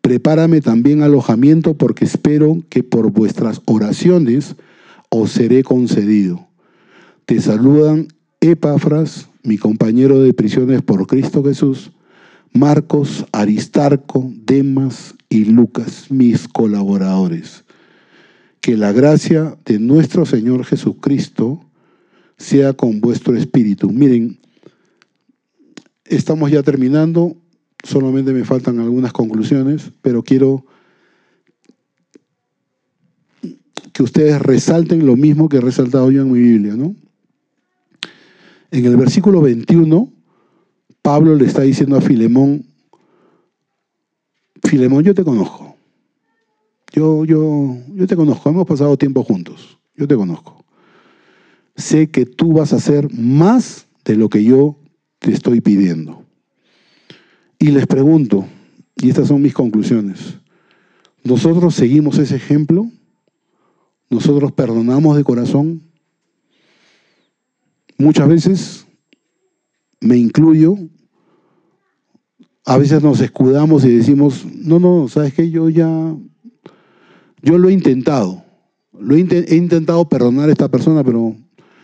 Prepárame 0.00 0.62
también 0.62 1.02
alojamiento 1.02 1.74
porque 1.74 2.06
espero 2.06 2.64
que 2.70 2.82
por 2.82 3.10
vuestras 3.10 3.60
oraciones 3.66 4.56
os 5.10 5.32
seré 5.32 5.62
concedido. 5.62 6.47
Te 7.28 7.42
saludan 7.42 8.08
Epafras, 8.40 9.28
mi 9.42 9.58
compañero 9.58 10.22
de 10.22 10.32
prisiones 10.32 10.80
por 10.80 11.06
Cristo 11.06 11.44
Jesús, 11.44 11.90
Marcos, 12.54 13.26
Aristarco, 13.32 14.32
Demas 14.46 15.14
y 15.28 15.44
Lucas, 15.44 16.10
mis 16.10 16.48
colaboradores. 16.48 17.66
Que 18.62 18.78
la 18.78 18.92
gracia 18.92 19.58
de 19.66 19.78
nuestro 19.78 20.24
Señor 20.24 20.64
Jesucristo 20.64 21.60
sea 22.38 22.72
con 22.72 23.02
vuestro 23.02 23.36
espíritu. 23.36 23.90
Miren, 23.90 24.38
estamos 26.06 26.50
ya 26.50 26.62
terminando, 26.62 27.36
solamente 27.84 28.32
me 28.32 28.46
faltan 28.46 28.80
algunas 28.80 29.12
conclusiones, 29.12 29.90
pero 30.00 30.22
quiero 30.22 30.64
que 33.92 34.02
ustedes 34.02 34.40
resalten 34.40 35.04
lo 35.04 35.14
mismo 35.14 35.50
que 35.50 35.58
he 35.58 35.60
resaltado 35.60 36.10
yo 36.10 36.22
en 36.22 36.32
mi 36.32 36.40
Biblia, 36.40 36.74
¿no? 36.74 36.94
En 38.70 38.84
el 38.84 38.96
versículo 38.96 39.40
21, 39.40 40.12
Pablo 41.02 41.34
le 41.34 41.46
está 41.46 41.62
diciendo 41.62 41.96
a 41.96 42.00
Filemón, 42.00 42.66
Filemón, 44.62 45.04
yo 45.04 45.14
te 45.14 45.24
conozco. 45.24 45.76
Yo, 46.92 47.24
yo, 47.24 47.76
yo 47.94 48.06
te 48.06 48.16
conozco, 48.16 48.50
hemos 48.50 48.66
pasado 48.66 48.96
tiempo 48.96 49.22
juntos. 49.22 49.78
Yo 49.96 50.06
te 50.06 50.16
conozco. 50.16 50.64
Sé 51.76 52.10
que 52.10 52.26
tú 52.26 52.52
vas 52.52 52.72
a 52.72 52.76
hacer 52.76 53.12
más 53.12 53.86
de 54.04 54.16
lo 54.16 54.28
que 54.28 54.44
yo 54.44 54.76
te 55.18 55.32
estoy 55.32 55.60
pidiendo. 55.60 56.24
Y 57.58 57.70
les 57.70 57.86
pregunto, 57.86 58.46
y 58.96 59.08
estas 59.08 59.28
son 59.28 59.42
mis 59.42 59.54
conclusiones, 59.54 60.38
¿nosotros 61.24 61.74
seguimos 61.74 62.18
ese 62.18 62.36
ejemplo? 62.36 62.90
¿Nosotros 64.10 64.52
perdonamos 64.52 65.16
de 65.16 65.24
corazón? 65.24 65.87
Muchas 67.98 68.28
veces, 68.28 68.86
me 70.00 70.16
incluyo, 70.16 70.76
a 72.64 72.78
veces 72.78 73.02
nos 73.02 73.20
escudamos 73.20 73.84
y 73.84 73.96
decimos, 73.96 74.46
no, 74.54 74.78
no, 74.78 75.08
¿sabes 75.08 75.34
qué? 75.34 75.50
Yo 75.50 75.68
ya, 75.68 76.14
yo 77.42 77.58
lo 77.58 77.68
he 77.68 77.72
intentado, 77.72 78.44
lo 78.92 79.16
he, 79.16 79.18
intentado 79.18 80.08
perdonar 80.08 80.48
a 80.48 80.52
esta 80.52 80.70
persona, 80.70 81.02
pero 81.02 81.34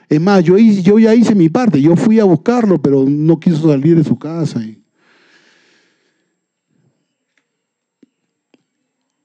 es 0.09 0.21
más, 0.21 0.45
yo, 0.45 0.57
yo 0.57 1.01
ya 1.01 1.17
hice 1.17 1.35
mi 1.35 1.49
parte, 1.49 1.83
yo 1.83 1.97
fui 1.97 2.21
a 2.21 2.25
buscarlo, 2.25 2.81
pero 2.81 3.05
no 3.09 3.41
quiso 3.41 3.69
salir 3.69 3.97
de 3.97 4.05
su 4.05 4.17
casa. 4.17 4.61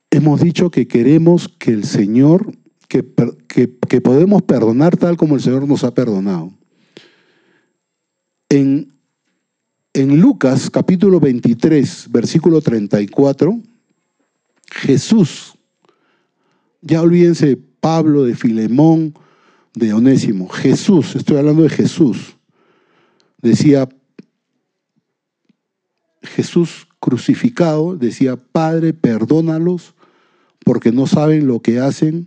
Hemos 0.09 0.41
dicho 0.41 0.71
que 0.71 0.87
queremos 0.87 1.49
que 1.49 1.71
el 1.71 1.83
Señor, 1.83 2.51
que, 2.87 3.05
que 3.47 4.01
podemos 4.01 4.41
perdonar 4.41 4.97
tal 4.97 5.17
como 5.17 5.35
el 5.35 5.41
Señor 5.41 5.67
nos 5.67 5.83
ha 5.83 5.93
perdonado. 5.93 6.58
En, 8.49 8.93
en 9.93 10.19
Lucas 10.19 10.69
capítulo 10.69 11.19
23, 11.19 12.07
versículo 12.11 12.61
34, 12.61 13.59
Jesús, 14.71 15.53
ya 16.81 17.01
olvídense 17.01 17.57
Pablo, 17.79 18.23
de 18.23 18.35
Filemón, 18.35 19.13
de 19.75 19.93
Onésimo, 19.93 20.49
Jesús, 20.49 21.15
estoy 21.15 21.37
hablando 21.37 21.63
de 21.63 21.69
Jesús, 21.69 22.35
decía, 23.41 23.87
Jesús 26.21 26.87
crucificado, 26.99 27.95
decía, 27.95 28.35
Padre, 28.35 28.93
perdónalos 28.93 29.93
porque 30.65 30.91
no 30.91 31.07
saben 31.07 31.47
lo 31.47 31.61
que 31.61 31.79
hacen. 31.79 32.25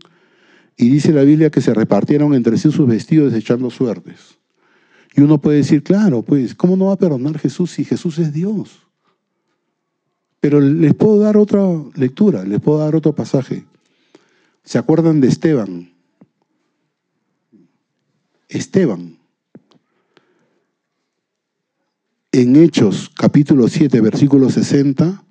Y 0.76 0.88
dice 0.88 1.12
la 1.12 1.22
Biblia 1.22 1.50
que 1.50 1.60
se 1.60 1.74
repartieron 1.74 2.34
entre 2.34 2.56
sí 2.56 2.70
sus 2.70 2.86
vestidos 2.86 3.34
echando 3.34 3.70
suertes. 3.70 4.38
Y 5.14 5.20
uno 5.20 5.38
puede 5.38 5.58
decir, 5.58 5.82
claro, 5.82 6.22
pues, 6.22 6.54
¿cómo 6.54 6.76
no 6.76 6.86
va 6.86 6.94
a 6.94 6.98
perdonar 6.98 7.38
Jesús 7.38 7.70
si 7.72 7.84
Jesús 7.84 8.18
es 8.18 8.32
Dios? 8.32 8.82
Pero 10.40 10.60
les 10.60 10.94
puedo 10.94 11.18
dar 11.18 11.36
otra 11.36 11.62
lectura, 11.94 12.44
les 12.44 12.60
puedo 12.60 12.78
dar 12.78 12.96
otro 12.96 13.14
pasaje. 13.14 13.64
¿Se 14.64 14.78
acuerdan 14.78 15.20
de 15.20 15.28
Esteban? 15.28 15.92
Esteban. 18.48 19.18
En 22.32 22.56
Hechos 22.56 23.10
capítulo 23.14 23.68
7, 23.68 24.00
versículo 24.00 24.50
60, 24.50 25.22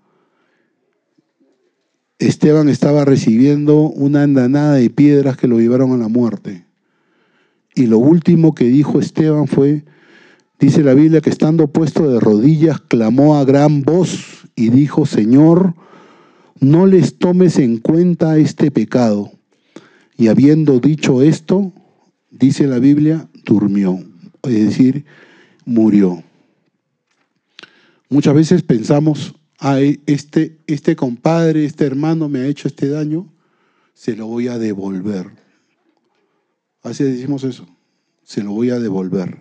Esteban 2.19 2.69
estaba 2.69 3.03
recibiendo 3.03 3.79
una 3.79 4.21
andanada 4.23 4.75
de 4.75 4.89
piedras 4.91 5.37
que 5.37 5.47
lo 5.47 5.59
llevaron 5.59 5.91
a 5.93 5.97
la 5.97 6.07
muerte. 6.07 6.65
Y 7.81 7.87
lo 7.87 7.97
último 7.97 8.53
que 8.53 8.65
dijo 8.65 8.99
Esteban 8.99 9.47
fue, 9.47 9.85
dice 10.59 10.83
la 10.83 10.93
Biblia, 10.93 11.19
que 11.19 11.31
estando 11.31 11.65
puesto 11.65 12.07
de 12.07 12.19
rodillas, 12.19 12.79
clamó 12.79 13.37
a 13.37 13.43
gran 13.43 13.81
voz 13.81 14.47
y 14.55 14.69
dijo, 14.69 15.07
Señor, 15.07 15.73
no 16.59 16.85
les 16.85 17.17
tomes 17.17 17.57
en 17.57 17.79
cuenta 17.79 18.37
este 18.37 18.69
pecado. 18.69 19.31
Y 20.15 20.27
habiendo 20.27 20.79
dicho 20.79 21.23
esto, 21.23 21.73
dice 22.29 22.67
la 22.67 22.77
Biblia, 22.77 23.27
durmió, 23.45 23.97
es 24.43 24.65
decir, 24.65 25.05
murió. 25.65 26.21
Muchas 28.09 28.35
veces 28.35 28.61
pensamos, 28.61 29.33
ay, 29.57 30.01
este, 30.05 30.59
este 30.67 30.95
compadre, 30.95 31.65
este 31.65 31.87
hermano 31.87 32.29
me 32.29 32.41
ha 32.41 32.45
hecho 32.45 32.67
este 32.67 32.89
daño, 32.89 33.27
se 33.95 34.15
lo 34.15 34.27
voy 34.27 34.49
a 34.49 34.59
devolver. 34.59 35.41
Así 36.83 37.03
decimos 37.03 37.43
eso. 37.43 37.67
Se 38.23 38.43
lo 38.43 38.51
voy 38.51 38.69
a 38.69 38.79
devolver. 38.79 39.39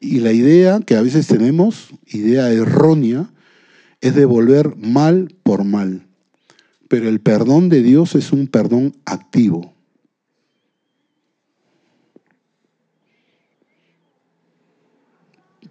Y 0.00 0.20
la 0.20 0.32
idea 0.32 0.80
que 0.80 0.96
a 0.96 1.02
veces 1.02 1.26
tenemos, 1.26 1.90
idea 2.06 2.50
errónea, 2.52 3.30
es 4.00 4.14
devolver 4.14 4.76
mal 4.76 5.34
por 5.42 5.64
mal. 5.64 6.06
Pero 6.88 7.08
el 7.08 7.20
perdón 7.20 7.68
de 7.68 7.82
Dios 7.82 8.14
es 8.14 8.32
un 8.32 8.46
perdón 8.46 8.94
activo. 9.04 9.76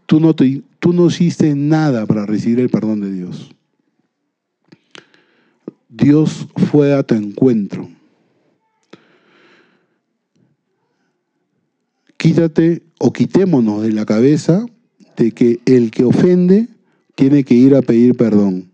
Tú 0.05 0.19
no, 0.93 1.07
hiciste 1.07 1.55
nada 1.55 2.05
para 2.05 2.25
recibir 2.25 2.59
el 2.59 2.69
perdón 2.69 3.01
de 3.01 3.11
Dios. 3.11 3.49
Dios 5.89 6.47
fue 6.69 6.93
a 6.93 7.03
tu 7.03 7.15
encuentro. 7.15 7.89
Quítate 12.25 12.81
o 12.97 13.13
quitémonos 13.13 13.83
de 13.83 13.91
la 13.91 14.03
cabeza 14.03 14.65
de 15.15 15.31
que 15.31 15.59
el 15.67 15.91
que 15.91 16.03
ofende 16.03 16.67
tiene 17.13 17.43
que 17.43 17.53
ir 17.53 17.75
a 17.75 17.83
pedir 17.83 18.17
perdón. 18.17 18.71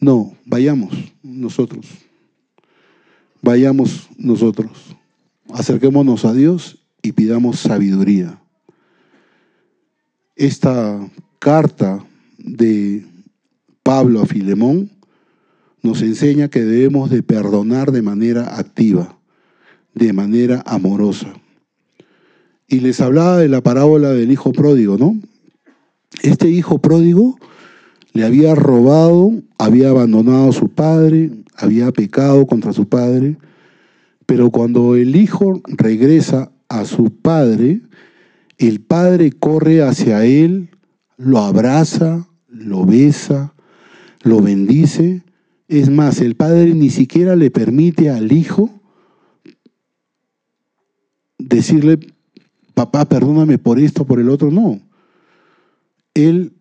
No, 0.00 0.36
vayamos 0.44 0.92
nosotros. 1.22 1.86
Vayamos 3.40 4.10
nosotros. 4.18 4.70
Acerquémonos 5.50 6.26
a 6.26 6.34
Dios 6.34 6.78
y 7.00 7.12
pidamos 7.12 7.58
sabiduría. 7.58 8.38
Esta 10.36 11.00
carta 11.38 12.04
de 12.36 13.06
Pablo 13.82 14.20
a 14.20 14.26
Filemón 14.26 14.90
nos 15.80 16.02
enseña 16.02 16.48
que 16.48 16.60
debemos 16.60 17.08
de 17.08 17.22
perdonar 17.22 17.92
de 17.92 18.02
manera 18.02 18.58
activa, 18.58 19.18
de 19.94 20.12
manera 20.12 20.62
amorosa 20.66 21.32
y 22.72 22.80
les 22.80 23.02
hablaba 23.02 23.36
de 23.36 23.48
la 23.48 23.60
parábola 23.60 24.10
del 24.12 24.32
hijo 24.32 24.52
pródigo, 24.52 24.96
¿no? 24.96 25.14
Este 26.22 26.48
hijo 26.48 26.78
pródigo 26.78 27.36
le 28.14 28.24
había 28.24 28.54
robado, 28.54 29.30
había 29.58 29.90
abandonado 29.90 30.48
a 30.48 30.52
su 30.52 30.70
padre, 30.70 31.30
había 31.54 31.92
pecado 31.92 32.46
contra 32.46 32.72
su 32.72 32.88
padre, 32.88 33.36
pero 34.24 34.50
cuando 34.50 34.96
el 34.96 35.16
hijo 35.16 35.60
regresa 35.66 36.50
a 36.70 36.86
su 36.86 37.10
padre, 37.14 37.82
el 38.56 38.80
padre 38.80 39.32
corre 39.32 39.82
hacia 39.82 40.24
él, 40.24 40.70
lo 41.18 41.40
abraza, 41.40 42.26
lo 42.48 42.86
besa, 42.86 43.52
lo 44.22 44.40
bendice. 44.40 45.24
Es 45.68 45.90
más, 45.90 46.22
el 46.22 46.36
padre 46.36 46.72
ni 46.72 46.88
siquiera 46.88 47.36
le 47.36 47.50
permite 47.50 48.08
al 48.08 48.32
hijo 48.32 48.70
decirle, 51.38 51.98
papá, 52.74 53.04
perdóname 53.04 53.58
por 53.58 53.78
esto, 53.78 54.04
por 54.04 54.20
el 54.20 54.28
otro, 54.28 54.50
no. 54.50 54.80
Él 56.14 56.52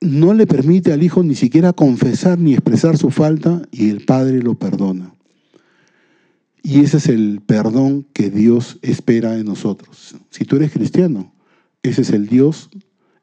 no 0.00 0.34
le 0.34 0.46
permite 0.46 0.92
al 0.92 1.02
hijo 1.02 1.22
ni 1.22 1.34
siquiera 1.34 1.72
confesar 1.72 2.38
ni 2.38 2.54
expresar 2.54 2.96
su 2.96 3.10
falta 3.10 3.62
y 3.70 3.90
el 3.90 4.04
padre 4.04 4.42
lo 4.42 4.54
perdona. 4.54 5.12
Y 6.62 6.80
ese 6.80 6.98
es 6.98 7.08
el 7.08 7.40
perdón 7.44 8.06
que 8.12 8.30
Dios 8.30 8.78
espera 8.82 9.32
de 9.32 9.44
nosotros. 9.44 10.14
Si 10.30 10.44
tú 10.44 10.56
eres 10.56 10.72
cristiano, 10.72 11.32
ese 11.82 12.02
es 12.02 12.10
el 12.10 12.26
Dios, 12.26 12.70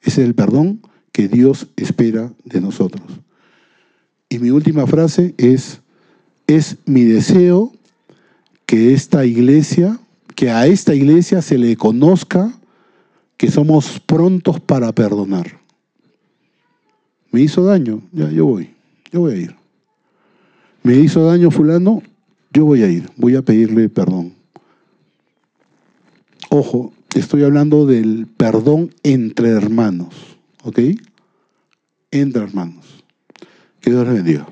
ese 0.02 0.22
es 0.22 0.28
el 0.28 0.36
perdón 0.36 0.82
que 1.12 1.28
Dios 1.28 1.68
espera 1.76 2.34
de 2.44 2.62
nosotros. 2.62 3.06
Y 4.30 4.40
mi 4.40 4.50
última 4.50 4.86
frase 4.88 5.36
es, 5.38 5.82
es 6.48 6.78
mi 6.86 7.04
deseo 7.04 7.72
que 8.66 8.94
esta 8.94 9.26
iglesia, 9.26 10.00
que 10.38 10.52
a 10.52 10.68
esta 10.68 10.94
iglesia 10.94 11.42
se 11.42 11.58
le 11.58 11.76
conozca 11.76 12.54
que 13.38 13.50
somos 13.50 14.00
prontos 14.00 14.60
para 14.60 14.94
perdonar. 14.94 15.60
Me 17.32 17.42
hizo 17.42 17.64
daño, 17.64 18.04
ya 18.12 18.30
yo 18.30 18.46
voy, 18.46 18.70
yo 19.12 19.22
voy 19.22 19.34
a 19.34 19.36
ir. 19.36 19.56
Me 20.84 20.96
hizo 20.96 21.26
daño 21.26 21.50
fulano, 21.50 22.04
yo 22.54 22.66
voy 22.66 22.84
a 22.84 22.88
ir, 22.88 23.10
voy 23.18 23.36
a 23.36 23.42
pedirle 23.42 23.90
perdón. 23.90 24.36
Ojo, 26.52 26.94
estoy 27.16 27.42
hablando 27.42 27.88
del 27.88 28.28
perdón 28.28 28.94
entre 29.02 29.50
hermanos, 29.50 30.14
¿ok? 30.64 30.80
Entre 32.12 32.44
hermanos. 32.44 32.86
Que 33.82 33.90
Dios 33.90 34.06
les 34.06 34.14
bendiga. 34.14 34.48